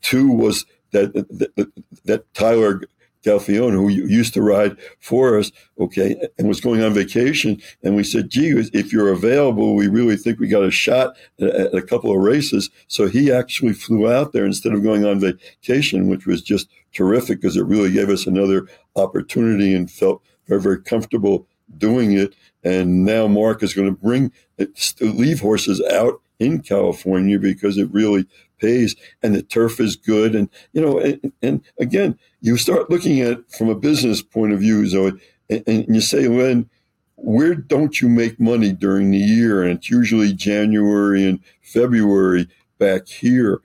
Two 0.00 0.28
was 0.28 0.64
that 0.92 1.12
that, 1.14 1.72
that 2.04 2.34
Tyler 2.34 2.82
Gaffalione, 3.24 3.74
who 3.74 3.88
used 3.88 4.34
to 4.34 4.42
ride 4.42 4.76
for 4.98 5.38
us, 5.38 5.52
okay, 5.78 6.16
and 6.38 6.48
was 6.48 6.60
going 6.60 6.82
on 6.82 6.92
vacation. 6.92 7.62
And 7.82 7.94
we 7.94 8.02
said, 8.02 8.30
gee, 8.30 8.50
if 8.72 8.92
you're 8.92 9.12
available, 9.12 9.76
we 9.76 9.86
really 9.86 10.16
think 10.16 10.40
we 10.40 10.48
got 10.48 10.64
a 10.64 10.72
shot 10.72 11.16
at 11.40 11.72
a 11.72 11.82
couple 11.82 12.10
of 12.10 12.20
races. 12.20 12.68
So 12.88 13.06
he 13.06 13.30
actually 13.30 13.74
flew 13.74 14.12
out 14.12 14.32
there 14.32 14.44
instead 14.44 14.72
of 14.72 14.82
going 14.82 15.04
on 15.04 15.20
vacation, 15.20 16.08
which 16.08 16.26
was 16.26 16.42
just 16.42 16.68
terrific 16.92 17.40
because 17.40 17.56
it 17.56 17.62
really 17.64 17.92
gave 17.92 18.10
us 18.10 18.26
another 18.26 18.66
opportunity 18.96 19.72
and 19.72 19.88
felt 19.88 20.20
very, 20.48 20.60
very 20.60 20.82
comfortable 20.82 21.46
doing 21.78 22.12
it. 22.12 22.34
And 22.64 23.04
now 23.04 23.26
Mark 23.26 23.62
is 23.62 23.74
going 23.74 23.88
to 23.88 24.00
bring 24.00 24.32
uh, 24.60 24.66
leave 25.00 25.40
horses 25.40 25.82
out 25.90 26.20
in 26.38 26.60
California 26.60 27.38
because 27.38 27.78
it 27.78 27.92
really 27.92 28.26
pays 28.58 28.94
and 29.22 29.34
the 29.34 29.42
turf 29.42 29.80
is 29.80 29.96
good. 29.96 30.34
And, 30.34 30.48
you 30.72 30.80
know, 30.80 30.98
and, 30.98 31.32
and 31.42 31.62
again, 31.78 32.18
you 32.40 32.56
start 32.56 32.90
looking 32.90 33.20
at 33.20 33.32
it 33.32 33.50
from 33.50 33.68
a 33.68 33.74
business 33.74 34.22
point 34.22 34.52
of 34.52 34.60
view, 34.60 34.86
Zoe, 34.86 35.12
and, 35.50 35.62
and 35.66 35.86
you 35.88 36.00
say, 36.00 36.28
Len, 36.28 36.68
where 37.16 37.54
don't 37.54 38.00
you 38.00 38.08
make 38.08 38.40
money 38.40 38.72
during 38.72 39.10
the 39.10 39.18
year? 39.18 39.62
And 39.62 39.78
it's 39.78 39.90
usually 39.90 40.32
January 40.32 41.24
and 41.24 41.40
February 41.60 42.48
back 42.78 43.08
here. 43.08 43.60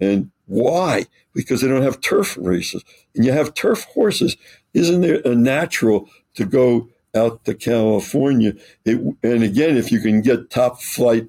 And 0.00 0.30
why? 0.46 1.06
Because 1.34 1.60
they 1.60 1.68
don't 1.68 1.82
have 1.82 2.00
turf 2.00 2.36
races. 2.40 2.84
And 3.14 3.24
you 3.24 3.32
have 3.32 3.54
turf 3.54 3.84
horses. 3.84 4.36
Isn't 4.74 5.04
it 5.04 5.24
a 5.26 5.34
natural 5.34 6.08
to 6.34 6.44
go 6.44 6.88
out 7.14 7.44
to 7.44 7.54
California? 7.54 8.54
It, 8.84 8.98
and 9.22 9.42
again, 9.42 9.76
if 9.76 9.92
you 9.92 10.00
can 10.00 10.22
get 10.22 10.50
top 10.50 10.80
flight 10.80 11.28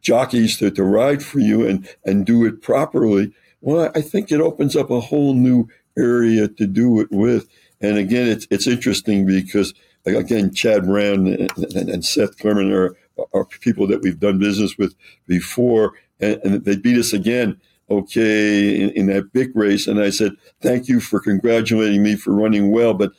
jockeys 0.00 0.58
to, 0.58 0.70
to 0.70 0.82
ride 0.82 1.22
for 1.22 1.40
you 1.40 1.66
and, 1.66 1.88
and 2.04 2.24
do 2.24 2.44
it 2.46 2.62
properly, 2.62 3.32
well, 3.60 3.90
I 3.94 4.00
think 4.00 4.32
it 4.32 4.40
opens 4.40 4.74
up 4.74 4.90
a 4.90 5.00
whole 5.00 5.34
new 5.34 5.68
area 5.96 6.48
to 6.48 6.66
do 6.66 7.00
it 7.00 7.08
with. 7.10 7.48
And 7.80 7.98
again, 7.98 8.28
it's, 8.28 8.46
it's 8.50 8.66
interesting 8.66 9.26
because, 9.26 9.74
again, 10.06 10.52
Chad 10.52 10.84
Brown 10.84 11.26
and, 11.26 11.50
and, 11.74 12.04
Seth 12.04 12.38
Klarman 12.38 12.72
are, 12.72 12.96
are 13.34 13.44
people 13.44 13.86
that 13.88 14.02
we've 14.02 14.18
done 14.20 14.38
business 14.38 14.76
with 14.78 14.94
before, 15.26 15.92
and, 16.20 16.40
and 16.44 16.64
they 16.64 16.76
beat 16.76 16.98
us 16.98 17.12
again 17.12 17.60
okay, 17.90 18.80
in, 18.80 18.90
in, 18.90 19.06
that 19.06 19.32
big 19.32 19.54
race. 19.56 19.86
And 19.86 20.00
I 20.00 20.10
said, 20.10 20.32
thank 20.60 20.88
you 20.88 21.00
for 21.00 21.20
congratulating 21.20 22.02
me 22.02 22.14
for 22.14 22.32
running 22.32 22.70
well, 22.70 22.94
but 22.94 23.10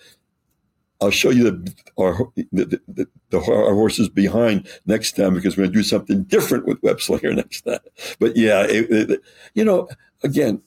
I'll 1.02 1.10
show 1.12 1.32
you 1.32 1.44
the, 1.44 1.74
our, 2.00 2.32
the, 2.52 2.80
the, 2.88 3.08
the, 3.30 3.38
our 3.40 3.74
horses 3.74 4.08
behind 4.08 4.68
next 4.86 5.16
time 5.16 5.34
because 5.34 5.58
we're 5.58 5.64
going 5.64 5.74
to 5.74 5.80
do 5.80 5.84
something 5.84 6.24
different 6.24 6.68
with 6.68 6.82
Web 6.84 7.02
Slinger 7.02 7.34
next 7.36 7.62
time. 7.62 7.80
But 8.20 8.38
yeah, 8.38 8.64
it, 8.64 8.92
it, 8.92 9.22
you 9.54 9.66
know, 9.66 9.90
again, 10.24 10.62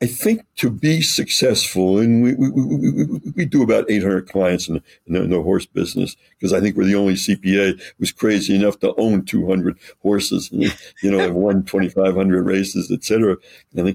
I 0.00 0.06
think 0.06 0.42
to 0.56 0.70
be 0.70 1.02
successful, 1.02 1.98
and 1.98 2.22
we, 2.22 2.34
we, 2.34 2.50
we, 2.50 3.04
we 3.34 3.44
do 3.44 3.64
about 3.64 3.90
800 3.90 4.28
clients 4.28 4.68
in 4.68 4.74
the, 4.74 4.82
in 5.06 5.12
the, 5.14 5.22
in 5.24 5.30
the 5.30 5.42
horse 5.42 5.66
business 5.66 6.14
because 6.38 6.52
I 6.52 6.60
think 6.60 6.76
we're 6.76 6.84
the 6.84 6.94
only 6.94 7.14
CPA 7.14 7.80
who's 7.98 8.12
crazy 8.12 8.54
enough 8.54 8.78
to 8.80 8.94
own 8.96 9.24
200 9.24 9.76
horses, 10.00 10.52
and, 10.52 10.62
you 11.02 11.10
know, 11.10 11.18
have 11.18 11.34
won 11.34 11.64
2,500 11.64 12.46
races, 12.46 12.92
et 12.92 13.02
cetera. 13.02 13.36
I, 13.76 13.94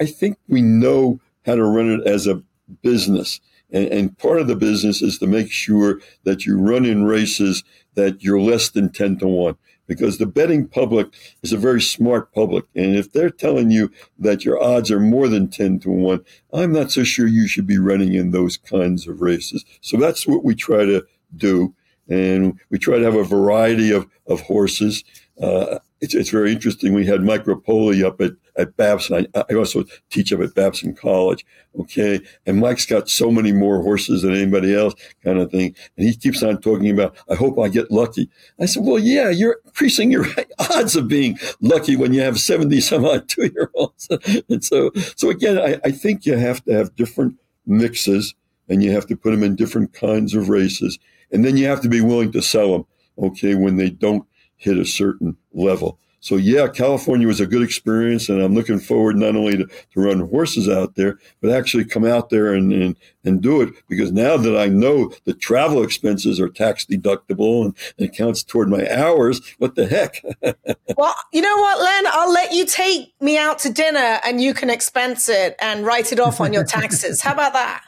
I 0.00 0.06
think 0.06 0.38
we 0.48 0.62
know 0.62 1.20
how 1.44 1.56
to 1.56 1.64
run 1.64 1.90
it 1.90 2.06
as 2.06 2.26
a 2.26 2.42
business. 2.82 3.38
And, 3.74 3.88
and 3.88 4.18
part 4.18 4.40
of 4.40 4.46
the 4.46 4.56
business 4.56 5.02
is 5.02 5.18
to 5.18 5.26
make 5.26 5.50
sure 5.50 6.00
that 6.22 6.46
you 6.46 6.58
run 6.58 6.86
in 6.86 7.04
races 7.04 7.64
that 7.94 8.22
you're 8.22 8.40
less 8.40 8.70
than 8.70 8.90
10 8.90 9.18
to 9.18 9.26
1 9.26 9.56
because 9.86 10.16
the 10.16 10.26
betting 10.26 10.66
public 10.66 11.08
is 11.42 11.52
a 11.52 11.58
very 11.58 11.82
smart 11.82 12.32
public. 12.32 12.64
And 12.74 12.96
if 12.96 13.12
they're 13.12 13.30
telling 13.30 13.70
you 13.70 13.90
that 14.18 14.44
your 14.44 14.62
odds 14.62 14.90
are 14.90 15.00
more 15.00 15.28
than 15.28 15.48
10 15.48 15.80
to 15.80 15.90
1, 15.90 16.24
I'm 16.54 16.72
not 16.72 16.90
so 16.90 17.04
sure 17.04 17.26
you 17.26 17.46
should 17.46 17.66
be 17.66 17.78
running 17.78 18.14
in 18.14 18.30
those 18.30 18.56
kinds 18.56 19.06
of 19.06 19.20
races. 19.20 19.64
So 19.80 19.98
that's 19.98 20.26
what 20.26 20.44
we 20.44 20.54
try 20.54 20.84
to 20.86 21.04
do. 21.36 21.74
And 22.08 22.58
we 22.70 22.78
try 22.78 22.98
to 22.98 23.04
have 23.04 23.16
a 23.16 23.24
variety 23.24 23.90
of, 23.90 24.06
of 24.26 24.40
horses. 24.42 25.04
Uh, 25.40 25.78
it's, 26.04 26.14
it's 26.14 26.30
very 26.30 26.52
interesting. 26.52 26.92
We 26.92 27.06
had 27.06 27.22
Mike 27.22 27.44
Repole 27.44 28.04
up 28.04 28.20
at, 28.20 28.32
at 28.56 28.76
Babson. 28.76 29.26
I, 29.34 29.44
I 29.48 29.54
also 29.54 29.84
teach 30.10 30.32
up 30.32 30.40
at 30.40 30.54
Babson 30.54 30.94
College. 30.94 31.46
Okay. 31.80 32.20
And 32.44 32.60
Mike's 32.60 32.84
got 32.84 33.08
so 33.08 33.30
many 33.30 33.52
more 33.52 33.82
horses 33.82 34.20
than 34.22 34.34
anybody 34.34 34.74
else 34.74 34.94
kind 35.24 35.38
of 35.40 35.50
thing. 35.50 35.74
And 35.96 36.06
he 36.06 36.14
keeps 36.14 36.42
on 36.42 36.60
talking 36.60 36.90
about, 36.90 37.16
I 37.30 37.36
hope 37.36 37.58
I 37.58 37.68
get 37.68 37.90
lucky. 37.90 38.28
I 38.60 38.66
said, 38.66 38.84
well, 38.84 38.98
yeah, 38.98 39.30
you're 39.30 39.60
increasing 39.64 40.10
your 40.12 40.26
odds 40.58 40.94
of 40.94 41.08
being 41.08 41.38
lucky 41.62 41.96
when 41.96 42.12
you 42.12 42.20
have 42.20 42.38
70 42.38 42.80
some 42.82 43.06
odd 43.06 43.26
two 43.28 43.46
year 43.46 43.70
olds. 43.74 44.08
and 44.48 44.62
so, 44.62 44.90
so 45.16 45.30
again, 45.30 45.58
I, 45.58 45.80
I 45.84 45.90
think 45.90 46.26
you 46.26 46.36
have 46.36 46.62
to 46.64 46.74
have 46.74 46.94
different 46.96 47.36
mixes 47.66 48.34
and 48.68 48.82
you 48.82 48.92
have 48.92 49.06
to 49.06 49.16
put 49.16 49.30
them 49.30 49.42
in 49.42 49.56
different 49.56 49.94
kinds 49.94 50.34
of 50.34 50.50
races. 50.50 50.98
And 51.32 51.44
then 51.44 51.56
you 51.56 51.66
have 51.66 51.80
to 51.80 51.88
be 51.88 52.02
willing 52.02 52.30
to 52.32 52.42
sell 52.42 52.72
them. 52.72 52.86
Okay. 53.16 53.54
When 53.54 53.76
they 53.76 53.88
don't 53.88 54.26
hit 54.64 54.78
a 54.78 54.86
certain 54.86 55.36
level. 55.52 55.98
So 56.24 56.36
yeah, 56.36 56.68
California 56.68 57.26
was 57.26 57.38
a 57.38 57.46
good 57.46 57.62
experience, 57.62 58.30
and 58.30 58.40
I'm 58.40 58.54
looking 58.54 58.78
forward 58.78 59.16
not 59.16 59.36
only 59.36 59.58
to, 59.58 59.66
to 59.66 60.00
run 60.00 60.20
horses 60.20 60.70
out 60.70 60.94
there, 60.94 61.18
but 61.42 61.50
actually 61.50 61.84
come 61.84 62.06
out 62.06 62.30
there 62.30 62.54
and, 62.54 62.72
and, 62.72 62.96
and 63.24 63.42
do 63.42 63.60
it 63.60 63.74
because 63.90 64.10
now 64.10 64.38
that 64.38 64.58
I 64.58 64.68
know 64.68 65.12
the 65.24 65.34
travel 65.34 65.82
expenses 65.82 66.40
are 66.40 66.48
tax 66.48 66.86
deductible 66.86 67.66
and, 67.66 67.76
and 67.98 68.08
it 68.08 68.16
counts 68.16 68.42
toward 68.42 68.70
my 68.70 68.90
hours, 68.90 69.42
what 69.58 69.74
the 69.74 69.86
heck? 69.86 70.24
well, 70.96 71.14
you 71.30 71.42
know 71.42 71.58
what, 71.58 71.82
Len? 71.82 72.04
I'll 72.06 72.32
let 72.32 72.52
you 72.52 72.64
take 72.64 73.12
me 73.20 73.36
out 73.36 73.58
to 73.58 73.70
dinner 73.70 74.18
and 74.24 74.40
you 74.40 74.54
can 74.54 74.70
expense 74.70 75.28
it 75.28 75.56
and 75.60 75.84
write 75.84 76.10
it 76.10 76.18
off 76.18 76.40
on 76.40 76.54
your 76.54 76.64
taxes. 76.64 77.20
How 77.20 77.34
about 77.34 77.52
that? 77.52 77.84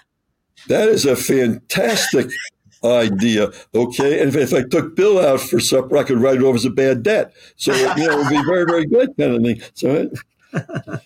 That 0.68 0.90
is 0.90 1.06
a 1.06 1.16
fantastic 1.16 2.28
idea. 2.84 3.50
Okay. 3.74 4.20
And 4.20 4.28
if, 4.28 4.36
if, 4.36 4.54
I 4.54 4.62
took 4.62 4.96
Bill 4.96 5.18
out 5.18 5.40
for 5.40 5.60
supper, 5.60 5.96
I 5.96 6.04
could 6.04 6.18
write 6.18 6.36
it 6.36 6.42
off 6.42 6.56
as 6.56 6.64
a 6.64 6.70
bad 6.70 7.02
debt. 7.02 7.32
So, 7.56 7.74
you 7.74 8.06
know, 8.06 8.12
it 8.12 8.18
would 8.18 8.28
be 8.28 8.44
very, 8.44 8.64
very 8.64 8.86
good 8.86 9.16
kind 9.18 9.34
of 9.34 9.42
thing. 9.42 9.60
So, 9.74 9.90
eh. 9.90 10.06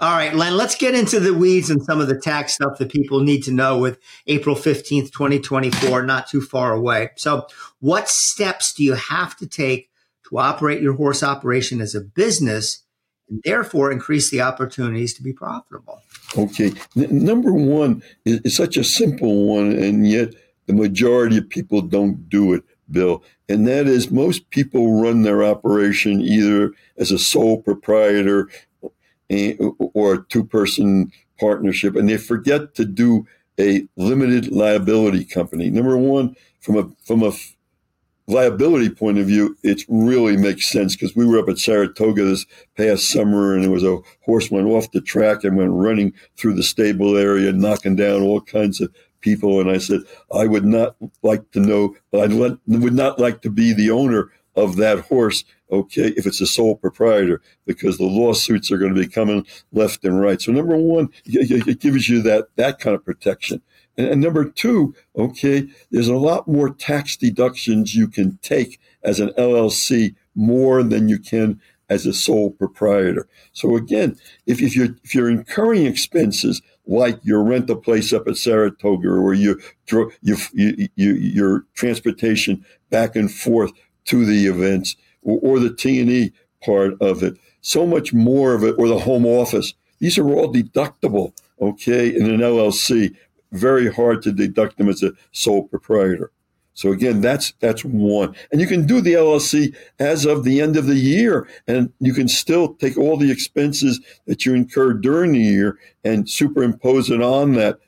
all 0.00 0.16
right, 0.16 0.34
Len, 0.34 0.56
let's 0.56 0.74
get 0.74 0.94
into 0.94 1.20
the 1.20 1.34
weeds 1.34 1.70
and 1.70 1.82
some 1.82 2.00
of 2.00 2.08
the 2.08 2.18
tax 2.18 2.54
stuff 2.54 2.78
that 2.78 2.90
people 2.90 3.20
need 3.20 3.42
to 3.44 3.52
know 3.52 3.78
with 3.78 3.98
April 4.26 4.56
15th, 4.56 5.12
2024, 5.12 6.02
not 6.02 6.28
too 6.28 6.40
far 6.40 6.72
away. 6.72 7.10
So, 7.16 7.46
what 7.80 8.08
steps 8.08 8.72
do 8.72 8.82
you 8.82 8.94
have 8.94 9.36
to 9.36 9.46
take 9.46 9.90
to 10.28 10.38
operate 10.38 10.82
your 10.82 10.94
horse 10.94 11.22
operation 11.22 11.80
as 11.80 11.94
a 11.94 12.00
business 12.00 12.84
and 13.28 13.40
therefore 13.44 13.92
increase 13.92 14.30
the 14.30 14.40
opportunities 14.40 15.14
to 15.14 15.22
be 15.22 15.32
profitable? 15.32 16.02
Okay. 16.36 16.72
N- 16.96 17.24
number 17.24 17.52
one 17.52 18.02
is, 18.24 18.40
is 18.40 18.56
such 18.56 18.76
a 18.76 18.84
simple 18.84 19.46
one, 19.46 19.72
and 19.72 20.08
yet 20.08 20.34
the 20.68 20.74
majority 20.74 21.38
of 21.38 21.48
people 21.48 21.80
don't 21.80 22.28
do 22.28 22.52
it, 22.52 22.62
Bill. 22.90 23.24
And 23.48 23.66
that 23.66 23.86
is 23.86 24.10
most 24.10 24.50
people 24.50 25.00
run 25.00 25.22
their 25.22 25.42
operation 25.42 26.20
either 26.20 26.72
as 26.98 27.10
a 27.10 27.18
sole 27.18 27.62
proprietor 27.62 28.50
eh, 29.30 29.54
or 29.94 30.14
a 30.14 30.24
two 30.28 30.44
person 30.44 31.10
partnership, 31.40 31.96
and 31.96 32.08
they 32.08 32.18
forget 32.18 32.74
to 32.74 32.84
do 32.84 33.26
a 33.58 33.88
limited 33.96 34.52
liability 34.52 35.24
company. 35.24 35.70
Number 35.70 35.96
one, 35.96 36.36
from 36.60 36.76
a 36.76 36.88
from 37.04 37.22
a 37.22 37.32
liability 38.26 38.90
point 38.90 39.16
of 39.18 39.26
view, 39.26 39.56
it 39.62 39.82
really 39.88 40.36
makes 40.36 40.68
sense 40.68 40.94
because 40.94 41.16
we 41.16 41.26
were 41.26 41.38
up 41.38 41.48
at 41.48 41.58
Saratoga 41.58 42.24
this 42.24 42.44
past 42.76 43.10
summer 43.10 43.54
and 43.54 43.64
there 43.64 43.70
was 43.70 43.84
a 43.84 43.98
horse 44.20 44.50
went 44.50 44.66
off 44.66 44.92
the 44.92 45.00
track 45.00 45.44
and 45.44 45.56
went 45.56 45.70
running 45.72 46.12
through 46.36 46.54
the 46.54 46.62
stable 46.62 47.16
area, 47.16 47.52
knocking 47.52 47.96
down 47.96 48.22
all 48.22 48.42
kinds 48.42 48.82
of 48.82 48.92
people. 49.20 49.60
And 49.60 49.70
I 49.70 49.78
said, 49.78 50.00
I 50.32 50.46
would 50.46 50.64
not 50.64 50.96
like 51.22 51.50
to 51.52 51.60
know, 51.60 51.96
I 52.12 52.26
would 52.26 52.94
not 52.94 53.18
like 53.18 53.42
to 53.42 53.50
be 53.50 53.72
the 53.72 53.90
owner 53.90 54.30
of 54.56 54.76
that 54.76 55.00
horse, 55.00 55.44
okay, 55.70 56.08
if 56.16 56.26
it's 56.26 56.40
a 56.40 56.46
sole 56.46 56.74
proprietor, 56.74 57.40
because 57.64 57.96
the 57.96 58.04
lawsuits 58.04 58.72
are 58.72 58.78
going 58.78 58.94
to 58.94 59.00
be 59.00 59.06
coming 59.06 59.46
left 59.72 60.04
and 60.04 60.20
right. 60.20 60.40
So 60.42 60.50
number 60.52 60.76
one, 60.76 61.10
it 61.24 61.80
gives 61.80 62.08
you 62.08 62.22
that, 62.22 62.48
that 62.56 62.80
kind 62.80 62.96
of 62.96 63.04
protection. 63.04 63.62
And, 63.96 64.20
number 64.20 64.44
two, 64.44 64.94
okay, 65.16 65.68
there's 65.90 66.08
a 66.08 66.16
lot 66.16 66.48
more 66.48 66.70
tax 66.70 67.16
deductions 67.16 67.94
you 67.94 68.08
can 68.08 68.38
take 68.42 68.80
as 69.02 69.20
an 69.20 69.30
LLC 69.30 70.14
more 70.34 70.82
than 70.82 71.08
you 71.08 71.18
can 71.18 71.60
as 71.88 72.06
a 72.06 72.12
sole 72.12 72.50
proprietor. 72.50 73.28
So 73.52 73.76
again, 73.76 74.16
if, 74.46 74.60
if 74.60 74.76
you're 74.76 74.96
if 75.02 75.14
you're 75.14 75.30
incurring 75.30 75.86
expenses 75.86 76.60
like 76.88 77.20
your 77.22 77.44
rental 77.44 77.76
place 77.76 78.12
up 78.12 78.26
at 78.26 78.36
Saratoga 78.36 79.08
or 79.08 79.34
you, 79.34 79.60
you, 79.86 80.10
you, 80.52 80.88
you 80.96 81.12
your 81.12 81.66
transportation 81.74 82.64
back 82.90 83.14
and 83.14 83.30
forth 83.30 83.72
to 84.06 84.24
the 84.24 84.46
events 84.46 84.96
or, 85.22 85.38
or 85.42 85.60
the 85.60 85.72
T&E 85.72 86.32
part 86.64 86.94
of 87.00 87.22
it, 87.22 87.36
so 87.60 87.86
much 87.86 88.12
more 88.12 88.54
of 88.54 88.64
it, 88.64 88.74
or 88.78 88.88
the 88.88 88.98
home 89.00 89.26
office. 89.26 89.74
These 90.00 90.18
are 90.18 90.28
all 90.28 90.52
deductible, 90.52 91.32
okay, 91.60 92.08
in 92.14 92.28
an 92.30 92.40
LLC. 92.40 93.14
Very 93.52 93.92
hard 93.92 94.22
to 94.22 94.32
deduct 94.32 94.78
them 94.78 94.88
as 94.88 95.02
a 95.02 95.12
sole 95.32 95.68
proprietor. 95.68 96.32
So 96.78 96.92
again, 96.92 97.20
that's 97.20 97.54
that's 97.58 97.84
one, 97.84 98.36
and 98.52 98.60
you 98.60 98.68
can 98.68 98.86
do 98.86 99.00
the 99.00 99.14
LLC 99.14 99.74
as 99.98 100.24
of 100.24 100.44
the 100.44 100.60
end 100.60 100.76
of 100.76 100.86
the 100.86 100.94
year, 100.94 101.48
and 101.66 101.92
you 101.98 102.14
can 102.14 102.28
still 102.28 102.74
take 102.74 102.96
all 102.96 103.16
the 103.16 103.32
expenses 103.32 103.98
that 104.26 104.46
you 104.46 104.54
incurred 104.54 105.00
during 105.00 105.32
the 105.32 105.40
year 105.40 105.76
and 106.04 106.30
superimpose 106.30 107.10
it 107.10 107.20
on 107.20 107.54
that 107.54 107.80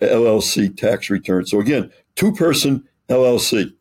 LLC 0.00 0.76
tax 0.76 1.10
return. 1.10 1.46
So 1.46 1.58
again, 1.58 1.90
two 2.14 2.30
person 2.30 2.88
LLC 3.08 3.72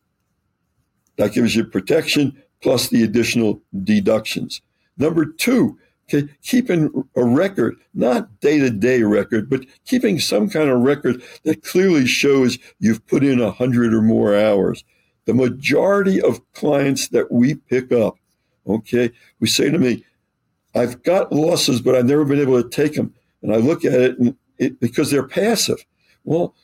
that 1.18 1.34
gives 1.34 1.56
you 1.56 1.64
protection 1.64 2.42
plus 2.64 2.90
the 2.90 3.04
additional 3.04 3.62
deductions. 3.84 4.62
Number 4.98 5.26
two, 5.26 5.78
Okay, 6.10 6.30
keeping 6.42 7.04
a 7.18 7.24
record, 7.26 7.76
not 7.94 8.40
day 8.40 8.60
to 8.60 8.70
day 8.70 9.04
record, 9.04 9.50
but 9.50 9.66
keeping 9.86 10.22
some 10.22 10.50
kind 10.50 10.70
of 10.70 10.80
record 10.80 11.22
that 11.44 11.64
clearly 11.64 12.06
shows 12.06 12.58
you've 12.80 13.06
put 13.08 13.26
in 13.26 13.42
a 13.42 13.52
hundred 13.52 13.94
or 13.94 14.02
more 14.02 14.34
hours. 14.34 14.86
The 15.26 15.34
majority 15.34 16.22
of 16.22 16.40
clients 16.54 17.10
that 17.10 17.30
we 17.30 17.56
pick 17.56 17.92
up, 17.92 18.16
okay, 18.66 19.12
we 19.42 19.48
say 19.48 19.70
to 19.70 19.78
me, 19.78 20.06
I've 20.74 21.04
got 21.04 21.34
losses, 21.34 21.82
but 21.82 21.96
I've 21.96 22.06
never 22.06 22.24
been 22.24 22.40
able 22.40 22.62
to 22.62 22.70
take 22.70 22.94
them. 22.94 23.14
And 23.42 23.54
I 23.54 23.58
look 23.58 23.84
at 23.84 24.00
it, 24.00 24.18
and 24.18 24.38
it 24.58 24.80
because 24.80 25.12
they're 25.12 25.28
passive. 25.28 25.84
Well, 26.24 26.56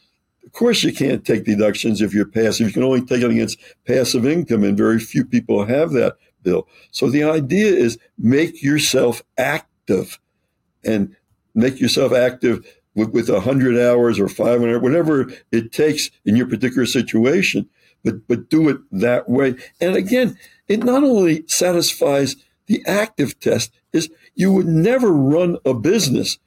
of 0.45 0.53
course, 0.53 0.83
you 0.83 0.93
can't 0.93 1.25
take 1.25 1.43
deductions 1.43 2.01
if 2.01 2.13
you're 2.13 2.25
passive. 2.25 2.67
You 2.67 2.73
can 2.73 2.83
only 2.83 3.01
take 3.01 3.23
it 3.23 3.31
against 3.31 3.59
passive 3.85 4.25
income, 4.25 4.63
and 4.63 4.77
very 4.77 4.99
few 4.99 5.25
people 5.25 5.65
have 5.65 5.91
that 5.91 6.15
bill. 6.43 6.67
So 6.91 7.09
the 7.09 7.23
idea 7.23 7.71
is 7.71 7.97
make 8.17 8.61
yourself 8.61 9.23
active 9.37 10.19
and 10.83 11.15
make 11.55 11.79
yourself 11.79 12.13
active 12.13 12.65
with, 12.95 13.09
with 13.09 13.29
100 13.29 13.77
hours 13.77 14.19
or 14.19 14.27
500, 14.27 14.81
whatever 14.81 15.31
it 15.51 15.71
takes 15.71 16.11
in 16.25 16.35
your 16.35 16.47
particular 16.47 16.85
situation, 16.85 17.69
but, 18.03 18.27
but 18.27 18.49
do 18.49 18.69
it 18.69 18.77
that 18.91 19.29
way. 19.29 19.55
And 19.79 19.95
again, 19.95 20.37
it 20.67 20.83
not 20.83 21.03
only 21.03 21.43
satisfies 21.47 22.35
the 22.67 22.83
active 22.85 23.39
test 23.39 23.71
is 23.91 24.09
you 24.35 24.51
would 24.51 24.67
never 24.67 25.11
run 25.11 25.57
a 25.65 25.73
business 25.73 26.37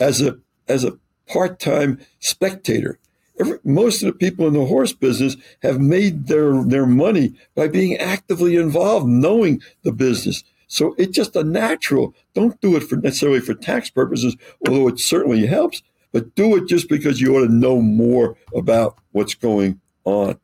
as 0.00 0.20
a, 0.20 0.38
as 0.68 0.84
a 0.84 0.98
part-time 1.26 2.00
spectator 2.18 2.98
every, 3.40 3.58
most 3.64 4.02
of 4.02 4.06
the 4.06 4.18
people 4.18 4.46
in 4.46 4.54
the 4.54 4.66
horse 4.66 4.92
business 4.92 5.36
have 5.62 5.80
made 5.80 6.26
their, 6.26 6.62
their 6.64 6.86
money 6.86 7.34
by 7.54 7.68
being 7.68 7.96
actively 7.96 8.56
involved, 8.56 9.06
knowing 9.06 9.60
the 9.82 9.92
business. 9.92 10.44
So 10.66 10.94
it's 10.96 11.12
just 11.12 11.36
a 11.36 11.44
natural. 11.44 12.14
Don't 12.34 12.60
do 12.60 12.76
it 12.76 12.84
for 12.84 12.96
necessarily 12.96 13.40
for 13.40 13.54
tax 13.54 13.90
purposes, 13.90 14.36
although 14.66 14.88
it 14.88 14.98
certainly 14.98 15.46
helps, 15.46 15.82
but 16.12 16.34
do 16.34 16.56
it 16.56 16.66
just 16.66 16.88
because 16.88 17.20
you 17.20 17.36
ought 17.36 17.46
to 17.46 17.52
know 17.52 17.80
more 17.80 18.36
about 18.54 18.98
what's 19.12 19.34
going 19.34 19.80
on. 20.04 20.38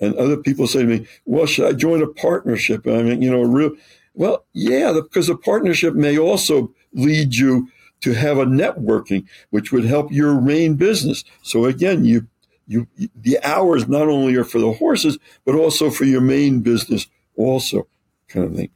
And 0.00 0.14
other 0.16 0.36
people 0.36 0.66
say 0.66 0.82
to 0.82 0.86
me, 0.86 1.06
well, 1.24 1.46
should 1.46 1.66
I 1.66 1.72
join 1.72 2.02
a 2.02 2.06
partnership? 2.06 2.86
I 2.86 3.02
mean, 3.02 3.22
you 3.22 3.30
know, 3.30 3.42
real, 3.42 3.72
well, 4.14 4.44
yeah, 4.52 4.92
because 4.92 5.28
a 5.28 5.36
partnership 5.36 5.94
may 5.94 6.18
also 6.18 6.72
lead 6.92 7.34
you 7.34 7.68
to 8.04 8.12
have 8.12 8.36
a 8.36 8.44
networking, 8.44 9.26
which 9.48 9.72
would 9.72 9.86
help 9.86 10.12
your 10.12 10.38
main 10.38 10.74
business. 10.74 11.24
So 11.42 11.64
again, 11.64 12.04
you 12.04 12.28
you 12.66 12.86
the 13.16 13.38
hours 13.42 13.88
not 13.88 14.08
only 14.08 14.36
are 14.36 14.44
for 14.44 14.58
the 14.58 14.72
horses, 14.72 15.18
but 15.46 15.54
also 15.54 15.88
for 15.88 16.04
your 16.04 16.20
main 16.20 16.60
business, 16.60 17.06
also 17.36 17.86
kind 18.28 18.46
of 18.46 18.54
thing. 18.54 18.70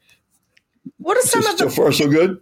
What 0.96 1.18
are 1.18 1.22
some 1.22 1.42
so, 1.42 1.52
of 1.52 1.58
the 1.58 1.70
so 1.70 1.82
far 1.82 1.92
so 1.92 2.08
good? 2.08 2.38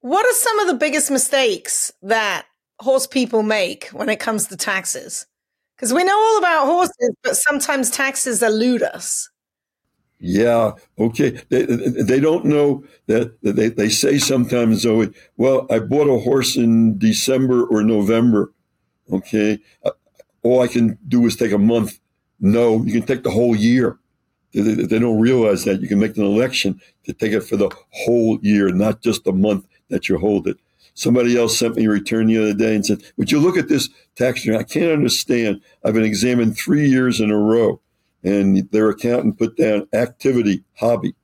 What 0.00 0.26
are 0.26 0.34
some 0.34 0.60
of 0.60 0.66
the 0.68 0.74
biggest 0.74 1.10
mistakes 1.10 1.90
that 2.02 2.46
horse 2.80 3.06
people 3.06 3.42
make 3.42 3.88
when 3.88 4.10
it 4.10 4.20
comes 4.20 4.46
to 4.48 4.58
taxes? 4.58 5.26
Because 5.74 5.94
we 5.94 6.04
know 6.04 6.18
all 6.18 6.38
about 6.38 6.66
horses, 6.66 7.14
but 7.22 7.36
sometimes 7.36 7.90
taxes 7.90 8.42
elude 8.42 8.82
us. 8.82 9.30
Yeah, 10.18 10.72
okay. 10.98 11.42
They, 11.50 11.64
they 11.64 12.20
don't 12.20 12.46
know 12.46 12.84
that 13.06 13.40
they, 13.42 13.68
they 13.68 13.88
say 13.88 14.18
sometimes, 14.18 14.80
Zoe, 14.80 15.12
well, 15.36 15.66
I 15.70 15.78
bought 15.78 16.08
a 16.08 16.18
horse 16.20 16.56
in 16.56 16.98
December 16.98 17.64
or 17.66 17.82
November. 17.82 18.52
Okay. 19.12 19.58
Uh, 19.84 19.90
all 20.42 20.62
I 20.62 20.68
can 20.68 20.98
do 21.06 21.26
is 21.26 21.36
take 21.36 21.52
a 21.52 21.58
month. 21.58 21.98
No, 22.40 22.82
you 22.82 22.92
can 22.92 23.06
take 23.06 23.24
the 23.24 23.30
whole 23.30 23.54
year. 23.54 23.98
They, 24.52 24.62
they, 24.62 24.98
don't 24.98 25.20
realize 25.20 25.64
that 25.64 25.82
you 25.82 25.88
can 25.88 25.98
make 25.98 26.16
an 26.16 26.24
election 26.24 26.80
to 27.04 27.12
take 27.12 27.32
it 27.32 27.42
for 27.42 27.56
the 27.56 27.70
whole 27.90 28.38
year, 28.40 28.70
not 28.70 29.02
just 29.02 29.24
the 29.24 29.32
month 29.32 29.66
that 29.90 30.08
you 30.08 30.18
hold 30.18 30.46
it. 30.46 30.56
Somebody 30.94 31.36
else 31.36 31.58
sent 31.58 31.76
me 31.76 31.84
a 31.84 31.90
return 31.90 32.28
the 32.28 32.38
other 32.38 32.54
day 32.54 32.74
and 32.74 32.86
said, 32.86 33.02
Would 33.18 33.30
you 33.30 33.38
look 33.38 33.58
at 33.58 33.68
this 33.68 33.90
tax 34.14 34.46
return? 34.46 34.60
I 34.60 34.64
can't 34.64 34.92
understand. 34.92 35.60
I've 35.84 35.92
been 35.92 36.04
examined 36.04 36.56
three 36.56 36.88
years 36.88 37.20
in 37.20 37.30
a 37.30 37.36
row 37.36 37.80
and 38.26 38.68
their 38.72 38.90
accountant 38.90 39.38
put 39.38 39.56
down 39.56 39.86
activity, 39.92 40.64
hobby. 40.74 41.14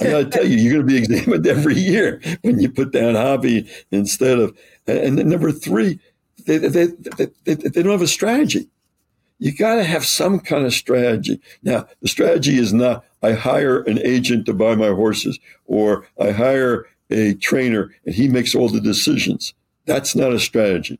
I 0.00 0.04
got 0.04 0.18
to 0.18 0.30
tell 0.30 0.46
you, 0.46 0.56
you're 0.56 0.74
going 0.74 0.86
to 0.86 0.92
be 0.92 0.98
examined 0.98 1.46
every 1.46 1.74
year 1.74 2.20
when 2.42 2.60
you 2.60 2.70
put 2.70 2.92
down 2.92 3.16
hobby 3.16 3.68
instead 3.90 4.38
of. 4.38 4.56
And 4.86 5.18
then 5.18 5.28
number 5.28 5.50
three, 5.50 5.98
they, 6.46 6.58
they, 6.58 6.86
they, 6.86 7.26
they, 7.54 7.82
don't 7.82 7.92
have 7.92 8.02
a 8.02 8.06
strategy. 8.06 8.68
you 9.38 9.54
got 9.56 9.76
to 9.76 9.84
have 9.84 10.04
some 10.04 10.38
kind 10.38 10.64
of 10.64 10.72
strategy. 10.72 11.40
Now, 11.62 11.86
the 12.00 12.08
strategy 12.08 12.58
is 12.58 12.72
not 12.72 13.04
I 13.22 13.32
hire 13.32 13.82
an 13.82 13.98
agent 14.04 14.46
to 14.46 14.54
buy 14.54 14.74
my 14.74 14.88
horses 14.88 15.38
or 15.66 16.06
I 16.20 16.30
hire 16.30 16.86
a 17.10 17.34
trainer 17.34 17.94
and 18.04 18.14
he 18.14 18.28
makes 18.28 18.54
all 18.54 18.68
the 18.68 18.80
decisions. 18.80 19.54
That's 19.86 20.14
not 20.14 20.32
a 20.32 20.40
strategy. 20.40 20.98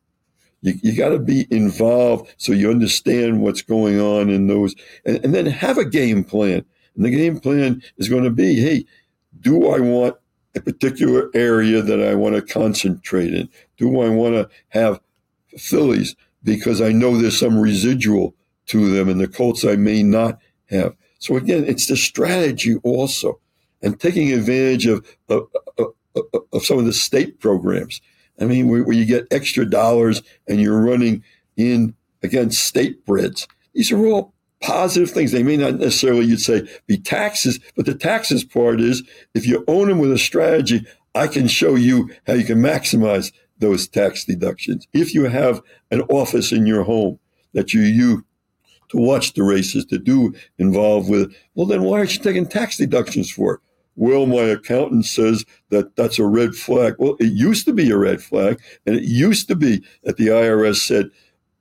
You, 0.62 0.74
you 0.82 0.96
got 0.96 1.10
to 1.10 1.18
be 1.18 1.46
involved 1.50 2.34
so 2.38 2.52
you 2.52 2.70
understand 2.70 3.42
what's 3.42 3.62
going 3.62 4.00
on 4.00 4.30
in 4.30 4.46
those, 4.46 4.74
and, 5.04 5.22
and 5.24 5.34
then 5.34 5.46
have 5.46 5.78
a 5.78 5.84
game 5.84 6.24
plan. 6.24 6.64
And 6.94 7.04
the 7.04 7.10
game 7.10 7.40
plan 7.40 7.82
is 7.98 8.08
going 8.08 8.24
to 8.24 8.30
be, 8.30 8.60
hey, 8.60 8.84
do 9.40 9.68
I 9.68 9.80
want 9.80 10.16
a 10.54 10.60
particular 10.60 11.30
area 11.34 11.82
that 11.82 12.02
I 12.02 12.14
want 12.14 12.34
to 12.36 12.42
concentrate 12.42 13.34
in? 13.34 13.48
Do 13.76 14.00
I 14.00 14.08
want 14.08 14.34
to 14.34 14.48
have 14.68 15.00
fillies 15.56 16.14
because 16.44 16.80
I 16.80 16.92
know 16.92 17.16
there's 17.16 17.38
some 17.38 17.58
residual 17.58 18.34
to 18.66 18.94
them 18.94 19.08
and 19.08 19.20
the 19.20 19.28
colts 19.28 19.64
I 19.64 19.76
may 19.76 20.02
not 20.02 20.38
have? 20.66 20.94
So 21.18 21.36
again, 21.36 21.64
it's 21.64 21.86
the 21.86 21.96
strategy 21.96 22.76
also 22.82 23.40
and 23.80 23.98
taking 23.98 24.32
advantage 24.32 24.86
of, 24.86 25.04
of, 25.28 25.48
of, 25.78 25.94
of 26.52 26.64
some 26.64 26.78
of 26.78 26.84
the 26.84 26.92
state 26.92 27.40
programs. 27.40 28.00
I 28.40 28.44
mean, 28.44 28.68
where, 28.68 28.82
where, 28.82 28.96
you 28.96 29.04
get 29.04 29.26
extra 29.30 29.64
dollars 29.68 30.22
and 30.48 30.60
you're 30.60 30.82
running 30.82 31.22
in 31.56 31.94
against 32.22 32.64
state 32.64 33.04
breds. 33.04 33.46
These 33.74 33.92
are 33.92 34.04
all 34.06 34.34
positive 34.60 35.10
things. 35.10 35.32
They 35.32 35.42
may 35.42 35.56
not 35.56 35.74
necessarily, 35.74 36.26
you'd 36.26 36.40
say, 36.40 36.66
be 36.86 36.98
taxes, 36.98 37.58
but 37.76 37.86
the 37.86 37.94
taxes 37.94 38.44
part 38.44 38.80
is 38.80 39.02
if 39.34 39.46
you 39.46 39.64
own 39.68 39.88
them 39.88 39.98
with 39.98 40.12
a 40.12 40.18
strategy, 40.18 40.86
I 41.14 41.26
can 41.26 41.48
show 41.48 41.74
you 41.74 42.10
how 42.26 42.34
you 42.34 42.44
can 42.44 42.58
maximize 42.58 43.32
those 43.58 43.86
tax 43.86 44.24
deductions. 44.24 44.86
If 44.92 45.14
you 45.14 45.24
have 45.24 45.60
an 45.90 46.02
office 46.02 46.52
in 46.52 46.66
your 46.66 46.84
home 46.84 47.18
that 47.52 47.74
you 47.74 47.82
use 47.82 48.22
to 48.90 48.96
watch 48.98 49.34
the 49.34 49.42
races, 49.42 49.84
to 49.86 49.98
do 49.98 50.34
involved 50.58 51.08
with, 51.08 51.34
well, 51.54 51.66
then 51.66 51.82
why 51.82 51.98
aren't 51.98 52.16
you 52.16 52.22
taking 52.22 52.46
tax 52.46 52.76
deductions 52.76 53.30
for 53.30 53.54
it? 53.54 53.60
Well, 53.94 54.26
my 54.26 54.42
accountant 54.42 55.04
says 55.04 55.44
that 55.68 55.96
that's 55.96 56.18
a 56.18 56.26
red 56.26 56.54
flag. 56.54 56.94
Well, 56.98 57.16
it 57.20 57.32
used 57.32 57.66
to 57.66 57.72
be 57.72 57.90
a 57.90 57.98
red 57.98 58.22
flag, 58.22 58.60
and 58.86 58.96
it 58.96 59.04
used 59.04 59.48
to 59.48 59.54
be 59.54 59.82
that 60.04 60.16
the 60.16 60.28
IRS 60.28 60.76
said 60.76 61.10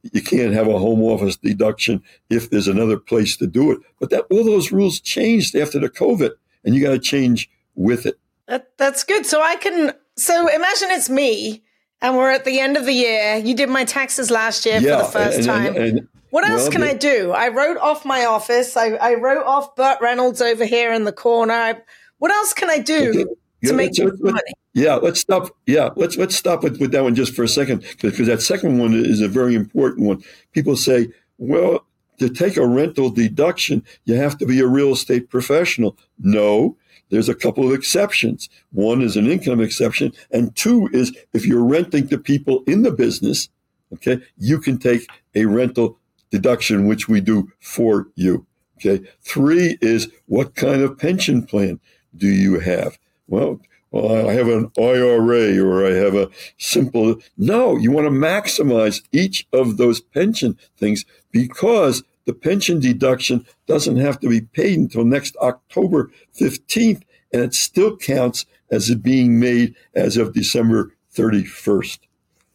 you 0.04 0.22
can't 0.22 0.54
have 0.54 0.68
a 0.68 0.80
home 0.80 1.02
office 1.02 1.36
deduction 1.36 2.02
if 2.30 2.50
there's 2.50 2.68
another 2.68 2.98
place 2.98 3.38
to 3.38 3.48
do 3.48 3.72
it. 3.72 3.80
But 4.00 4.10
that 4.10 4.26
all 4.32 4.44
those 4.44 4.72
rules 4.72 5.00
changed 5.00 5.56
after 5.56 5.80
the 5.80 5.90
COVID, 5.90 6.32
and 6.64 6.74
you 6.74 6.82
got 6.82 6.92
to 6.92 7.00
change 7.00 7.50
with 7.76 8.06
it. 8.06 8.20
That, 8.48 8.78
that's 8.78 9.04
good. 9.04 9.26
So 9.26 9.42
I 9.42 9.56
can. 9.58 9.94
So 10.16 10.48
imagine 10.48 10.92
it's 10.92 11.10
me, 11.10 11.64
and 12.02 12.16
we're 12.16 12.32
at 12.32 12.46
the 12.46 12.60
end 12.60 12.78
of 12.78 12.86
the 12.86 12.94
year. 12.94 13.38
You 13.38 13.56
did 13.56 13.70
my 13.70 13.86
taxes 13.86 14.32
last 14.32 14.66
year 14.66 14.80
yeah, 14.80 14.98
for 14.98 15.04
the 15.04 15.12
first 15.12 15.38
and, 15.40 15.46
time. 15.46 15.76
And, 15.76 15.78
and, 15.78 16.08
what 16.32 16.48
else 16.48 16.64
well, 16.64 16.72
can 16.72 16.84
I 16.84 16.94
do? 16.94 17.32
I 17.32 17.50
wrote 17.50 17.78
off 17.78 18.06
my 18.06 18.24
office. 18.24 18.78
I, 18.78 18.92
I 18.92 19.16
wrote 19.16 19.46
off 19.46 19.76
Burt 19.76 20.00
Reynolds 20.00 20.42
over 20.42 20.64
here 20.64 20.94
in 20.94 21.04
the 21.04 21.12
corner. 21.12 21.54
I, 21.54 21.82
what 22.22 22.30
else 22.30 22.54
can 22.54 22.70
I 22.70 22.78
do 22.78 23.10
okay. 23.10 23.24
to 23.24 23.36
yeah, 23.62 23.72
make 23.72 23.94
money? 24.20 24.42
Yeah, 24.76 24.96
let's 24.96 25.20
stop. 25.20 25.58
Yeah, 25.66 25.90
let's 25.96 26.18
let's 26.18 26.36
stop 26.36 26.62
with, 26.62 26.80
with 26.80 26.92
that 26.92 27.02
one 27.02 27.16
just 27.16 27.34
for 27.36 27.42
a 27.42 27.48
second 27.48 27.84
because 28.00 28.28
that 28.28 28.44
second 28.44 28.78
one 28.78 28.94
is 28.94 29.22
a 29.22 29.28
very 29.28 29.56
important 29.56 30.06
one. 30.06 30.24
People 30.52 30.76
say, 30.76 31.10
well, 31.40 31.84
to 32.20 32.30
take 32.30 32.58
a 32.58 32.68
rental 32.68 33.10
deduction, 33.10 33.84
you 34.06 34.14
have 34.14 34.38
to 34.38 34.46
be 34.46 34.60
a 34.60 34.68
real 34.68 34.92
estate 34.92 35.32
professional. 35.32 35.98
No, 36.20 36.78
there's 37.10 37.28
a 37.28 37.34
couple 37.34 37.66
of 37.66 37.74
exceptions. 37.74 38.50
One 38.72 39.02
is 39.02 39.18
an 39.18 39.26
income 39.26 39.60
exception, 39.60 40.14
and 40.30 40.56
two 40.56 40.92
is 40.94 41.12
if 41.34 41.44
you're 41.44 41.66
renting 41.66 42.08
to 42.10 42.20
people 42.20 42.64
in 42.68 42.84
the 42.84 42.92
business, 42.92 43.50
okay, 43.94 44.20
you 44.38 44.60
can 44.60 44.78
take 44.78 45.10
a 45.34 45.46
rental 45.46 45.98
deduction, 46.30 46.86
which 46.86 47.10
we 47.10 47.20
do 47.20 47.52
for 47.62 48.10
you. 48.14 48.46
Okay. 48.78 49.04
Three 49.22 49.80
is 49.82 50.08
what 50.28 50.54
kind 50.54 50.84
of 50.84 51.00
pension 51.00 51.44
plan 51.44 51.80
do 52.16 52.28
you 52.28 52.60
have? 52.60 52.98
Well, 53.28 53.60
well, 53.92 54.30
I 54.30 54.34
have 54.34 54.48
an 54.48 54.72
IRA 54.78 55.62
or 55.62 55.86
I 55.86 55.92
have 55.92 56.16
a 56.16 56.30
simple. 56.58 57.18
No, 57.38 57.78
you 57.78 57.92
want 57.92 58.06
to 58.06 58.12
maximize 58.12 59.04
each 59.12 59.48
of 59.52 59.78
those 59.78 60.00
pension 60.00 60.58
things 60.78 61.04
because 61.32 62.04
the 62.26 62.34
pension 62.34 62.80
deduction 62.80 63.46
doesn't 63.68 63.98
have 63.98 64.20
to 64.22 64.30
be 64.30 64.42
paid 64.42 64.80
until 64.80 65.04
next 65.04 65.36
October 65.38 66.12
15th, 66.40 67.02
and 67.34 67.42
it 67.42 67.54
still 67.54 67.98
counts 67.98 68.46
as 68.70 68.90
it 68.90 69.04
being 69.04 69.40
made 69.40 69.76
as 69.94 70.16
of 70.16 70.34
December 70.34 70.94
31st. 71.14 72.00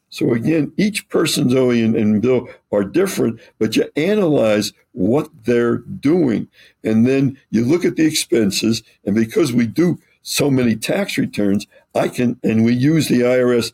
So 0.09 0.33
again, 0.33 0.73
each 0.79 1.09
person, 1.09 1.51
Zoe 1.51 1.83
and, 1.83 1.95
and, 1.95 2.23
Bill, 2.23 2.49
are 2.73 2.85
different, 2.85 3.41
but 3.59 3.77
you 3.77 3.91
analyze 3.97 4.73
what 4.97 5.29
they're 5.45 5.77
doing. 5.77 6.49
And 6.83 7.07
then 7.07 7.39
you 7.51 7.67
look 7.67 7.85
at 7.85 7.97
the 7.97 8.07
expenses. 8.07 8.83
And 9.05 9.15
because 9.15 9.53
we 9.53 9.67
do 9.67 9.99
so 10.23 10.51
many 10.51 10.75
tax 10.75 11.19
returns, 11.19 11.67
I 11.95 12.09
can, 12.09 12.41
and 12.43 12.65
we 12.65 12.73
use 12.73 13.09
the 13.09 13.21
IRS 13.21 13.73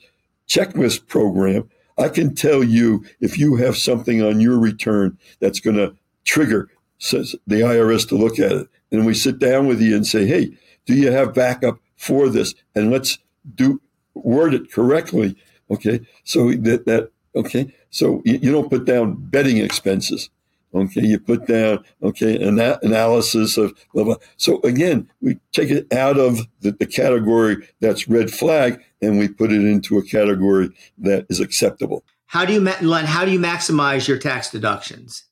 checklist 0.49 1.07
program, 1.07 1.71
I 1.97 2.09
can 2.09 2.35
tell 2.35 2.65
you 2.65 3.05
if 3.21 3.39
you 3.39 3.55
have 3.57 3.77
something 3.77 4.21
on 4.21 4.41
your 4.41 4.59
return 4.59 5.17
that's 5.39 5.61
going 5.61 5.77
to 5.77 5.95
trigger 6.25 6.69
the 7.11 7.39
IRS 7.49 8.09
to 8.09 8.17
look 8.17 8.41
at 8.41 8.53
it. 8.53 8.69
And 8.91 9.07
we 9.07 9.15
sit 9.15 9.39
down 9.39 9.69
with 9.69 9.81
you 9.81 9.95
and 9.95 10.05
say, 10.05 10.27
hey, 10.27 10.57
do 10.87 10.95
you 10.95 11.13
have 11.13 11.35
backup 11.35 11.79
for 11.95 12.29
this? 12.29 12.53
And 12.75 12.91
let's 12.91 13.19
do 13.55 13.81
word 14.15 14.55
it 14.55 14.73
correctly. 14.73 15.37
Okay. 15.71 16.01
So 16.25 16.51
that, 16.51 16.87
that 16.87 17.11
okay. 17.37 17.73
So 17.91 18.23
you, 18.25 18.39
you 18.43 18.51
don't 18.51 18.69
put 18.69 18.87
down 18.87 19.15
betting 19.15 19.59
expenses. 19.59 20.29
Okay, 20.75 21.03
you 21.03 21.19
put 21.19 21.47
down 21.47 21.85
okay 22.03 22.35
an 22.37 22.59
analysis 22.59 23.59
of 23.59 23.75
blah, 23.93 24.05
blah. 24.05 24.17
So 24.37 24.61
again, 24.63 25.11
we 25.21 25.39
take 25.53 25.71
it 25.71 25.93
out 25.93 26.19
of 26.19 26.41
the, 26.61 26.73
the 26.73 26.87
category 26.87 27.69
that's 27.81 28.09
red 28.09 28.31
flag 28.31 28.83
and 29.03 29.19
we 29.19 29.29
put 29.29 29.53
it 29.53 29.61
into 29.61 29.99
a 29.99 30.03
category 30.03 30.71
that 30.99 31.27
is 31.29 31.41
acceptable. 31.41 32.05
How 32.27 32.47
do 32.47 32.55
you 32.55 32.61
Len, 32.61 33.05
how 33.05 33.27
do 33.27 33.31
you 33.31 33.39
maximize 33.39 34.09
your 34.09 34.19
tax 34.19 34.51
deductions? 34.51 35.25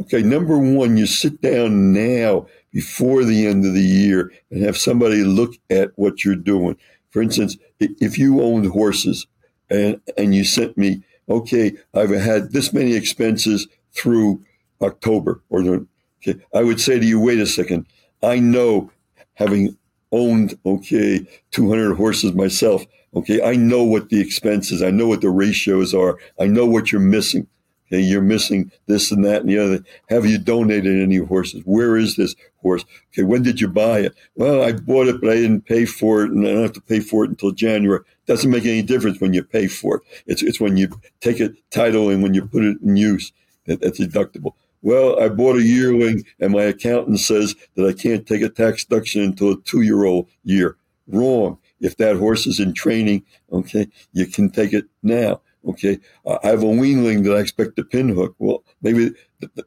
Okay, 0.00 0.22
number 0.22 0.58
one, 0.58 0.96
you 0.96 1.06
sit 1.06 1.40
down 1.40 1.92
now 1.92 2.46
before 2.70 3.24
the 3.24 3.46
end 3.46 3.64
of 3.64 3.74
the 3.74 3.80
year 3.80 4.32
and 4.50 4.62
have 4.62 4.76
somebody 4.76 5.24
look 5.24 5.54
at 5.70 5.90
what 5.96 6.24
you're 6.24 6.34
doing. 6.36 6.76
For 7.10 7.22
instance, 7.22 7.56
if 7.80 8.18
you 8.18 8.42
owned 8.42 8.66
horses 8.68 9.26
and 9.68 10.00
and 10.16 10.34
you 10.34 10.44
sent 10.44 10.78
me, 10.78 11.02
okay, 11.28 11.72
I've 11.94 12.10
had 12.10 12.52
this 12.52 12.72
many 12.72 12.94
expenses 12.94 13.68
through 13.92 14.42
October 14.82 15.42
or 15.48 15.62
the, 15.62 15.86
okay, 16.22 16.40
I 16.54 16.62
would 16.62 16.80
say 16.80 16.98
to 16.98 17.06
you, 17.06 17.20
wait 17.20 17.38
a 17.38 17.46
second. 17.46 17.86
I 18.22 18.38
know 18.38 18.90
having 19.34 19.76
owned, 20.12 20.58
okay, 20.64 21.26
200 21.52 21.94
horses 21.94 22.32
myself, 22.32 22.84
okay, 23.14 23.42
I 23.42 23.54
know 23.56 23.82
what 23.82 24.08
the 24.08 24.20
expenses, 24.20 24.82
I 24.82 24.90
know 24.90 25.06
what 25.06 25.20
the 25.20 25.30
ratios 25.30 25.94
are, 25.94 26.18
I 26.40 26.46
know 26.46 26.66
what 26.66 26.92
you're 26.92 27.00
missing. 27.00 27.46
Okay, 27.88 28.00
you're 28.00 28.20
missing 28.20 28.72
this 28.86 29.12
and 29.12 29.24
that 29.24 29.42
and 29.42 29.48
the 29.48 29.58
other. 29.58 29.84
Have 30.08 30.26
you 30.26 30.38
donated 30.38 31.00
any 31.00 31.18
horses? 31.18 31.62
Where 31.64 31.96
is 31.96 32.16
this 32.16 32.34
horse? 32.56 32.84
Okay, 33.12 33.22
when 33.22 33.44
did 33.44 33.60
you 33.60 33.68
buy 33.68 34.00
it? 34.00 34.14
Well, 34.34 34.60
I 34.60 34.72
bought 34.72 35.06
it, 35.06 35.20
but 35.20 35.30
I 35.30 35.36
didn't 35.36 35.66
pay 35.66 35.84
for 35.84 36.24
it, 36.24 36.32
and 36.32 36.44
I 36.44 36.50
don't 36.50 36.62
have 36.62 36.72
to 36.72 36.80
pay 36.80 36.98
for 36.98 37.24
it 37.24 37.30
until 37.30 37.52
January. 37.52 38.00
Doesn't 38.26 38.50
make 38.50 38.64
any 38.64 38.82
difference 38.82 39.20
when 39.20 39.34
you 39.34 39.44
pay 39.44 39.68
for 39.68 39.98
it. 39.98 40.02
It's 40.26 40.42
it's 40.42 40.58
when 40.58 40.76
you 40.76 41.00
take 41.20 41.38
a 41.38 41.50
title 41.70 42.10
and 42.10 42.24
when 42.24 42.34
you 42.34 42.44
put 42.44 42.64
it 42.64 42.80
in 42.82 42.96
use 42.96 43.32
that, 43.66 43.80
that's 43.80 44.00
deductible. 44.00 44.54
Well, 44.86 45.20
I 45.20 45.28
bought 45.28 45.56
a 45.56 45.64
yearling 45.64 46.24
and 46.38 46.52
my 46.52 46.62
accountant 46.62 47.18
says 47.18 47.56
that 47.74 47.88
I 47.88 47.92
can't 47.92 48.24
take 48.24 48.42
a 48.42 48.48
tax 48.48 48.84
deduction 48.84 49.22
until 49.22 49.50
a 49.50 49.60
two 49.62 49.80
year 49.80 50.04
old 50.04 50.28
year. 50.44 50.76
Wrong. 51.08 51.58
If 51.80 51.96
that 51.96 52.18
horse 52.18 52.46
is 52.46 52.60
in 52.60 52.72
training, 52.72 53.24
okay, 53.50 53.88
you 54.12 54.26
can 54.28 54.48
take 54.48 54.72
it 54.72 54.84
now. 55.02 55.40
Okay. 55.66 55.98
I 56.24 56.38
have 56.46 56.62
a 56.62 56.66
weanling 56.66 57.24
that 57.24 57.34
I 57.34 57.40
expect 57.40 57.74
to 57.74 57.82
pinhook. 57.82 58.36
Well, 58.38 58.62
maybe 58.80 59.10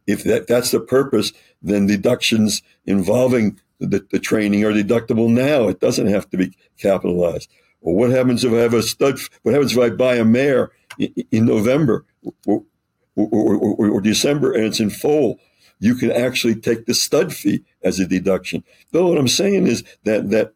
if 0.08 0.24
that, 0.24 0.48
that's 0.48 0.72
the 0.72 0.80
purpose, 0.80 1.34
then 1.62 1.86
deductions 1.86 2.62
involving 2.86 3.60
the, 3.82 4.08
the 4.12 4.20
training 4.20 4.64
are 4.64 4.72
deductible 4.72 5.30
now. 5.30 5.68
It 5.68 5.82
doesn't 5.82 6.08
have 6.08 6.30
to 6.30 6.38
be 6.38 6.56
capitalized. 6.78 7.52
Well, 7.82 7.96
what 7.96 8.12
happens 8.12 8.46
if 8.46 8.54
I 8.54 8.60
have 8.60 8.74
a 8.74 8.82
stud? 8.82 9.20
What 9.44 9.54
happens 9.54 9.74
if 9.74 9.80
I 9.80 9.90
buy 9.90 10.16
a 10.16 10.24
mare 10.24 10.72
in, 10.98 11.14
in 11.30 11.46
November? 11.46 12.06
Or, 13.28 13.56
or, 13.56 13.90
or, 13.90 14.02
December 14.02 14.54
and 14.54 14.66
it's 14.66 14.80
in 14.80 14.90
full, 14.90 15.40
you 15.80 15.96
can 15.96 16.12
actually 16.12 16.56
take 16.56 16.86
the 16.86 16.94
stud 16.94 17.34
fee 17.34 17.64
as 17.84 18.00
a 18.00 18.06
deduction. 18.06 18.64
But 18.92 19.06
what 19.06 19.18
I'm 19.18 19.28
saying 19.28 19.68
is 19.68 19.84
that 20.04 20.30
that 20.30 20.54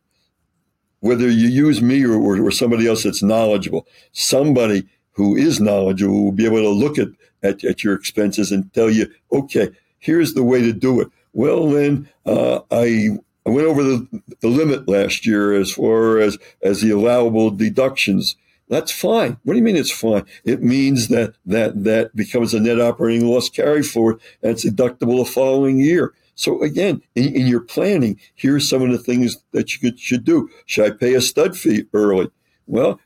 whether 1.00 1.30
you 1.30 1.50
use 1.50 1.82
me 1.82 2.04
or, 2.06 2.14
or, 2.14 2.40
or 2.42 2.52
somebody 2.52 2.88
else 2.88 3.04
that's 3.04 3.22
knowledgeable, 3.22 3.86
somebody 4.14 4.88
who 5.12 5.36
is 5.36 5.60
knowledgeable 5.60 6.24
will 6.24 6.32
be 6.32 6.46
able 6.46 6.62
to 6.62 6.70
look 6.70 6.98
at, 6.98 7.10
at, 7.44 7.64
at 7.64 7.84
your 7.84 7.94
expenses 7.94 8.52
and 8.52 8.72
tell 8.74 8.90
you, 8.90 9.12
okay, 9.32 9.70
here's 10.00 10.34
the 10.34 10.44
way 10.44 10.62
to 10.62 10.72
do 10.72 11.02
it. 11.02 11.10
Well, 11.34 11.70
then 11.70 12.10
uh, 12.26 12.62
I 12.72 13.18
I 13.46 13.50
went 13.50 13.68
over 13.68 13.84
the, 13.84 14.08
the 14.40 14.48
limit 14.48 14.88
last 14.88 15.26
year 15.26 15.54
as 15.54 15.74
far 15.74 16.20
as 16.20 16.38
as 16.62 16.82
the 16.82 16.92
allowable 16.92 17.50
deductions 17.50 18.36
That's 18.70 18.92
fine. 18.92 19.38
What 19.44 19.54
do 19.54 19.60
you 19.60 19.64
mean 19.64 19.76
it's 19.76 19.92
fine? 19.92 20.26
It 20.46 20.64
means 20.64 21.10
that 21.10 21.36
that 21.46 21.84
that 21.84 22.16
becomes 22.16 22.54
a 22.54 22.60
net 22.60 22.80
operating 22.80 23.28
loss 23.28 23.50
carry 23.50 23.84
forward 23.84 24.20
and 24.42 24.52
it's 24.52 24.66
deductible 24.66 25.24
the 25.24 25.32
following 25.32 25.80
year. 25.80 26.14
So 26.36 26.62
again, 26.64 27.02
in, 27.16 27.36
in 27.36 27.48
your 27.48 27.62
planning, 27.62 28.20
here's 28.36 28.68
some 28.68 28.82
of 28.82 28.92
the 28.92 28.98
things 28.98 29.38
that 29.52 29.74
you 29.74 29.80
could, 29.80 30.00
should 30.00 30.24
do. 30.24 30.50
Should 30.66 30.86
I 30.86 30.96
pay 30.96 31.14
a 31.14 31.22
stud 31.22 31.58
fee 31.58 31.86
early? 31.94 32.30
Well, 32.66 33.00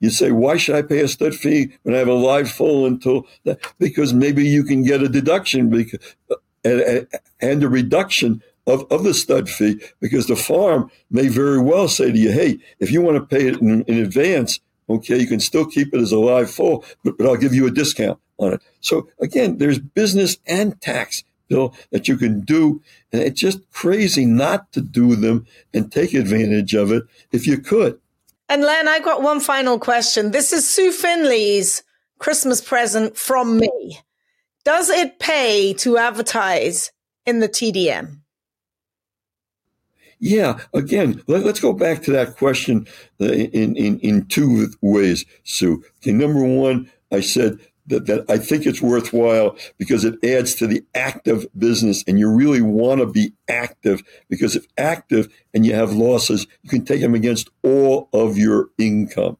you 0.00 0.10
say, 0.10 0.30
why 0.30 0.56
should 0.56 0.76
I 0.76 0.82
pay 0.82 1.00
a 1.00 1.08
stud 1.08 1.34
fee 1.34 1.72
when 1.82 1.94
I 1.94 1.98
have 1.98 2.08
a 2.08 2.14
live 2.14 2.50
foal 2.50 2.86
until 2.86 3.26
that? 3.44 3.58
Because 3.78 4.14
maybe 4.14 4.46
you 4.46 4.64
can 4.64 4.82
get 4.82 5.02
a 5.02 5.08
deduction 5.08 5.68
because, 5.68 6.00
uh, 6.30 6.36
and, 6.64 7.06
and 7.40 7.62
a 7.62 7.68
reduction 7.68 8.42
of, 8.66 8.90
of 8.90 9.04
the 9.04 9.12
stud 9.12 9.50
fee 9.50 9.80
because 10.00 10.26
the 10.26 10.36
farm 10.36 10.90
may 11.10 11.28
very 11.28 11.58
well 11.58 11.88
say 11.88 12.10
to 12.10 12.18
you, 12.18 12.32
hey, 12.32 12.58
if 12.78 12.90
you 12.90 13.02
want 13.02 13.16
to 13.16 13.36
pay 13.36 13.48
it 13.48 13.60
in, 13.60 13.82
in 13.82 13.98
advance, 13.98 14.60
okay, 14.88 15.18
you 15.18 15.26
can 15.26 15.40
still 15.40 15.66
keep 15.66 15.94
it 15.94 16.00
as 16.00 16.12
a 16.12 16.18
live 16.18 16.50
full, 16.50 16.84
but, 17.02 17.18
but 17.18 17.26
I'll 17.26 17.36
give 17.36 17.54
you 17.54 17.66
a 17.66 17.70
discount 17.70 18.18
on 18.38 18.54
it. 18.54 18.62
So 18.80 19.08
again, 19.20 19.58
there's 19.58 19.78
business 19.78 20.38
and 20.46 20.80
tax 20.80 21.24
Bill, 21.48 21.74
that 21.90 22.08
you 22.08 22.16
can 22.16 22.40
do. 22.40 22.82
And 23.12 23.22
it's 23.22 23.40
just 23.40 23.70
crazy 23.70 24.26
not 24.26 24.72
to 24.72 24.80
do 24.80 25.14
them 25.14 25.46
and 25.72 25.90
take 25.90 26.14
advantage 26.14 26.74
of 26.74 26.90
it 26.92 27.04
if 27.32 27.46
you 27.46 27.58
could. 27.58 27.98
And 28.48 28.62
Len, 28.62 28.88
I've 28.88 29.04
got 29.04 29.22
one 29.22 29.40
final 29.40 29.78
question. 29.78 30.30
This 30.30 30.52
is 30.52 30.68
Sue 30.68 30.92
Finley's 30.92 31.82
Christmas 32.18 32.60
present 32.60 33.16
from 33.16 33.58
me. 33.58 33.98
Does 34.64 34.90
it 34.90 35.18
pay 35.18 35.74
to 35.74 35.98
advertise 35.98 36.90
in 37.26 37.40
the 37.40 37.48
TDN? 37.48 38.20
Yeah, 40.18 40.60
again, 40.72 41.22
let, 41.26 41.44
us 41.44 41.60
go 41.60 41.72
back 41.72 42.02
to 42.02 42.12
that 42.12 42.36
question 42.36 42.86
uh, 43.20 43.26
in, 43.26 43.76
in, 43.76 43.98
in 44.00 44.26
two 44.26 44.68
ways, 44.80 45.24
Sue. 45.44 45.82
Okay, 45.98 46.12
number 46.12 46.42
one, 46.42 46.90
I 47.12 47.20
said 47.20 47.58
that, 47.86 48.06
that 48.06 48.24
I 48.28 48.38
think 48.38 48.66
it's 48.66 48.80
worthwhile 48.80 49.56
because 49.78 50.04
it 50.04 50.22
adds 50.24 50.54
to 50.56 50.66
the 50.66 50.84
active 50.94 51.46
business 51.56 52.02
and 52.06 52.18
you 52.18 52.30
really 52.30 52.62
want 52.62 53.00
to 53.00 53.06
be 53.06 53.32
active 53.48 54.02
because 54.28 54.56
if 54.56 54.66
active 54.78 55.28
and 55.52 55.66
you 55.66 55.74
have 55.74 55.92
losses, 55.92 56.46
you 56.62 56.70
can 56.70 56.84
take 56.84 57.00
them 57.00 57.14
against 57.14 57.50
all 57.62 58.08
of 58.12 58.38
your 58.38 58.70
income. 58.78 59.36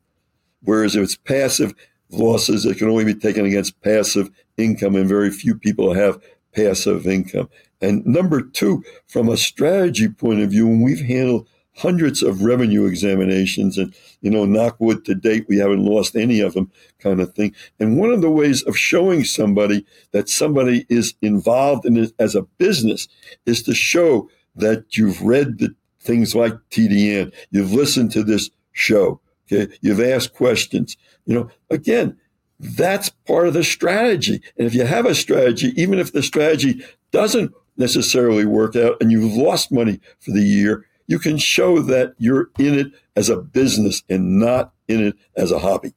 Whereas 0.62 0.96
if 0.96 1.02
it's 1.02 1.16
passive 1.16 1.74
losses, 2.10 2.64
it 2.66 2.78
can 2.78 2.88
only 2.88 3.04
be 3.04 3.14
taken 3.14 3.46
against 3.46 3.80
passive 3.80 4.30
income 4.56 4.94
and 4.96 5.08
very 5.08 5.30
few 5.30 5.56
people 5.56 5.94
have 5.94 6.22
passive 6.54 7.06
income. 7.06 7.48
And 7.80 8.04
number 8.06 8.42
two, 8.42 8.82
from 9.06 9.28
a 9.28 9.36
strategy 9.36 10.08
point 10.08 10.40
of 10.40 10.50
view, 10.50 10.68
and 10.68 10.82
we've 10.82 11.00
handled 11.00 11.48
hundreds 11.76 12.22
of 12.22 12.42
revenue 12.42 12.86
examinations 12.86 13.76
and 13.78 13.94
you 14.20 14.30
know 14.30 14.44
knock 14.44 14.76
wood 14.78 15.04
to 15.04 15.14
date 15.14 15.44
we 15.48 15.58
haven't 15.58 15.84
lost 15.84 16.14
any 16.14 16.40
of 16.40 16.54
them 16.54 16.70
kind 17.00 17.20
of 17.20 17.34
thing. 17.34 17.54
And 17.80 17.98
one 17.98 18.10
of 18.10 18.20
the 18.20 18.30
ways 18.30 18.62
of 18.62 18.78
showing 18.78 19.24
somebody 19.24 19.84
that 20.12 20.28
somebody 20.28 20.86
is 20.88 21.14
involved 21.20 21.84
in 21.84 21.96
it 21.96 22.12
as 22.18 22.34
a 22.34 22.42
business 22.42 23.08
is 23.44 23.62
to 23.64 23.74
show 23.74 24.30
that 24.54 24.96
you've 24.96 25.20
read 25.22 25.58
the 25.58 25.74
things 26.00 26.34
like 26.34 26.52
tdn 26.70 27.32
you've 27.50 27.72
listened 27.72 28.12
to 28.12 28.22
this 28.22 28.50
show 28.72 29.20
okay? 29.50 29.72
You've 29.80 30.00
asked 30.00 30.34
questions. 30.34 30.96
You 31.26 31.34
know 31.34 31.50
again 31.70 32.16
that's 32.64 33.08
part 33.08 33.46
of 33.46 33.54
the 33.54 33.64
strategy 33.64 34.40
and 34.56 34.66
if 34.66 34.74
you 34.74 34.84
have 34.84 35.06
a 35.06 35.14
strategy 35.14 35.72
even 35.76 35.98
if 35.98 36.12
the 36.12 36.22
strategy 36.22 36.84
doesn't 37.10 37.52
necessarily 37.76 38.44
work 38.44 38.76
out 38.76 38.96
and 39.00 39.12
you've 39.12 39.34
lost 39.34 39.72
money 39.72 40.00
for 40.20 40.30
the 40.30 40.42
year 40.42 40.86
you 41.06 41.18
can 41.18 41.36
show 41.36 41.80
that 41.80 42.14
you're 42.18 42.50
in 42.58 42.78
it 42.78 42.92
as 43.16 43.28
a 43.28 43.36
business 43.36 44.02
and 44.08 44.38
not 44.38 44.72
in 44.88 45.02
it 45.02 45.16
as 45.36 45.50
a 45.50 45.58
hobby. 45.58 45.94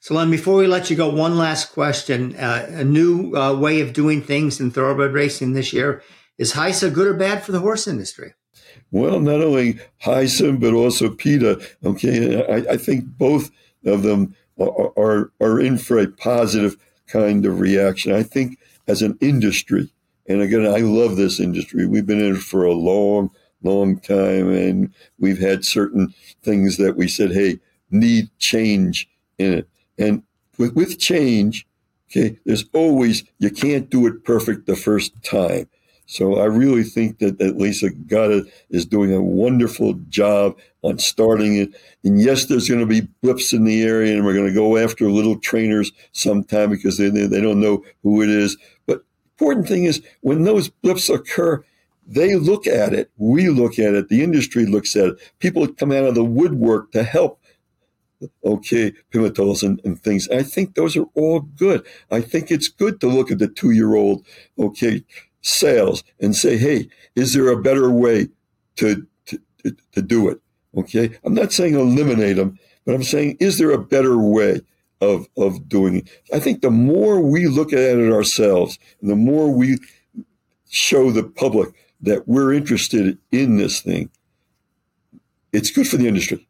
So, 0.00 0.14
Len, 0.14 0.30
before 0.30 0.56
we 0.56 0.66
let 0.66 0.88
you 0.88 0.96
go, 0.96 1.08
one 1.08 1.36
last 1.36 1.72
question. 1.72 2.36
Uh, 2.36 2.66
a 2.68 2.84
new 2.84 3.34
uh, 3.34 3.54
way 3.54 3.80
of 3.80 3.92
doing 3.92 4.22
things 4.22 4.60
in 4.60 4.70
thoroughbred 4.70 5.12
racing 5.12 5.52
this 5.52 5.72
year. 5.72 6.02
Is 6.38 6.52
HISA 6.52 6.92
good 6.92 7.08
or 7.08 7.14
bad 7.14 7.42
for 7.42 7.52
the 7.52 7.60
horse 7.60 7.88
industry? 7.88 8.34
Well, 8.92 9.18
not 9.20 9.40
only 9.40 9.80
HISA, 10.04 10.60
but 10.60 10.74
also 10.74 11.10
PETA. 11.10 11.60
Okay. 11.84 12.44
I, 12.46 12.74
I 12.74 12.76
think 12.76 13.04
both 13.04 13.50
of 13.84 14.02
them 14.02 14.36
are, 14.58 15.30
are, 15.40 15.60
in 15.60 15.78
for 15.78 15.98
a 15.98 16.08
positive 16.08 16.76
kind 17.06 17.44
of 17.46 17.60
reaction. 17.60 18.12
I 18.12 18.22
think 18.22 18.58
as 18.88 19.02
an 19.02 19.18
industry, 19.20 19.90
and 20.28 20.40
again, 20.40 20.66
I 20.66 20.78
love 20.78 21.16
this 21.16 21.38
industry. 21.40 21.86
We've 21.86 22.06
been 22.06 22.20
in 22.20 22.36
it 22.36 22.42
for 22.42 22.64
a 22.64 22.72
long, 22.72 23.30
long 23.62 23.98
time, 23.98 24.50
and 24.50 24.92
we've 25.18 25.38
had 25.38 25.64
certain 25.64 26.14
things 26.42 26.76
that 26.78 26.96
we 26.96 27.08
said, 27.08 27.32
hey, 27.32 27.60
need 27.90 28.28
change 28.38 29.08
in 29.38 29.52
it. 29.52 29.68
And 29.98 30.22
with, 30.58 30.74
with 30.74 30.98
change, 30.98 31.66
okay, 32.10 32.38
there's 32.44 32.64
always, 32.72 33.24
you 33.38 33.50
can't 33.50 33.90
do 33.90 34.06
it 34.06 34.24
perfect 34.24 34.66
the 34.66 34.76
first 34.76 35.12
time. 35.22 35.68
So 36.06 36.38
I 36.38 36.44
really 36.44 36.84
think 36.84 37.18
that, 37.18 37.38
that 37.38 37.56
Lisa 37.56 37.90
Gutta 37.90 38.46
is 38.70 38.86
doing 38.86 39.12
a 39.12 39.20
wonderful 39.20 39.94
job 40.08 40.56
on 40.86 40.98
starting 40.98 41.56
it. 41.56 41.74
And 42.04 42.20
yes, 42.20 42.46
there's 42.46 42.68
going 42.68 42.80
to 42.80 42.86
be 42.86 43.08
blips 43.22 43.52
in 43.52 43.64
the 43.64 43.82
area, 43.82 44.14
and 44.14 44.24
we're 44.24 44.34
going 44.34 44.46
to 44.46 44.54
go 44.54 44.76
after 44.76 45.10
little 45.10 45.38
trainers 45.38 45.90
sometime 46.12 46.70
because 46.70 46.96
they, 46.96 47.08
they, 47.08 47.40
don't 47.40 47.60
know 47.60 47.84
who 48.02 48.22
it 48.22 48.28
is. 48.28 48.56
But 48.86 49.02
important 49.38 49.66
thing 49.66 49.84
is 49.84 50.02
when 50.20 50.44
those 50.44 50.68
blips 50.68 51.08
occur, 51.08 51.64
they 52.06 52.36
look 52.36 52.66
at 52.68 52.92
it, 52.92 53.10
we 53.16 53.48
look 53.48 53.78
at 53.78 53.94
it, 53.94 54.08
the 54.08 54.22
industry 54.22 54.64
looks 54.64 54.94
at 54.94 55.08
it. 55.08 55.32
People 55.40 55.66
come 55.66 55.90
out 55.90 56.04
of 56.04 56.14
the 56.14 56.24
woodwork 56.24 56.92
to 56.92 57.02
help. 57.02 57.40
Okay, 58.44 58.94
pimentos 59.10 59.62
and, 59.62 59.78
and 59.84 60.00
things. 60.00 60.26
I 60.30 60.42
think 60.42 60.74
those 60.74 60.96
are 60.96 61.04
all 61.14 61.40
good. 61.40 61.84
I 62.10 62.22
think 62.22 62.50
it's 62.50 62.68
good 62.68 62.98
to 63.00 63.08
look 63.08 63.30
at 63.30 63.38
the 63.38 63.48
two 63.48 63.72
year 63.72 63.94
old, 63.94 64.24
okay, 64.58 65.04
sales 65.42 66.02
and 66.18 66.34
say, 66.34 66.56
hey, 66.56 66.88
is 67.14 67.34
there 67.34 67.48
a 67.48 67.60
better 67.60 67.90
way 67.90 68.28
to, 68.76 69.06
to, 69.26 69.76
to 69.92 70.00
do 70.00 70.28
it? 70.30 70.40
Okay. 70.76 71.16
I'm 71.24 71.34
not 71.34 71.52
saying 71.52 71.74
eliminate 71.74 72.36
them, 72.36 72.58
but 72.84 72.94
I'm 72.94 73.02
saying, 73.02 73.38
is 73.40 73.58
there 73.58 73.70
a 73.70 73.78
better 73.78 74.18
way? 74.18 74.60
of 75.00 75.28
of 75.36 75.68
doing 75.68 75.96
it. 75.96 76.08
I 76.32 76.38
think 76.38 76.62
the 76.62 76.70
more 76.70 77.20
we 77.20 77.46
look 77.46 77.72
at 77.72 77.98
it 77.98 78.12
ourselves, 78.12 78.78
the 79.02 79.16
more 79.16 79.50
we 79.50 79.78
show 80.68 81.10
the 81.10 81.22
public 81.22 81.74
that 82.00 82.26
we're 82.26 82.52
interested 82.52 83.18
in 83.30 83.56
this 83.56 83.80
thing, 83.80 84.10
it's 85.52 85.70
good 85.70 85.86
for 85.86 85.96
the 85.96 86.08
industry. 86.08 86.46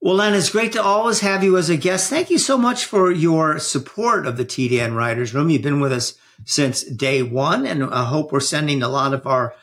Well, 0.00 0.16
Len, 0.16 0.34
it's 0.34 0.50
great 0.50 0.72
to 0.72 0.82
always 0.82 1.20
have 1.20 1.42
you 1.42 1.56
as 1.56 1.70
a 1.70 1.76
guest. 1.76 2.10
Thank 2.10 2.30
you 2.30 2.38
so 2.38 2.56
much 2.56 2.84
for 2.84 3.10
your 3.10 3.58
support 3.58 4.26
of 4.26 4.36
the 4.36 4.44
TDN 4.44 4.94
Writers 4.94 5.34
Room. 5.34 5.50
You've 5.50 5.62
been 5.62 5.80
with 5.80 5.92
us 5.92 6.14
since 6.44 6.82
day 6.82 7.22
one, 7.22 7.66
and 7.66 7.82
I 7.82 8.04
hope 8.04 8.30
we're 8.30 8.40
sending 8.40 8.82
a 8.82 8.88
lot 8.88 9.14
of 9.14 9.26
our 9.26 9.54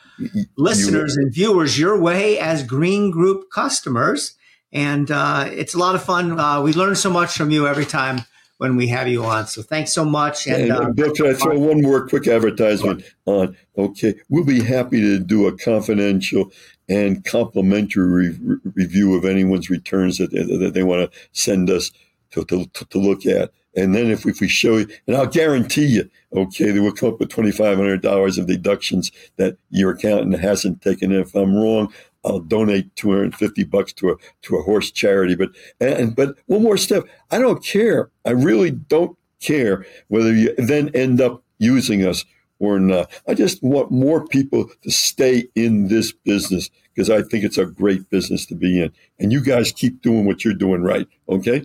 listeners 0.56 1.16
and 1.16 1.32
viewers 1.32 1.78
your 1.78 2.00
way 2.00 2.38
as 2.38 2.62
Green 2.62 3.10
Group 3.10 3.50
customers. 3.50 4.36
And 4.72 5.10
uh, 5.10 5.48
it's 5.52 5.74
a 5.74 5.78
lot 5.78 5.94
of 5.94 6.02
fun. 6.02 6.38
Uh, 6.38 6.60
we 6.60 6.72
learn 6.72 6.96
so 6.96 7.10
much 7.10 7.36
from 7.36 7.50
you 7.50 7.66
every 7.66 7.86
time 7.86 8.22
when 8.58 8.76
we 8.76 8.88
have 8.88 9.08
you 9.08 9.24
on. 9.24 9.46
So 9.46 9.62
thanks 9.62 9.92
so 9.92 10.04
much. 10.04 10.46
And, 10.46 10.64
and 10.64 10.72
uh, 10.72 10.90
Bill, 10.90 11.12
can 11.12 11.26
I 11.26 11.34
throw 11.34 11.58
one 11.58 11.82
more 11.82 12.06
quick 12.06 12.26
advertisement 12.26 13.04
on? 13.26 13.56
Okay, 13.76 14.14
we'll 14.28 14.44
be 14.44 14.62
happy 14.62 15.00
to 15.00 15.18
do 15.18 15.46
a 15.46 15.56
confidential 15.56 16.50
and 16.88 17.24
complimentary 17.24 18.30
re- 18.30 18.58
review 18.74 19.14
of 19.14 19.24
anyone's 19.24 19.70
returns 19.70 20.18
that, 20.18 20.30
that 20.30 20.72
they 20.74 20.82
want 20.82 21.10
to 21.10 21.18
send 21.32 21.70
us 21.70 21.90
to, 22.32 22.44
to, 22.44 22.66
to 22.66 22.98
look 22.98 23.26
at. 23.26 23.52
And 23.76 23.94
then 23.94 24.10
if 24.10 24.24
if 24.26 24.40
we 24.40 24.48
show 24.48 24.78
you, 24.78 24.88
and 25.06 25.16
I'll 25.16 25.26
guarantee 25.26 25.86
you, 25.86 26.10
okay, 26.32 26.70
they 26.70 26.80
will 26.80 26.92
come 26.92 27.10
up 27.10 27.20
with 27.20 27.30
$2,500 27.30 28.38
of 28.38 28.46
deductions 28.46 29.10
that 29.36 29.56
your 29.70 29.92
accountant 29.92 30.40
hasn't 30.40 30.82
taken. 30.82 31.12
And 31.12 31.20
if 31.20 31.34
I'm 31.34 31.54
wrong, 31.54 31.92
I'll 32.24 32.40
donate 32.40 32.94
250 32.96 33.64
bucks 33.64 33.92
to 33.94 34.10
a 34.10 34.16
to 34.42 34.56
a 34.56 34.62
horse 34.62 34.90
charity. 34.90 35.34
But 35.34 35.50
and 35.80 36.14
but 36.14 36.36
one 36.46 36.62
more 36.62 36.76
step, 36.76 37.04
I 37.30 37.38
don't 37.38 37.64
care. 37.64 38.10
I 38.24 38.30
really 38.30 38.70
don't 38.70 39.16
care 39.40 39.84
whether 40.08 40.32
you 40.32 40.54
then 40.56 40.90
end 40.94 41.20
up 41.20 41.42
using 41.58 42.04
us 42.04 42.24
or 42.58 42.78
not. 42.78 43.10
I 43.28 43.34
just 43.34 43.62
want 43.62 43.90
more 43.90 44.26
people 44.26 44.70
to 44.82 44.90
stay 44.90 45.48
in 45.54 45.88
this 45.88 46.12
business 46.12 46.70
because 46.94 47.10
I 47.10 47.22
think 47.22 47.44
it's 47.44 47.58
a 47.58 47.66
great 47.66 48.08
business 48.10 48.46
to 48.46 48.54
be 48.54 48.80
in. 48.80 48.92
And 49.18 49.32
you 49.32 49.40
guys 49.42 49.72
keep 49.72 50.00
doing 50.00 50.24
what 50.24 50.44
you're 50.44 50.54
doing 50.54 50.82
right. 50.82 51.06
Okay. 51.28 51.64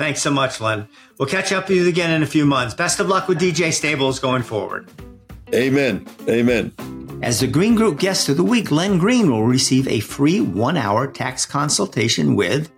Thanks 0.00 0.22
so 0.22 0.30
much, 0.30 0.62
Len. 0.62 0.88
We'll 1.18 1.28
catch 1.28 1.52
up 1.52 1.68
with 1.68 1.76
you 1.76 1.86
again 1.86 2.10
in 2.10 2.22
a 2.22 2.26
few 2.26 2.46
months. 2.46 2.72
Best 2.72 3.00
of 3.00 3.08
luck 3.08 3.28
with 3.28 3.38
DJ 3.38 3.70
Stables 3.70 4.18
going 4.18 4.42
forward. 4.42 4.90
Amen. 5.52 6.06
Amen. 6.26 6.72
As 7.22 7.40
the 7.40 7.46
Green 7.46 7.74
Group 7.74 7.98
guest 7.98 8.30
of 8.30 8.38
the 8.38 8.42
week, 8.42 8.70
Len 8.70 8.96
Green 8.96 9.30
will 9.30 9.44
receive 9.44 9.86
a 9.88 10.00
free 10.00 10.40
one 10.40 10.78
hour 10.78 11.06
tax 11.06 11.44
consultation 11.44 12.34
with, 12.34 12.72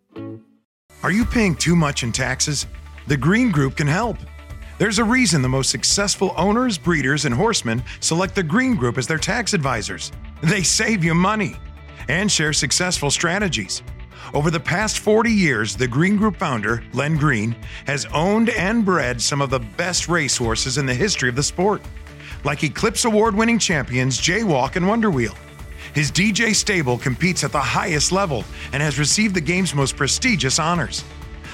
Are 1.03 1.11
you 1.11 1.23
paying 1.23 1.55
too 1.55 1.75
much 1.75 2.01
in 2.01 2.11
taxes? 2.11 2.65
The 3.05 3.17
Green 3.17 3.51
Group 3.51 3.75
can 3.75 3.85
help. 3.85 4.17
There's 4.81 4.97
a 4.97 5.03
reason 5.03 5.43
the 5.43 5.47
most 5.47 5.69
successful 5.69 6.33
owners, 6.35 6.79
breeders, 6.79 7.25
and 7.25 7.35
horsemen 7.35 7.83
select 7.99 8.33
the 8.33 8.41
Green 8.41 8.75
Group 8.75 8.97
as 8.97 9.05
their 9.05 9.19
tax 9.19 9.53
advisors. 9.53 10.11
They 10.41 10.63
save 10.63 11.03
you 11.03 11.13
money 11.13 11.55
and 12.09 12.31
share 12.31 12.51
successful 12.51 13.11
strategies. 13.11 13.83
Over 14.33 14.49
the 14.49 14.59
past 14.59 14.97
40 14.97 15.29
years, 15.29 15.75
the 15.75 15.87
Green 15.87 16.17
Group 16.17 16.35
founder, 16.35 16.83
Len 16.93 17.15
Green, 17.15 17.55
has 17.85 18.07
owned 18.07 18.49
and 18.49 18.83
bred 18.83 19.21
some 19.21 19.39
of 19.39 19.51
the 19.51 19.59
best 19.59 20.07
racehorses 20.07 20.79
in 20.79 20.87
the 20.87 20.95
history 20.95 21.29
of 21.29 21.35
the 21.35 21.43
sport, 21.43 21.83
like 22.43 22.63
Eclipse 22.63 23.05
Award 23.05 23.35
winning 23.35 23.59
champions 23.59 24.19
Jaywalk 24.19 24.77
and 24.77 24.87
Wonder 24.87 25.11
Wheel. 25.11 25.35
His 25.93 26.11
DJ 26.11 26.55
stable 26.55 26.97
competes 26.97 27.43
at 27.43 27.51
the 27.51 27.59
highest 27.59 28.11
level 28.11 28.45
and 28.73 28.81
has 28.81 28.97
received 28.97 29.35
the 29.35 29.41
game's 29.41 29.75
most 29.75 29.95
prestigious 29.95 30.57
honors. 30.57 31.03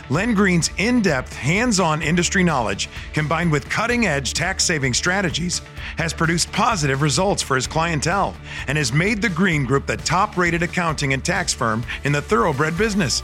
Len 0.10 0.34
Green's 0.34 0.70
in 0.78 1.02
depth, 1.02 1.34
hands 1.34 1.80
on 1.80 2.02
industry 2.02 2.44
knowledge, 2.44 2.90
combined 3.14 3.52
with 3.52 3.70
cutting 3.70 4.06
edge 4.06 4.34
tax 4.34 4.64
saving 4.64 4.94
strategies, 4.94 5.62
has 5.98 6.14
produced 6.14 6.52
positive 6.52 7.02
results 7.02 7.42
for 7.42 7.56
his 7.56 7.66
clientele 7.68 8.36
and 8.68 8.78
has 8.78 8.94
made 8.94 9.22
the 9.22 9.30
Green 9.30 9.66
Group 9.66 9.86
the 9.86 9.98
top 9.98 10.38
rated 10.38 10.64
accounting 10.64 11.12
and 11.14 11.26
tax 11.26 11.54
firm 11.54 11.84
in 12.06 12.14
the 12.14 12.22
thoroughbred 12.22 12.78
business. 12.78 13.22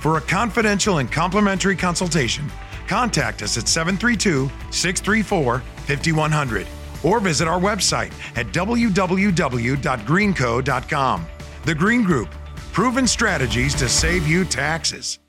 For 0.00 0.18
a 0.18 0.20
confidential 0.20 0.98
and 0.98 1.10
complimentary 1.10 1.76
consultation, 1.76 2.44
contact 2.86 3.42
us 3.42 3.56
at 3.56 3.66
732 3.66 4.50
634 4.70 5.60
5100 5.60 6.66
or 7.02 7.20
visit 7.20 7.48
our 7.48 7.60
website 7.60 8.12
at 8.36 8.48
www.greenco.com. 8.48 11.26
The 11.64 11.74
Green 11.74 12.02
Group, 12.02 12.28
proven 12.72 13.06
strategies 13.06 13.74
to 13.76 13.88
save 13.88 14.26
you 14.26 14.44
taxes. 14.44 15.20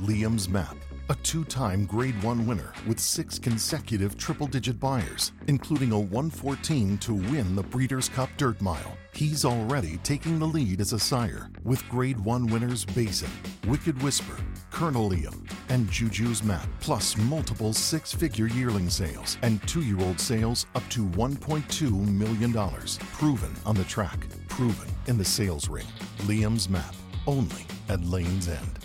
Liam's 0.00 0.48
Map, 0.48 0.76
a 1.10 1.14
two 1.16 1.44
time 1.44 1.84
Grade 1.84 2.20
1 2.22 2.46
winner 2.46 2.72
with 2.86 2.98
six 2.98 3.38
consecutive 3.38 4.16
triple 4.16 4.46
digit 4.46 4.80
Beyers, 4.80 5.32
including 5.46 5.92
a 5.92 5.98
114 5.98 6.96
to 6.98 7.12
win 7.14 7.54
the 7.54 7.62
Breeders' 7.62 8.08
Cup 8.08 8.30
Dirt 8.38 8.62
Mile. 8.62 8.96
He's 9.12 9.44
already 9.44 9.98
taking 9.98 10.38
the 10.38 10.46
lead 10.46 10.80
as 10.80 10.94
a 10.94 10.98
sire 10.98 11.50
with 11.64 11.86
Grade 11.90 12.18
1 12.18 12.46
winners 12.46 12.86
Basin, 12.86 13.28
Wicked 13.66 14.02
Whisper, 14.02 14.38
Colonel 14.70 15.10
Liam, 15.10 15.46
and 15.68 15.86
Juju's 15.88 16.42
Map, 16.42 16.66
plus 16.80 17.18
multiple 17.18 17.74
six 17.74 18.10
figure 18.10 18.46
yearling 18.46 18.88
sales 18.88 19.36
and 19.42 19.62
two 19.68 19.82
year 19.82 20.00
old 20.00 20.18
sales 20.18 20.64
up 20.74 20.88
to 20.88 21.04
$1.2 21.04 21.90
million. 22.08 22.52
Proven 23.12 23.54
on 23.66 23.74
the 23.74 23.84
track, 23.84 24.26
proven 24.48 24.88
in 25.08 25.18
the 25.18 25.24
sales 25.24 25.68
ring. 25.68 25.86
Liam's 26.20 26.70
Map, 26.70 26.94
only 27.26 27.66
at 27.90 28.02
Lane's 28.02 28.48
End. 28.48 28.78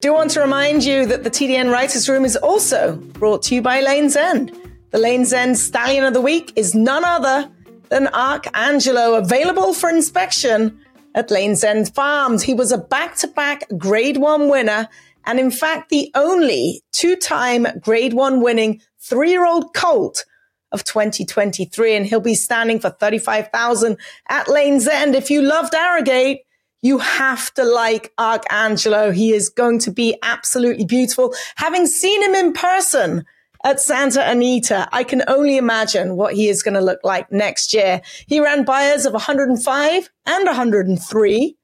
Do 0.00 0.14
want 0.14 0.30
to 0.30 0.40
remind 0.40 0.82
you 0.82 1.04
that 1.04 1.24
the 1.24 1.30
TDN 1.30 1.70
Writers 1.70 2.08
Room 2.08 2.24
is 2.24 2.34
also 2.34 2.96
brought 2.96 3.42
to 3.42 3.54
you 3.54 3.60
by 3.60 3.82
Lane's 3.82 4.16
End. 4.16 4.50
The 4.92 4.98
Lane's 4.98 5.30
End 5.30 5.58
Stallion 5.58 6.04
of 6.04 6.14
the 6.14 6.22
Week 6.22 6.54
is 6.56 6.74
none 6.74 7.04
other 7.04 7.50
than 7.90 8.06
Arcangelo, 8.06 9.18
available 9.18 9.74
for 9.74 9.90
inspection 9.90 10.80
at 11.14 11.30
Lane's 11.30 11.62
End 11.62 11.94
Farms. 11.94 12.42
He 12.42 12.54
was 12.54 12.72
a 12.72 12.78
back 12.78 13.16
to 13.16 13.28
back 13.28 13.64
grade 13.76 14.16
one 14.16 14.48
winner, 14.48 14.88
and 15.26 15.38
in 15.38 15.50
fact, 15.50 15.90
the 15.90 16.10
only 16.14 16.82
two 16.92 17.14
time 17.14 17.66
grade 17.78 18.14
one 18.14 18.40
winning 18.40 18.80
three 19.00 19.30
year 19.30 19.44
old 19.44 19.74
colt 19.74 20.24
of 20.72 20.82
2023. 20.82 21.94
And 21.94 22.06
he'll 22.06 22.20
be 22.20 22.34
standing 22.34 22.80
for 22.80 22.88
35,000 22.88 23.98
at 24.30 24.48
Lane's 24.48 24.88
End. 24.88 25.14
If 25.14 25.28
you 25.28 25.42
loved 25.42 25.74
Arrogate, 25.74 26.40
you 26.82 26.98
have 26.98 27.52
to 27.54 27.64
like 27.64 28.14
Arcangelo. 28.16 29.12
He 29.12 29.32
is 29.32 29.48
going 29.48 29.78
to 29.80 29.90
be 29.90 30.16
absolutely 30.22 30.84
beautiful. 30.84 31.34
Having 31.56 31.86
seen 31.86 32.22
him 32.22 32.34
in 32.34 32.52
person 32.52 33.24
at 33.64 33.80
Santa 33.80 34.28
Anita, 34.28 34.88
I 34.92 35.04
can 35.04 35.22
only 35.28 35.56
imagine 35.56 36.16
what 36.16 36.34
he 36.34 36.48
is 36.48 36.62
going 36.62 36.74
to 36.74 36.80
look 36.80 37.00
like 37.04 37.30
next 37.30 37.74
year. 37.74 38.00
He 38.26 38.40
ran 38.40 38.64
Beyers 38.64 39.04
of 39.04 39.12
105 39.12 40.10
and 40.26 40.46
103 40.46 41.56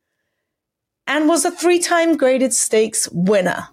and 1.07 1.29
was 1.29 1.45
a 1.45 1.51
three 1.51 1.79
time 1.79 2.17
graded 2.17 2.53
stakes 2.53 3.09
winner. 3.11 3.69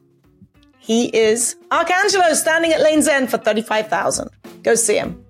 He 0.79 1.05
is 1.15 1.55
Arcangelo 1.71 2.33
standing 2.35 2.71
at 2.71 2.81
Lane's 2.81 3.07
End 3.07 3.29
for 3.29 3.37
35,000. 3.37 4.29
Go 4.63 4.75
see 4.75 4.97
him. 4.97 5.22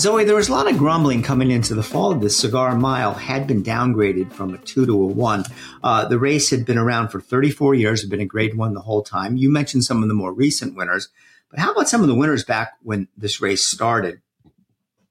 Zoe, 0.00 0.24
there 0.24 0.34
was 0.34 0.48
a 0.48 0.52
lot 0.52 0.66
of 0.66 0.78
grumbling 0.78 1.22
coming 1.22 1.50
into 1.50 1.74
the 1.74 1.82
fall. 1.82 2.14
The 2.14 2.30
Cigar 2.30 2.74
Mile 2.74 3.12
had 3.12 3.46
been 3.46 3.62
downgraded 3.62 4.32
from 4.32 4.54
a 4.54 4.58
two 4.58 4.86
to 4.86 4.92
a 4.94 5.06
one. 5.06 5.44
Uh, 5.84 6.06
the 6.06 6.18
race 6.18 6.48
had 6.48 6.64
been 6.64 6.78
around 6.78 7.10
for 7.10 7.20
34 7.20 7.74
years, 7.74 8.00
had 8.00 8.08
been 8.08 8.18
a 8.18 8.24
grade 8.24 8.56
one 8.56 8.72
the 8.72 8.80
whole 8.80 9.02
time. 9.02 9.36
You 9.36 9.50
mentioned 9.50 9.84
some 9.84 10.02
of 10.02 10.08
the 10.08 10.14
more 10.14 10.32
recent 10.32 10.74
winners, 10.74 11.10
but 11.50 11.60
how 11.60 11.72
about 11.72 11.90
some 11.90 12.00
of 12.00 12.08
the 12.08 12.14
winners 12.14 12.44
back 12.44 12.78
when 12.82 13.08
this 13.14 13.42
race 13.42 13.66
started? 13.66 14.22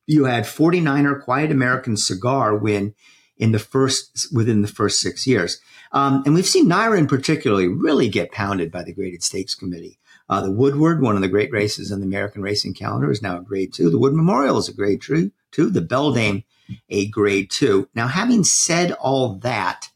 You 0.07 0.25
had 0.25 0.45
49er 0.45 1.21
Quiet 1.23 1.51
American 1.51 1.95
Cigar 1.95 2.55
win 2.55 2.95
in 3.37 3.51
the 3.51 3.59
first 3.59 4.33
within 4.33 4.63
the 4.63 4.67
first 4.67 4.99
six 4.99 5.27
years, 5.27 5.61
um, 5.91 6.23
and 6.25 6.33
we've 6.33 6.47
seen 6.47 6.67
NYRA 6.67 6.97
in 6.97 7.07
particularly 7.07 7.67
really 7.67 8.09
get 8.09 8.31
pounded 8.31 8.71
by 8.71 8.83
the 8.83 8.93
graded 8.93 9.21
stakes 9.21 9.53
committee. 9.53 9.99
Uh, 10.30 10.41
the 10.41 10.51
Woodward, 10.51 11.01
one 11.01 11.15
of 11.15 11.21
the 11.21 11.27
great 11.27 11.51
races 11.51 11.91
in 11.91 11.99
the 11.99 12.05
American 12.05 12.41
racing 12.41 12.73
calendar, 12.73 13.11
is 13.11 13.21
now 13.21 13.38
a 13.38 13.41
grade 13.41 13.73
two. 13.73 13.89
The 13.89 13.97
Wood 13.97 14.13
Memorial 14.13 14.57
is 14.57 14.69
a 14.69 14.73
grade 14.73 15.01
two. 15.01 15.32
two. 15.51 15.69
The 15.69 15.82
Beldame, 15.82 16.43
a 16.89 17.07
grade 17.07 17.49
two. 17.49 17.89
Now, 17.95 18.07
having 18.07 18.43
said 18.43 18.91
all 18.91 19.36
that, 19.39 19.89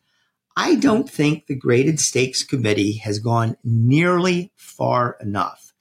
I 0.55 0.75
don't 0.75 1.09
think 1.09 1.45
the 1.45 1.55
graded 1.55 1.99
stakes 1.99 2.43
committee 2.43 2.93
has 2.97 3.19
gone 3.19 3.57
nearly 3.63 4.51
far 4.55 5.17
enough. 5.21 5.73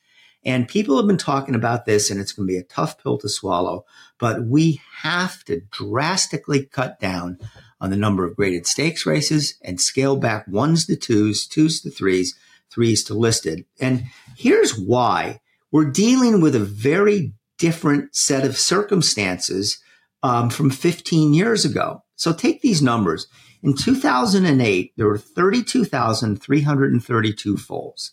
And 0.45 0.69
people 0.69 0.97
have 0.97 1.07
been 1.07 1.19
talking 1.19 1.55
about 1.55 1.85
this, 1.85 2.11
and 2.11 2.21
it's 2.21 2.33
going 2.33 2.49
to 2.49 2.53
be 2.53 2.59
a 2.59 2.65
tough 2.65 3.01
pill 3.03 3.17
to 3.19 3.29
swallow, 3.29 3.85
but 4.19 4.45
we 4.45 4.81
have 4.97 5.45
to 5.45 5.61
drastically 5.71 6.65
cut 6.65 6.99
down 6.99 7.39
on 7.81 7.91
the 7.91 7.97
number 7.97 8.25
of 8.25 8.37
graded 8.37 8.67
stakes 8.67 9.07
races 9.07 9.57
and 9.63 9.81
scale 9.81 10.17
back 10.17 10.47
ones 10.49 10.87
to 10.87 10.97
twos, 10.97 11.47
twos 11.47 11.81
to 11.83 11.91
threes, 11.91 12.37
threes 12.71 13.05
to 13.05 13.15
listed. 13.15 13.65
And 13.79 14.05
here's 14.37 14.79
why 14.79 15.41
we're 15.71 15.91
dealing 15.91 16.41
with 16.41 16.55
a 16.55 16.61
very 16.61 17.33
different 17.59 18.15
set 18.15 18.45
of 18.45 18.59
circumstances 18.59 19.79
um, 20.23 20.51
from 20.51 20.71
15 20.71 21.35
years 21.35 21.65
ago. 21.65 22.05
So 22.17 22.33
take 22.33 22.63
these 22.63 22.83
numbers. 22.83 23.27
In 23.63 23.75
2008, 23.75 24.93
there 24.97 25.07
were 25.07 25.19
32,332 25.19 27.57
foals. 27.57 28.13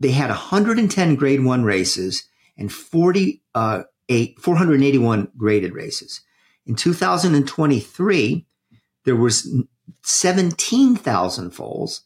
They 0.00 0.10
had 0.10 0.30
110 0.30 1.14
grade 1.14 1.44
one 1.44 1.62
races 1.64 2.28
and 2.56 2.72
48, 2.72 3.40
uh, 3.54 3.82
481 4.40 5.28
graded 5.36 5.72
races. 5.72 6.22
In 6.66 6.74
2023, 6.74 8.44
there 9.04 9.16
was 9.16 9.48
17,000 10.02 11.52
foals 11.52 12.02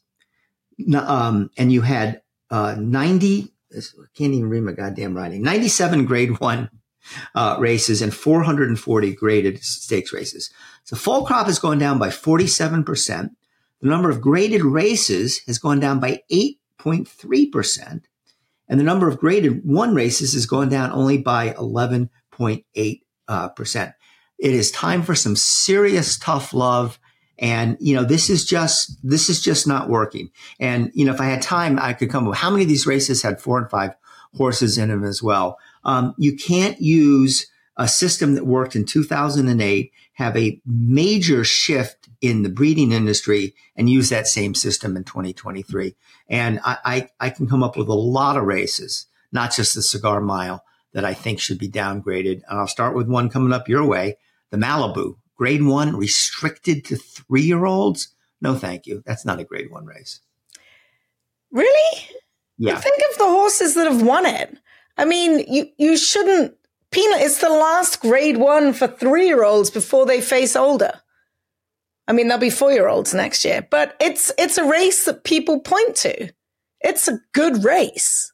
um, 0.95 1.49
and 1.57 1.71
you 1.71 1.81
had 1.81 2.21
uh, 2.49 2.75
90, 2.77 3.53
I 3.75 3.79
can't 4.15 4.33
even 4.33 4.49
read 4.49 4.63
my 4.63 4.71
goddamn 4.71 5.15
writing, 5.15 5.41
97 5.41 6.05
grade 6.05 6.39
one 6.39 6.69
uh, 7.35 7.57
races 7.59 8.01
and 8.01 8.13
440 8.13 9.13
graded 9.13 9.63
stakes 9.63 10.13
races. 10.13 10.49
So 10.83 10.95
fall 10.95 11.25
crop 11.25 11.47
has 11.47 11.59
gone 11.59 11.77
down 11.77 11.99
by 11.99 12.09
47%. 12.09 13.29
The 13.81 13.87
number 13.87 14.09
of 14.09 14.21
graded 14.21 14.63
races 14.63 15.41
has 15.47 15.57
gone 15.57 15.79
down 15.79 15.99
by 15.99 16.21
8.3%. 16.31 18.03
And 18.69 18.79
the 18.79 18.83
number 18.83 19.07
of 19.07 19.17
graded 19.17 19.63
one 19.63 19.95
races 19.95 20.33
has 20.33 20.45
gone 20.45 20.69
down 20.69 20.91
only 20.91 21.17
by 21.17 21.51
11.8%. 21.51 23.01
Uh. 23.27 23.49
It 24.39 24.53
is 24.53 24.71
time 24.71 25.01
for 25.03 25.15
some 25.15 25.35
serious 25.35 26.17
tough 26.17 26.53
love 26.53 26.99
and, 27.39 27.77
you 27.79 27.95
know, 27.95 28.03
this 28.03 28.29
is 28.29 28.45
just, 28.45 28.97
this 29.07 29.29
is 29.29 29.41
just 29.41 29.67
not 29.67 29.89
working. 29.89 30.31
And, 30.59 30.91
you 30.93 31.05
know, 31.05 31.13
if 31.13 31.21
I 31.21 31.25
had 31.25 31.41
time, 31.41 31.77
I 31.79 31.93
could 31.93 32.09
come 32.09 32.27
up 32.27 32.35
how 32.35 32.49
many 32.49 32.63
of 32.63 32.69
these 32.69 32.87
races 32.87 33.21
had 33.21 33.39
four 33.39 33.59
and 33.59 33.69
five 33.69 33.91
horses 34.35 34.77
in 34.77 34.89
them 34.89 35.03
as 35.03 35.21
well. 35.21 35.59
Um, 35.83 36.15
you 36.17 36.35
can't 36.35 36.81
use 36.81 37.47
a 37.77 37.87
system 37.87 38.33
that 38.35 38.45
worked 38.45 38.75
in 38.75 38.85
2008, 38.85 39.91
have 40.13 40.35
a 40.35 40.59
major 40.65 41.43
shift 41.43 42.09
in 42.21 42.41
the 42.41 42.49
breeding 42.49 42.91
industry 42.91 43.53
and 43.75 43.89
use 43.89 44.09
that 44.09 44.27
same 44.27 44.55
system 44.55 44.97
in 44.97 45.03
2023. 45.03 45.95
And 46.27 46.59
I, 46.65 46.77
I, 46.83 47.09
I 47.19 47.29
can 47.29 47.47
come 47.47 47.61
up 47.61 47.77
with 47.77 47.87
a 47.87 47.93
lot 47.93 48.35
of 48.35 48.43
races, 48.43 49.05
not 49.31 49.53
just 49.53 49.75
the 49.75 49.83
cigar 49.83 50.19
mile 50.19 50.63
that 50.93 51.05
I 51.05 51.13
think 51.13 51.39
should 51.39 51.59
be 51.59 51.69
downgraded. 51.69 52.41
And 52.49 52.59
I'll 52.59 52.67
start 52.67 52.95
with 52.95 53.07
one 53.07 53.29
coming 53.29 53.53
up 53.53 53.69
your 53.69 53.85
way, 53.85 54.17
the 54.49 54.57
Malibu 54.57 55.17
grade 55.37 55.63
one 55.63 55.95
restricted 55.95 56.83
to 56.85 56.95
three 56.95 57.43
year 57.43 57.65
olds. 57.65 58.13
No, 58.41 58.55
thank 58.55 58.85
you. 58.85 59.03
That's 59.05 59.25
not 59.25 59.39
a 59.39 59.43
grade 59.43 59.71
one 59.71 59.85
race. 59.85 60.19
Really? 61.51 62.07
Yeah. 62.57 62.77
Think 62.77 63.01
of 63.11 63.17
the 63.17 63.25
horses 63.25 63.75
that 63.75 63.87
have 63.87 64.01
won 64.01 64.25
it. 64.25 64.57
I 64.97 65.05
mean, 65.05 65.45
you, 65.47 65.67
you 65.77 65.97
shouldn't. 65.97 66.55
Peanut, 66.91 67.21
it's 67.21 67.39
the 67.39 67.49
last 67.49 68.01
grade 68.01 68.37
one 68.37 68.73
for 68.73 68.87
three 68.87 69.27
year 69.27 69.43
olds 69.43 69.69
before 69.69 70.05
they 70.05 70.21
face 70.21 70.55
older. 70.55 71.01
I 72.07 72.13
mean, 72.13 72.27
they'll 72.27 72.37
be 72.37 72.49
four 72.49 72.71
year 72.71 72.87
olds 72.87 73.13
next 73.13 73.43
year, 73.43 73.67
but 73.69 73.95
it's, 73.99 74.31
it's 74.37 74.57
a 74.57 74.63
race 74.63 75.05
that 75.05 75.23
people 75.23 75.59
point 75.59 75.95
to. 75.97 76.31
It's 76.81 77.07
a 77.07 77.19
good 77.33 77.63
race. 77.63 78.31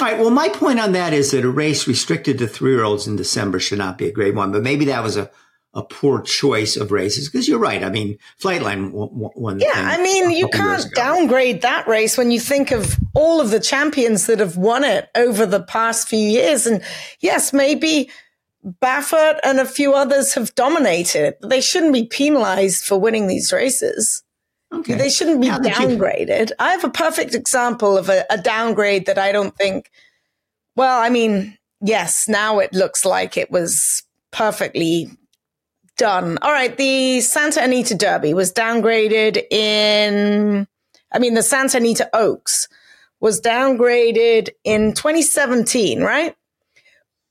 All 0.00 0.06
right. 0.06 0.18
Well, 0.18 0.30
my 0.30 0.48
point 0.48 0.78
on 0.78 0.92
that 0.92 1.12
is 1.12 1.32
that 1.32 1.44
a 1.44 1.50
race 1.50 1.88
restricted 1.88 2.38
to 2.38 2.46
three 2.46 2.72
year 2.72 2.84
olds 2.84 3.06
in 3.06 3.16
December 3.16 3.58
should 3.58 3.78
not 3.78 3.98
be 3.98 4.06
a 4.06 4.12
grade 4.12 4.36
one, 4.36 4.52
but 4.52 4.62
maybe 4.62 4.84
that 4.86 5.02
was 5.02 5.16
a, 5.16 5.28
a 5.74 5.82
poor 5.82 6.22
choice 6.22 6.76
of 6.76 6.92
races 6.92 7.28
because 7.28 7.48
you're 7.48 7.58
right. 7.58 7.82
I 7.82 7.90
mean, 7.90 8.18
Flightline 8.40 8.90
won. 8.92 9.58
Yeah, 9.58 9.72
I 9.74 10.00
mean, 10.00 10.30
you 10.30 10.48
can't 10.48 10.86
downgrade 10.94 11.62
that 11.62 11.88
race 11.88 12.16
when 12.16 12.30
you 12.30 12.38
think 12.38 12.70
of 12.70 12.96
all 13.14 13.40
of 13.40 13.50
the 13.50 13.60
champions 13.60 14.26
that 14.26 14.38
have 14.38 14.56
won 14.56 14.84
it 14.84 15.08
over 15.16 15.46
the 15.46 15.62
past 15.62 16.08
few 16.08 16.18
years. 16.18 16.66
And 16.66 16.82
yes, 17.20 17.52
maybe 17.52 18.08
Baffert 18.64 19.40
and 19.42 19.58
a 19.58 19.64
few 19.64 19.94
others 19.94 20.34
have 20.34 20.54
dominated, 20.54 21.34
but 21.40 21.50
they 21.50 21.60
shouldn't 21.60 21.92
be 21.92 22.06
penalized 22.06 22.84
for 22.84 23.00
winning 23.00 23.26
these 23.26 23.52
races. 23.52 24.22
Okay. 24.72 24.94
They 24.96 25.08
shouldn't 25.10 25.40
be 25.40 25.48
downgraded. 25.48 26.50
You- 26.50 26.56
I 26.58 26.70
have 26.72 26.84
a 26.84 26.90
perfect 26.90 27.34
example 27.34 27.96
of 27.96 28.08
a, 28.08 28.24
a 28.30 28.36
downgrade 28.38 29.06
that 29.06 29.18
I 29.18 29.32
don't 29.32 29.56
think, 29.56 29.90
well, 30.76 31.00
I 31.02 31.08
mean, 31.08 31.56
yes, 31.80 32.28
now 32.28 32.58
it 32.58 32.72
looks 32.74 33.04
like 33.04 33.36
it 33.36 33.50
was 33.50 34.02
perfectly 34.30 35.10
done. 35.96 36.38
All 36.42 36.52
right. 36.52 36.76
The 36.76 37.20
Santa 37.22 37.62
Anita 37.62 37.94
Derby 37.94 38.34
was 38.34 38.52
downgraded 38.52 39.42
in, 39.50 40.66
I 41.12 41.18
mean, 41.18 41.34
the 41.34 41.42
Santa 41.42 41.78
Anita 41.78 42.08
Oaks 42.12 42.68
was 43.20 43.40
downgraded 43.40 44.50
in 44.64 44.92
2017, 44.92 46.02
right? 46.02 46.36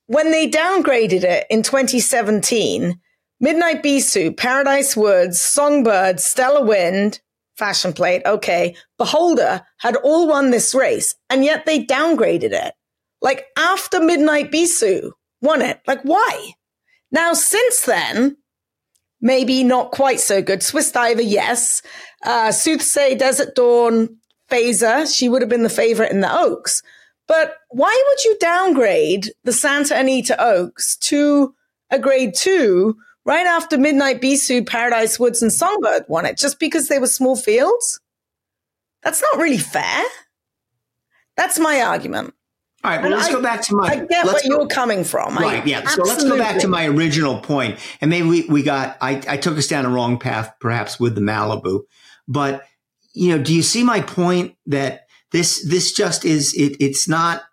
When 0.07 0.31
they 0.31 0.49
downgraded 0.49 1.23
it 1.23 1.45
in 1.49 1.63
2017, 1.63 2.99
Midnight 3.39 3.83
Bisou, 3.83 4.35
Paradise 4.35 4.97
Woods, 4.97 5.39
Songbird, 5.39 6.19
Stellar 6.19 6.65
Wind, 6.65 7.19
fashion 7.57 7.93
plate. 7.93 8.21
Okay. 8.25 8.75
Beholder 8.97 9.63
had 9.79 9.95
all 9.97 10.27
won 10.27 10.51
this 10.51 10.73
race 10.73 11.15
and 11.29 11.43
yet 11.43 11.65
they 11.65 11.83
downgraded 11.83 12.51
it. 12.51 12.73
Like 13.21 13.45
after 13.57 13.99
Midnight 13.99 14.51
Bisou 14.51 15.11
won 15.41 15.61
it. 15.61 15.81
Like 15.87 16.01
why? 16.03 16.51
Now, 17.11 17.33
since 17.33 17.81
then, 17.81 18.37
maybe 19.21 19.63
not 19.63 19.91
quite 19.91 20.19
so 20.19 20.41
good. 20.41 20.61
Swiss 20.61 20.91
Diver, 20.91 21.21
yes. 21.21 21.81
Uh, 22.23 22.49
Soothsay, 22.49 23.17
Desert 23.17 23.55
Dawn, 23.55 24.17
Phaser, 24.51 25.13
she 25.13 25.29
would 25.29 25.41
have 25.41 25.49
been 25.49 25.63
the 25.63 25.69
favorite 25.69 26.11
in 26.11 26.21
the 26.21 26.33
Oaks. 26.33 26.81
But 27.27 27.55
why 27.69 28.03
would 28.07 28.23
you 28.23 28.37
downgrade 28.39 29.31
the 29.43 29.51
Santa 29.51 29.97
Anita 29.97 30.41
Oaks 30.41 30.97
to 30.97 31.53
a 31.89 31.99
grade 31.99 32.33
two 32.35 32.97
right 33.27 33.45
after 33.45 33.77
Midnight 33.77 34.21
Bisou, 34.21 34.65
Paradise 34.65 35.19
Woods, 35.19 35.43
and 35.43 35.53
Songbird 35.53 36.05
won 36.07 36.25
it 36.25 36.37
just 36.37 36.59
because 36.59 36.87
they 36.87 36.97
were 36.97 37.07
small 37.07 37.35
fields? 37.35 37.99
That's 39.03 39.21
not 39.21 39.39
really 39.39 39.59
fair. 39.59 40.03
That's 41.35 41.59
my 41.59 41.81
argument. 41.81 42.33
All 42.83 42.91
right, 42.91 43.01
well, 43.01 43.11
let's 43.11 43.27
I, 43.27 43.31
go 43.31 43.41
back 43.41 43.61
to 43.63 43.75
my. 43.75 43.87
I 43.87 44.05
get 44.05 44.25
where 44.25 44.39
you're 44.43 44.67
coming 44.67 45.03
from. 45.03 45.35
Right, 45.35 45.61
I, 45.61 45.65
yeah. 45.65 45.79
Absolutely. 45.79 46.09
So 46.09 46.13
let's 46.13 46.23
go 46.23 46.37
back 46.37 46.61
to 46.61 46.67
my 46.67 46.85
original 46.85 47.39
point, 47.39 47.79
and 48.01 48.09
maybe 48.09 48.27
we, 48.27 48.45
we 48.45 48.63
got. 48.63 48.97
I, 49.01 49.21
I 49.27 49.37
took 49.37 49.57
us 49.57 49.67
down 49.67 49.85
a 49.85 49.89
wrong 49.89 50.17
path, 50.17 50.53
perhaps 50.59 50.99
with 50.99 51.15
the 51.15 51.21
Malibu, 51.21 51.81
but 52.27 52.63
you 53.13 53.35
know, 53.35 53.43
do 53.43 53.53
you 53.53 53.63
see 53.63 53.83
my 53.83 54.01
point 54.01 54.55
that 54.67 55.07
this 55.31 55.67
this 55.67 55.91
just 55.91 56.23
is 56.23 56.53
it? 56.53 56.77
It's 56.79 57.07
not 57.07 57.43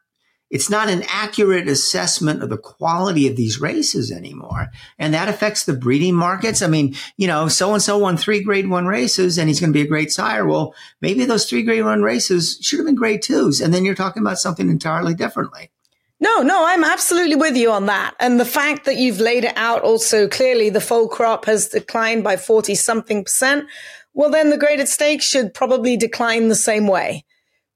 it's 0.55 0.71
not 0.71 0.89
an 0.89 1.03
accurate 1.09 1.67
assessment 1.67 2.41
of 2.41 2.49
the 2.49 2.57
quality 2.57 3.27
of 3.27 3.35
these 3.35 3.61
races 3.61 4.13
anymore. 4.13 4.69
And 5.01 5.13
that 5.13 5.29
affects 5.29 5.65
the 5.65 5.73
breeding 5.73 6.15
markets. 6.15 6.63
I 6.63 6.69
mean, 6.69 6.95
you 7.17 7.27
know, 7.27 7.49
so 7.49 7.73
and 7.73 7.83
so 7.83 7.99
won 7.99 8.17
three 8.17 8.41
grade 8.41 8.71
one 8.71 8.87
races 8.87 9.37
and 9.37 9.49
he's 9.49 9.59
going 9.59 9.73
to 9.73 9.77
be 9.77 9.85
a 9.85 9.89
great 9.89 10.13
sire. 10.13 10.47
Well, 10.47 10.73
maybe 11.01 11.25
those 11.25 11.51
three 11.51 11.65
grade 11.65 11.85
one 11.85 12.03
races 12.03 12.57
should 12.63 12.79
have 12.79 12.87
been 12.87 12.95
grade 12.95 13.21
twos. 13.21 13.61
And 13.61 13.75
then 13.75 13.85
you're 13.85 13.97
talking 13.97 14.23
about 14.23 14.39
something 14.39 14.71
entirely 14.71 15.13
differently. 15.13 15.73
No, 16.21 16.43
no, 16.43 16.65
I'm 16.65 16.85
absolutely 16.85 17.35
with 17.35 17.57
you 17.57 17.73
on 17.73 17.87
that. 17.87 18.15
And 18.21 18.39
the 18.39 18.45
fact 18.45 18.85
that 18.85 18.95
you've 18.95 19.19
laid 19.19 19.43
it 19.43 19.57
out 19.57 19.83
also 19.83 20.29
clearly 20.29 20.71
the 20.71 20.81
foal 20.81 21.09
crop 21.09 21.47
has 21.47 21.67
declined 21.67 22.23
by 22.23 22.37
40 22.37 22.77
something 22.77 23.25
percent. 23.25 23.67
Well, 24.13 24.31
then 24.31 24.51
the 24.51 24.57
graded 24.57 24.87
stakes 24.87 25.25
should 25.25 25.53
probably 25.53 25.97
decline 25.97 26.47
the 26.47 26.55
same 26.55 26.87
way 26.87 27.25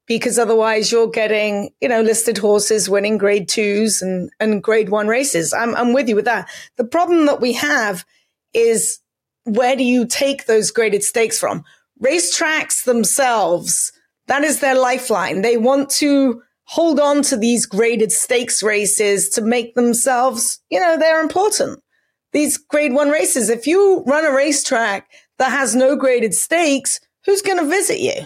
because 0.09 0.39
otherwise 0.39 0.91
you're 0.91 1.07
getting, 1.07 1.69
you 1.79 1.87
know, 1.87 2.01
listed 2.01 2.39
horses 2.39 2.89
winning 2.89 3.19
grade 3.19 3.47
twos 3.47 4.01
and, 4.01 4.31
and 4.39 4.63
grade 4.63 4.89
one 4.89 5.07
races. 5.07 5.53
I'm, 5.53 5.75
I'm 5.75 5.93
with 5.93 6.09
you 6.09 6.15
with 6.15 6.25
that. 6.25 6.49
The 6.77 6.83
problem 6.83 7.27
that 7.27 7.39
we 7.39 7.53
have 7.53 8.03
is 8.51 8.99
where 9.43 9.75
do 9.75 9.83
you 9.83 10.07
take 10.07 10.47
those 10.47 10.71
graded 10.71 11.03
stakes 11.03 11.39
from? 11.39 11.63
Racetracks 12.03 12.85
themselves, 12.85 13.93
that 14.25 14.43
is 14.43 14.61
their 14.61 14.73
lifeline. 14.73 15.43
They 15.43 15.57
want 15.57 15.91
to 15.91 16.41
hold 16.63 16.99
on 16.99 17.21
to 17.23 17.37
these 17.37 17.67
graded 17.67 18.11
stakes 18.11 18.63
races 18.63 19.29
to 19.29 19.43
make 19.43 19.75
themselves, 19.75 20.59
you 20.71 20.79
know, 20.79 20.97
they're 20.97 21.21
important. 21.21 21.83
These 22.33 22.57
grade 22.57 22.93
one 22.93 23.09
races, 23.09 23.49
if 23.49 23.67
you 23.67 24.03
run 24.07 24.25
a 24.25 24.33
racetrack 24.33 25.07
that 25.37 25.51
has 25.51 25.75
no 25.75 25.95
graded 25.95 26.33
stakes, 26.33 26.99
who's 27.25 27.43
going 27.43 27.59
to 27.59 27.69
visit 27.69 27.99
you? 27.99 28.25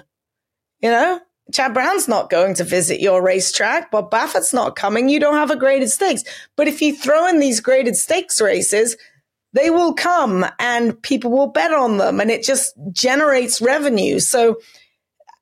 You 0.79 0.89
know, 0.89 1.21
Chad 1.53 1.73
Brown's 1.73 2.07
not 2.07 2.29
going 2.29 2.55
to 2.55 2.63
visit 2.63 2.99
your 2.99 3.21
racetrack, 3.21 3.91
Bob 3.91 4.09
Baffert's 4.09 4.53
not 4.53 4.75
coming. 4.75 5.07
You 5.07 5.19
don't 5.19 5.35
have 5.35 5.51
a 5.51 5.55
graded 5.55 5.89
stakes. 5.89 6.23
But 6.55 6.67
if 6.67 6.81
you 6.81 6.95
throw 6.95 7.27
in 7.27 7.39
these 7.39 7.59
graded 7.59 7.95
stakes 7.95 8.41
races, 8.41 8.97
they 9.53 9.69
will 9.69 9.93
come 9.93 10.45
and 10.59 10.99
people 11.01 11.31
will 11.31 11.47
bet 11.47 11.71
on 11.71 11.97
them 11.97 12.19
and 12.19 12.31
it 12.31 12.43
just 12.43 12.73
generates 12.91 13.61
revenue. 13.61 14.19
So 14.19 14.57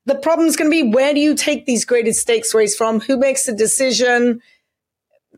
the 0.05 0.15
problem 0.15 0.47
is 0.47 0.57
going 0.57 0.69
to 0.69 0.83
be 0.83 0.91
where 0.91 1.13
do 1.13 1.21
you 1.21 1.33
take 1.33 1.65
these 1.65 1.85
graded 1.85 2.15
stakes 2.15 2.53
races 2.53 2.75
from? 2.75 2.99
Who 2.99 3.17
makes 3.17 3.45
the 3.45 3.53
decision? 3.53 4.41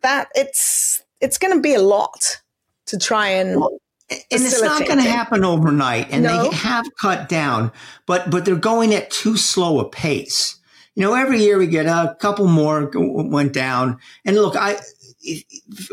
That 0.01 0.29
it's 0.33 1.03
it's 1.21 1.37
going 1.37 1.53
to 1.53 1.61
be 1.61 1.75
a 1.75 1.81
lot 1.81 2.41
to 2.87 2.97
try 2.97 3.29
and 3.29 3.61
and 4.09 4.21
it's 4.29 4.61
not 4.61 4.85
going 4.85 5.01
to 5.01 5.09
happen 5.09 5.45
overnight 5.45 6.07
and 6.11 6.23
no. 6.23 6.49
they 6.49 6.55
have 6.55 6.85
cut 6.99 7.29
down 7.29 7.71
but 8.05 8.29
but 8.29 8.43
they're 8.43 8.55
going 8.55 8.93
at 8.93 9.09
too 9.09 9.37
slow 9.37 9.79
a 9.79 9.87
pace 9.87 10.59
you 10.95 11.03
know 11.03 11.13
every 11.13 11.39
year 11.39 11.57
we 11.57 11.67
get 11.67 11.85
a 11.85 12.15
couple 12.19 12.47
more 12.47 12.91
went 12.93 13.53
down 13.53 13.99
and 14.25 14.35
look 14.35 14.55
i 14.55 14.77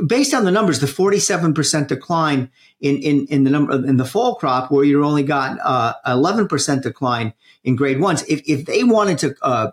based 0.06 0.34
on 0.34 0.44
the 0.44 0.50
numbers 0.50 0.80
the 0.80 0.86
47% 0.86 1.86
decline 1.86 2.50
in 2.80 2.96
in 2.96 3.26
in 3.26 3.44
the 3.44 3.50
number 3.50 3.74
in 3.74 3.96
the 3.96 4.04
fall 4.04 4.34
crop 4.34 4.70
where 4.70 4.84
you 4.84 5.04
only 5.04 5.22
got 5.22 5.58
uh, 5.62 5.94
11% 6.06 6.82
decline 6.82 7.32
in 7.62 7.76
grade 7.76 8.00
ones 8.00 8.24
if 8.28 8.42
if 8.46 8.66
they 8.66 8.82
wanted 8.82 9.18
to 9.18 9.36
uh, 9.42 9.70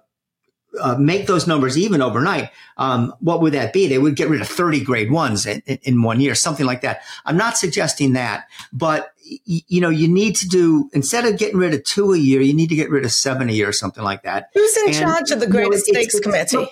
uh, 0.80 0.96
make 0.98 1.28
those 1.28 1.48
numbers 1.48 1.78
even 1.78 2.02
overnight, 2.02 2.52
um, 2.78 3.14
what 3.20 3.42
would 3.42 3.54
that 3.54 3.74
be? 3.74 3.88
They 3.88 3.98
would 3.98 4.16
get 4.16 4.30
rid 4.30 4.42
of 4.42 4.48
30 4.48 4.84
grade 4.84 5.12
ones 5.12 5.46
in, 5.46 5.62
in, 5.66 6.04
one 6.04 6.20
year, 6.20 6.36
something 6.36 6.66
like 6.66 6.82
that. 6.82 7.02
I'm 7.26 7.38
not 7.38 7.58
suggesting 7.58 8.14
that, 8.14 8.48
but 8.72 9.14
you 9.46 9.82
know, 9.82 9.90
you 9.90 10.08
need 10.08 10.36
to 10.38 10.48
do, 10.48 10.90
instead 10.94 11.26
of 11.26 11.38
getting 11.38 11.58
rid 11.58 11.74
of 11.74 11.84
two 11.84 12.14
a 12.14 12.18
year, 12.18 12.42
you 12.42 12.54
need 12.54 12.70
to 12.70 12.76
get 12.76 12.90
rid 12.90 13.06
of 13.06 13.12
seven 13.12 13.50
a 13.50 13.52
year, 13.52 13.70
or 13.70 13.74
something 13.74 14.04
like 14.04 14.24
that. 14.24 14.48
Who's 14.54 14.78
in 14.78 14.88
and, 14.88 14.96
charge 14.96 15.32
of 15.32 15.40
the 15.40 15.48
greatest 15.48 15.88
you 15.88 15.94
know, 15.94 16.02
stakes 16.02 16.20
committee? 16.20 16.68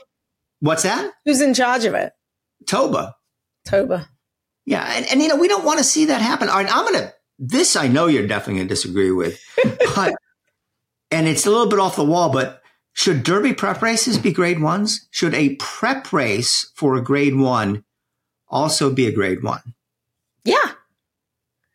What's 0.59 0.83
that? 0.83 1.11
Who's 1.25 1.41
in 1.41 1.53
charge 1.53 1.85
of 1.85 1.93
it? 1.93 2.13
TOBA. 2.65 3.13
TOBA. 3.67 4.07
Yeah. 4.65 4.89
And, 4.95 5.05
and 5.11 5.21
you 5.21 5.27
know, 5.27 5.35
we 5.35 5.47
don't 5.47 5.65
want 5.65 5.79
to 5.79 5.83
see 5.83 6.05
that 6.05 6.21
happen. 6.21 6.49
All 6.49 6.55
right, 6.55 6.73
I'm 6.75 6.85
going 6.85 6.99
to, 7.05 7.13
this 7.37 7.75
I 7.75 7.87
know 7.87 8.07
you're 8.07 8.27
definitely 8.27 8.55
going 8.55 8.67
to 8.67 8.73
disagree 8.73 9.11
with, 9.11 9.39
but, 9.95 10.15
and 11.11 11.27
it's 11.27 11.45
a 11.45 11.51
little 11.51 11.67
bit 11.67 11.79
off 11.79 11.95
the 11.95 12.05
wall, 12.05 12.31
but 12.31 12.61
should 12.93 13.23
Derby 13.23 13.53
prep 13.53 13.81
races 13.81 14.17
be 14.17 14.31
grade 14.31 14.61
ones? 14.61 15.07
Should 15.11 15.33
a 15.33 15.55
prep 15.55 16.13
race 16.13 16.71
for 16.75 16.95
a 16.95 17.03
grade 17.03 17.35
one 17.35 17.83
also 18.47 18.91
be 18.91 19.05
a 19.05 19.11
grade 19.11 19.43
one? 19.43 19.75
Yeah. 20.45 20.71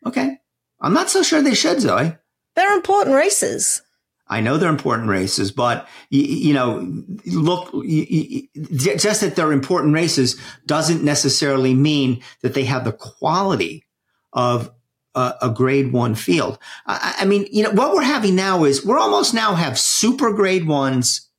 Okay. 0.05 0.40
I'm 0.81 0.93
not 0.93 1.09
so 1.09 1.23
sure 1.23 1.41
they 1.41 1.53
should, 1.53 1.79
Zoe. 1.79 2.15
They're 2.55 2.75
important 2.75 3.15
races. 3.15 3.81
I 4.27 4.39
know 4.39 4.57
they're 4.57 4.69
important 4.69 5.09
races, 5.09 5.51
but 5.51 5.87
you, 6.09 6.21
you 6.21 6.53
know, 6.53 6.87
look, 7.25 7.69
you, 7.83 8.47
just 8.53 9.21
that 9.21 9.35
they're 9.35 9.51
important 9.51 9.93
races 9.93 10.39
doesn't 10.65 11.03
necessarily 11.03 11.73
mean 11.73 12.23
that 12.41 12.53
they 12.53 12.63
have 12.63 12.85
the 12.85 12.93
quality 12.93 13.85
of 14.31 14.71
a, 15.15 15.33
a 15.41 15.49
grade 15.49 15.91
one 15.91 16.15
field. 16.15 16.57
I, 16.85 17.15
I, 17.19 17.25
mean, 17.25 17.45
you 17.51 17.63
know, 17.63 17.71
what 17.71 17.93
we're 17.93 18.03
having 18.03 18.35
now 18.35 18.63
is 18.63 18.85
we're 18.85 18.97
almost 18.97 19.33
now 19.33 19.55
have 19.55 19.77
super 19.77 20.31
grade 20.31 20.65
ones 20.65 21.29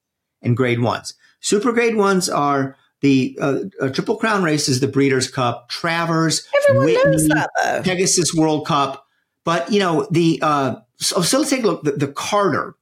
and 0.43 0.55
grade 0.55 0.81
ones. 0.81 1.15
Super 1.41 1.73
grade 1.73 1.97
ones 1.97 2.29
are 2.29 2.77
the 3.01 3.37
uh, 3.41 3.59
uh, 3.81 3.89
Triple 3.89 4.17
Crown 4.17 4.43
races, 4.43 4.81
the 4.81 4.87
Breeders' 4.87 5.31
Cup, 5.31 5.69
Travers, 5.69 6.47
Everyone 6.69 6.87
Whitney, 6.87 7.11
knows 7.11 7.29
that, 7.29 7.51
though. 7.63 7.83
Pegasus 7.83 8.35
World 8.35 8.67
Cup. 8.67 9.07
But, 9.45 9.73
you 9.73 9.81
know, 9.81 10.07
the, 10.11 10.39
uh, 10.43 10.77
so, 10.97 11.21
so, 11.23 11.39
let's 11.39 11.51
take 11.51 11.65
a 11.65 11.67
look. 11.67 11.83
The, 11.83 11.93
the 11.93 12.09
Carter, 12.09 12.77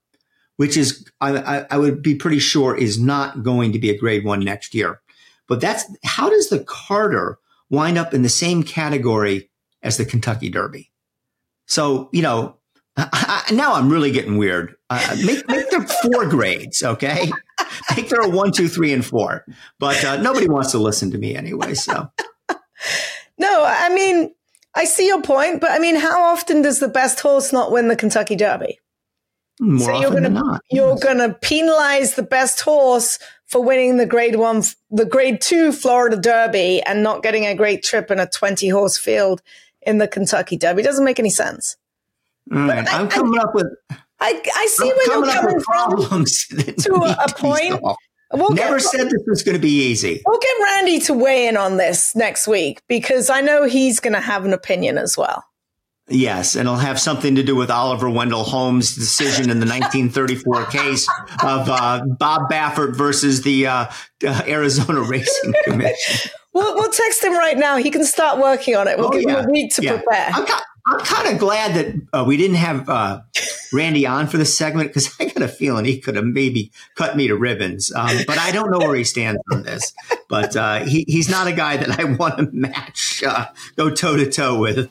which 0.56 0.76
is, 0.76 1.08
I, 1.20 1.66
I, 1.70 1.78
would 1.78 2.02
be 2.02 2.14
pretty 2.14 2.38
sure 2.38 2.76
is 2.76 3.00
not 3.00 3.42
going 3.42 3.72
to 3.72 3.78
be 3.78 3.88
a 3.88 3.98
grade 3.98 4.24
one 4.24 4.40
next 4.40 4.74
year. 4.74 5.00
But 5.46 5.60
that's, 5.60 5.84
how 6.04 6.28
does 6.28 6.50
the 6.50 6.60
Carter 6.60 7.38
wind 7.70 7.96
up 7.96 8.12
in 8.12 8.22
the 8.22 8.28
same 8.28 8.62
category 8.62 9.48
as 9.82 9.96
the 9.96 10.04
Kentucky 10.04 10.50
Derby. 10.50 10.90
So, 11.66 12.10
you 12.12 12.22
know, 12.22 12.56
I, 12.96 13.44
I, 13.48 13.52
now 13.54 13.74
I'm 13.74 13.88
really 13.88 14.10
getting 14.10 14.36
weird. 14.36 14.74
Uh, 14.90 15.16
make, 15.24 15.48
make 15.48 15.70
them 15.70 15.86
four 15.86 16.26
grades, 16.26 16.82
okay? 16.82 17.30
Think 17.92 18.08
there 18.08 18.20
are 18.20 18.28
one, 18.28 18.52
two, 18.52 18.68
three, 18.68 18.92
and 18.92 19.04
four, 19.04 19.44
but 19.78 20.04
uh, 20.04 20.20
nobody 20.20 20.48
wants 20.48 20.72
to 20.72 20.78
listen 20.78 21.12
to 21.12 21.18
me 21.18 21.36
anyway. 21.36 21.74
So, 21.74 22.10
no, 23.38 23.64
I 23.64 23.88
mean, 23.94 24.34
I 24.74 24.84
see 24.84 25.06
your 25.06 25.22
point, 25.22 25.60
but 25.60 25.70
I 25.72 25.78
mean, 25.78 25.96
how 25.96 26.22
often 26.22 26.62
does 26.62 26.78
the 26.78 26.88
best 26.88 27.20
horse 27.20 27.52
not 27.52 27.72
win 27.72 27.88
the 27.88 27.96
Kentucky 27.96 28.36
Derby? 28.36 28.78
More 29.60 29.80
so 29.80 30.00
you're 30.00 30.10
gonna, 30.10 30.30
not, 30.30 30.62
You're 30.70 30.92
yes. 30.92 31.02
going 31.02 31.18
to 31.18 31.34
penalize 31.34 32.14
the 32.14 32.22
best 32.22 32.60
horse 32.62 33.18
for 33.46 33.62
winning 33.62 33.98
the 33.98 34.06
grade 34.06 34.36
one, 34.36 34.62
the 34.90 35.04
grade 35.04 35.40
two 35.42 35.70
Florida 35.72 36.16
Derby 36.16 36.80
and 36.82 37.02
not 37.02 37.22
getting 37.22 37.44
a 37.44 37.54
great 37.54 37.82
trip 37.82 38.10
in 38.10 38.18
a 38.18 38.26
20 38.26 38.68
horse 38.68 38.96
field 38.96 39.42
in 39.82 39.98
the 39.98 40.08
Kentucky 40.08 40.56
Derby. 40.56 40.80
It 40.80 40.86
doesn't 40.86 41.04
make 41.04 41.18
any 41.18 41.30
sense. 41.30 41.76
Mm, 42.50 42.68
right. 42.68 42.94
I'm 42.94 43.08
coming 43.08 43.38
I, 43.38 43.42
up 43.42 43.54
with. 43.54 43.66
I, 44.18 44.40
I 44.54 44.66
see 44.66 44.86
where 44.86 45.06
you're 45.06 45.32
coming 45.32 45.60
from 45.60 46.24
to 46.74 46.94
a, 46.94 47.24
a 47.24 47.28
point. 47.34 47.82
We'll 48.32 48.50
Never 48.50 48.78
get, 48.78 48.82
said 48.82 49.10
this 49.10 49.22
was 49.26 49.42
going 49.42 49.56
to 49.56 49.60
be 49.60 49.90
easy. 49.90 50.22
We'll 50.24 50.38
get 50.38 50.56
Randy 50.62 51.00
to 51.00 51.14
weigh 51.14 51.48
in 51.48 51.56
on 51.56 51.78
this 51.78 52.14
next 52.14 52.46
week 52.46 52.80
because 52.88 53.28
I 53.28 53.40
know 53.40 53.64
he's 53.64 53.98
going 53.98 54.12
to 54.12 54.20
have 54.20 54.44
an 54.44 54.52
opinion 54.52 54.98
as 54.98 55.18
well. 55.18 55.44
Yes, 56.10 56.56
and 56.56 56.66
it'll 56.66 56.76
have 56.76 56.98
something 56.98 57.36
to 57.36 57.42
do 57.42 57.54
with 57.54 57.70
Oliver 57.70 58.10
Wendell 58.10 58.42
Holmes' 58.42 58.94
decision 58.96 59.48
in 59.48 59.60
the 59.60 59.66
1934 59.66 60.66
case 60.66 61.08
of 61.42 61.68
uh, 61.68 62.04
Bob 62.18 62.50
Baffert 62.50 62.96
versus 62.96 63.42
the 63.42 63.66
uh, 63.68 63.86
uh, 64.26 64.42
Arizona 64.46 65.02
Racing 65.02 65.54
Commission. 65.64 66.30
we'll, 66.52 66.74
we'll, 66.74 66.90
text 66.90 67.22
him 67.22 67.34
right 67.34 67.56
now. 67.56 67.76
He 67.76 67.90
can 67.90 68.04
start 68.04 68.38
working 68.38 68.74
on 68.74 68.88
it. 68.88 68.98
We'll 68.98 69.06
oh, 69.06 69.10
give 69.10 69.22
yeah. 69.22 69.40
him 69.40 69.48
a 69.48 69.50
week 69.50 69.74
to 69.76 69.82
yeah. 69.82 69.98
prepare. 69.98 70.30
I'm, 70.32 70.46
I'm 70.90 70.98
kind 71.04 71.32
of 71.32 71.38
glad 71.38 71.74
that 71.74 71.94
uh, 72.12 72.24
we 72.26 72.36
didn't 72.36 72.56
have 72.56 72.88
uh, 72.88 73.20
Randy 73.72 74.06
on 74.06 74.26
for 74.26 74.38
this 74.38 74.56
segment 74.56 74.88
because 74.88 75.14
I 75.20 75.26
got 75.26 75.42
a 75.42 75.48
feeling 75.48 75.84
he 75.84 76.00
could 76.00 76.16
have 76.16 76.24
maybe 76.24 76.72
cut 76.96 77.16
me 77.16 77.28
to 77.28 77.36
ribbons. 77.36 77.92
Um, 77.94 78.16
but 78.26 78.38
I 78.38 78.50
don't 78.50 78.72
know 78.72 78.78
where 78.78 78.96
he 78.96 79.04
stands 79.04 79.40
on 79.52 79.62
this. 79.62 79.94
But 80.28 80.56
uh, 80.56 80.84
he, 80.84 81.04
he's 81.06 81.28
not 81.28 81.46
a 81.46 81.52
guy 81.52 81.76
that 81.76 82.00
I 82.00 82.04
want 82.16 82.38
to 82.38 82.48
match, 82.52 83.22
uh, 83.24 83.46
go 83.76 83.90
toe 83.90 84.16
to 84.16 84.28
toe 84.28 84.58
with 84.58 84.90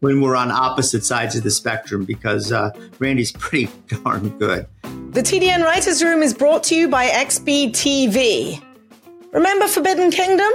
when 0.00 0.22
we're 0.22 0.36
on 0.36 0.50
opposite 0.50 1.04
sides 1.04 1.36
of 1.36 1.42
the 1.42 1.50
spectrum 1.50 2.06
because 2.06 2.50
uh, 2.50 2.70
Randy's 2.98 3.32
pretty 3.32 3.70
darn 3.88 4.30
good. 4.38 4.66
The 5.10 5.22
TDN 5.22 5.64
Writers 5.64 6.02
Room 6.02 6.22
is 6.22 6.32
brought 6.32 6.64
to 6.64 6.74
you 6.74 6.88
by 6.88 7.08
XBTV. 7.08 8.62
Remember 9.32 9.68
Forbidden 9.68 10.10
Kingdom? 10.10 10.50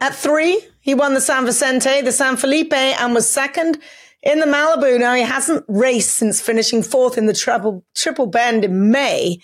At 0.00 0.14
three, 0.14 0.60
he 0.80 0.94
won 0.94 1.14
the 1.14 1.20
San 1.20 1.44
Vicente, 1.44 2.00
the 2.00 2.12
San 2.12 2.36
Felipe, 2.36 2.72
and 2.72 3.14
was 3.14 3.30
second 3.30 3.78
in 4.22 4.40
the 4.40 4.46
Malibu. 4.46 4.98
Now 4.98 5.14
he 5.14 5.22
hasn't 5.22 5.64
raced 5.68 6.14
since 6.14 6.40
finishing 6.40 6.82
fourth 6.82 7.18
in 7.18 7.26
the 7.26 7.32
triple 7.32 7.84
triple 7.94 8.26
bend 8.26 8.64
in 8.64 8.90
May. 8.90 9.40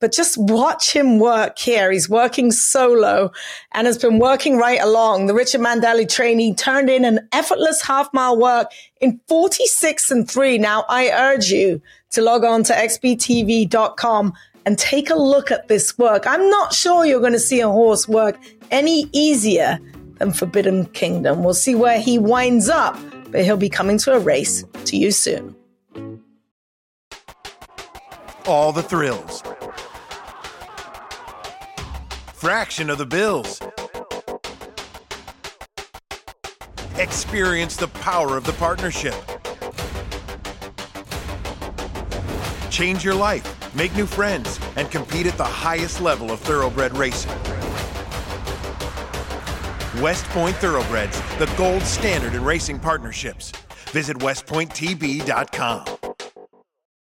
But 0.00 0.10
just 0.10 0.36
watch 0.36 0.92
him 0.92 1.20
work 1.20 1.60
here. 1.60 1.92
He's 1.92 2.08
working 2.08 2.50
solo 2.50 3.30
and 3.70 3.86
has 3.86 3.98
been 3.98 4.18
working 4.18 4.56
right 4.56 4.80
along. 4.80 5.26
The 5.26 5.34
Richard 5.34 5.60
Mandella 5.60 6.12
trainee 6.12 6.54
turned 6.54 6.90
in 6.90 7.04
an 7.04 7.28
effortless 7.30 7.82
half 7.82 8.12
mile 8.12 8.36
work 8.36 8.72
in 9.00 9.20
46 9.28 10.10
and 10.10 10.28
three. 10.28 10.58
Now 10.58 10.84
I 10.88 11.10
urge 11.10 11.50
you 11.50 11.80
to 12.10 12.20
log 12.20 12.42
on 12.42 12.64
to 12.64 12.72
xbtv.com 12.72 14.32
and 14.66 14.76
take 14.76 15.08
a 15.08 15.14
look 15.14 15.52
at 15.52 15.68
this 15.68 15.96
work. 15.98 16.26
I'm 16.26 16.50
not 16.50 16.72
sure 16.72 17.06
you're 17.06 17.20
going 17.20 17.32
to 17.32 17.38
see 17.38 17.60
a 17.60 17.68
horse 17.68 18.08
work 18.08 18.40
any 18.72 19.08
easier 19.12 19.78
than 20.18 20.32
Forbidden 20.32 20.86
Kingdom. 20.86 21.44
We'll 21.44 21.54
see 21.54 21.76
where 21.76 22.00
he 22.00 22.18
winds 22.18 22.68
up 22.68 22.98
but 23.32 23.44
he'll 23.44 23.56
be 23.56 23.70
coming 23.70 23.98
to 23.98 24.12
a 24.12 24.18
race 24.18 24.64
to 24.84 24.96
you 24.96 25.10
soon. 25.10 25.56
All 28.46 28.72
the 28.72 28.82
thrills. 28.82 29.42
Fraction 32.34 32.90
of 32.90 32.98
the 32.98 33.06
bills. 33.06 33.60
Experience 36.98 37.76
the 37.76 37.88
power 37.88 38.36
of 38.36 38.44
the 38.44 38.52
partnership. 38.52 39.14
Change 42.70 43.04
your 43.04 43.14
life, 43.14 43.74
make 43.74 43.94
new 43.96 44.06
friends, 44.06 44.60
and 44.76 44.90
compete 44.90 45.26
at 45.26 45.36
the 45.38 45.44
highest 45.44 46.00
level 46.00 46.30
of 46.30 46.40
thoroughbred 46.40 46.96
racing. 46.96 47.30
West 50.00 50.24
Point 50.26 50.56
Thoroughbreds, 50.56 51.20
the 51.38 51.52
gold 51.58 51.82
standard 51.82 52.34
in 52.34 52.42
racing 52.42 52.78
partnerships. 52.78 53.52
Visit 53.90 54.16
westpointtb.com. 54.18 55.84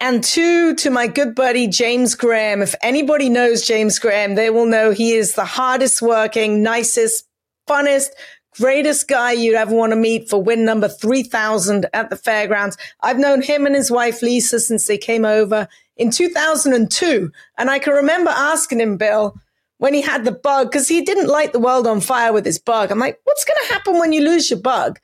and 0.00 0.22
two, 0.22 0.74
to 0.76 0.90
my 0.90 1.06
good 1.06 1.34
buddy, 1.34 1.66
James 1.68 2.14
Graham. 2.14 2.62
If 2.62 2.74
anybody 2.82 3.28
knows 3.28 3.66
James 3.66 3.98
Graham, 3.98 4.34
they 4.34 4.50
will 4.50 4.66
know 4.66 4.90
he 4.90 5.12
is 5.12 5.34
the 5.34 5.44
hardest 5.44 6.02
working, 6.02 6.62
nicest, 6.62 7.26
funnest, 7.68 8.08
greatest 8.58 9.08
guy 9.08 9.32
you'd 9.32 9.54
ever 9.54 9.74
want 9.74 9.92
to 9.92 9.96
meet 9.96 10.28
for 10.28 10.42
win 10.42 10.64
number 10.64 10.88
3000 10.88 11.86
at 11.92 12.10
the 12.10 12.16
fairgrounds. 12.16 12.76
I've 13.00 13.18
known 13.18 13.42
him 13.42 13.66
and 13.66 13.74
his 13.74 13.90
wife, 13.90 14.22
Lisa, 14.22 14.60
since 14.60 14.86
they 14.86 14.98
came 14.98 15.24
over 15.24 15.68
in 15.96 16.10
2002. 16.10 17.30
And 17.58 17.70
I 17.70 17.78
can 17.78 17.94
remember 17.94 18.30
asking 18.30 18.80
him, 18.80 18.96
Bill, 18.96 19.34
when 19.78 19.94
he 19.94 20.02
had 20.02 20.24
the 20.24 20.32
bug, 20.32 20.70
because 20.70 20.88
he 20.88 21.02
didn't 21.02 21.28
light 21.28 21.52
the 21.52 21.58
world 21.58 21.86
on 21.86 22.00
fire 22.00 22.32
with 22.32 22.44
his 22.44 22.58
bug. 22.58 22.90
I'm 22.90 22.98
like, 22.98 23.18
what's 23.24 23.44
going 23.44 23.58
to 23.66 23.74
happen 23.74 23.98
when 23.98 24.12
you 24.12 24.22
lose 24.22 24.50
your 24.50 24.60
bug? 24.60 24.98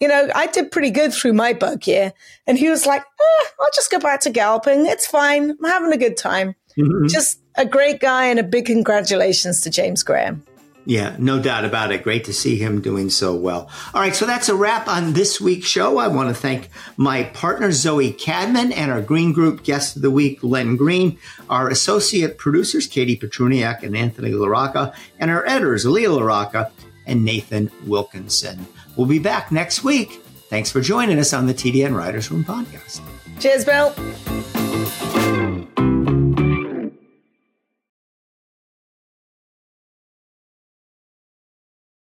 You 0.00 0.08
know, 0.08 0.28
I 0.34 0.46
did 0.46 0.70
pretty 0.70 0.90
good 0.90 1.12
through 1.12 1.32
my 1.32 1.52
bug 1.52 1.86
year. 1.86 2.12
And 2.46 2.58
he 2.58 2.68
was 2.68 2.86
like, 2.86 3.02
eh, 3.02 3.46
I'll 3.60 3.70
just 3.74 3.90
go 3.90 3.98
back 3.98 4.20
to 4.20 4.30
galloping. 4.30 4.86
It's 4.86 5.06
fine. 5.06 5.50
I'm 5.50 5.64
having 5.64 5.92
a 5.92 5.96
good 5.96 6.16
time. 6.16 6.54
Mm-hmm. 6.76 7.06
Just 7.06 7.40
a 7.54 7.64
great 7.64 8.00
guy 8.00 8.26
and 8.26 8.38
a 8.38 8.42
big 8.42 8.66
congratulations 8.66 9.62
to 9.62 9.70
James 9.70 10.02
Graham. 10.02 10.42
Yeah, 10.88 11.16
no 11.18 11.42
doubt 11.42 11.64
about 11.64 11.90
it. 11.90 12.04
Great 12.04 12.24
to 12.26 12.32
see 12.32 12.56
him 12.56 12.80
doing 12.80 13.10
so 13.10 13.34
well. 13.34 13.68
All 13.92 14.00
right, 14.00 14.14
so 14.14 14.24
that's 14.24 14.48
a 14.48 14.54
wrap 14.54 14.86
on 14.86 15.14
this 15.14 15.40
week's 15.40 15.66
show. 15.66 15.98
I 15.98 16.06
want 16.06 16.28
to 16.28 16.34
thank 16.34 16.70
my 16.96 17.24
partner, 17.24 17.72
Zoe 17.72 18.12
Cadman, 18.12 18.70
and 18.70 18.92
our 18.92 19.02
Green 19.02 19.32
Group 19.32 19.64
guest 19.64 19.96
of 19.96 20.02
the 20.02 20.12
week, 20.12 20.44
Len 20.44 20.76
Green, 20.76 21.18
our 21.50 21.68
associate 21.68 22.38
producers, 22.38 22.86
Katie 22.86 23.18
Petrunyak 23.18 23.82
and 23.82 23.96
Anthony 23.96 24.30
LaRocca, 24.30 24.94
and 25.18 25.28
our 25.28 25.44
editors, 25.46 25.84
Leah 25.84 26.10
LaRocca 26.10 26.70
and 27.04 27.24
Nathan 27.24 27.68
Wilkinson. 27.84 28.64
We'll 28.96 29.06
be 29.06 29.18
back 29.18 29.52
next 29.52 29.84
week. 29.84 30.22
Thanks 30.48 30.70
for 30.70 30.80
joining 30.80 31.18
us 31.18 31.32
on 31.32 31.46
the 31.46 31.54
TDN 31.54 31.96
Writers 31.96 32.30
Room 32.30 32.44
podcast. 32.44 33.00
Cheers, 33.40 33.64
Bill. 33.64 35.45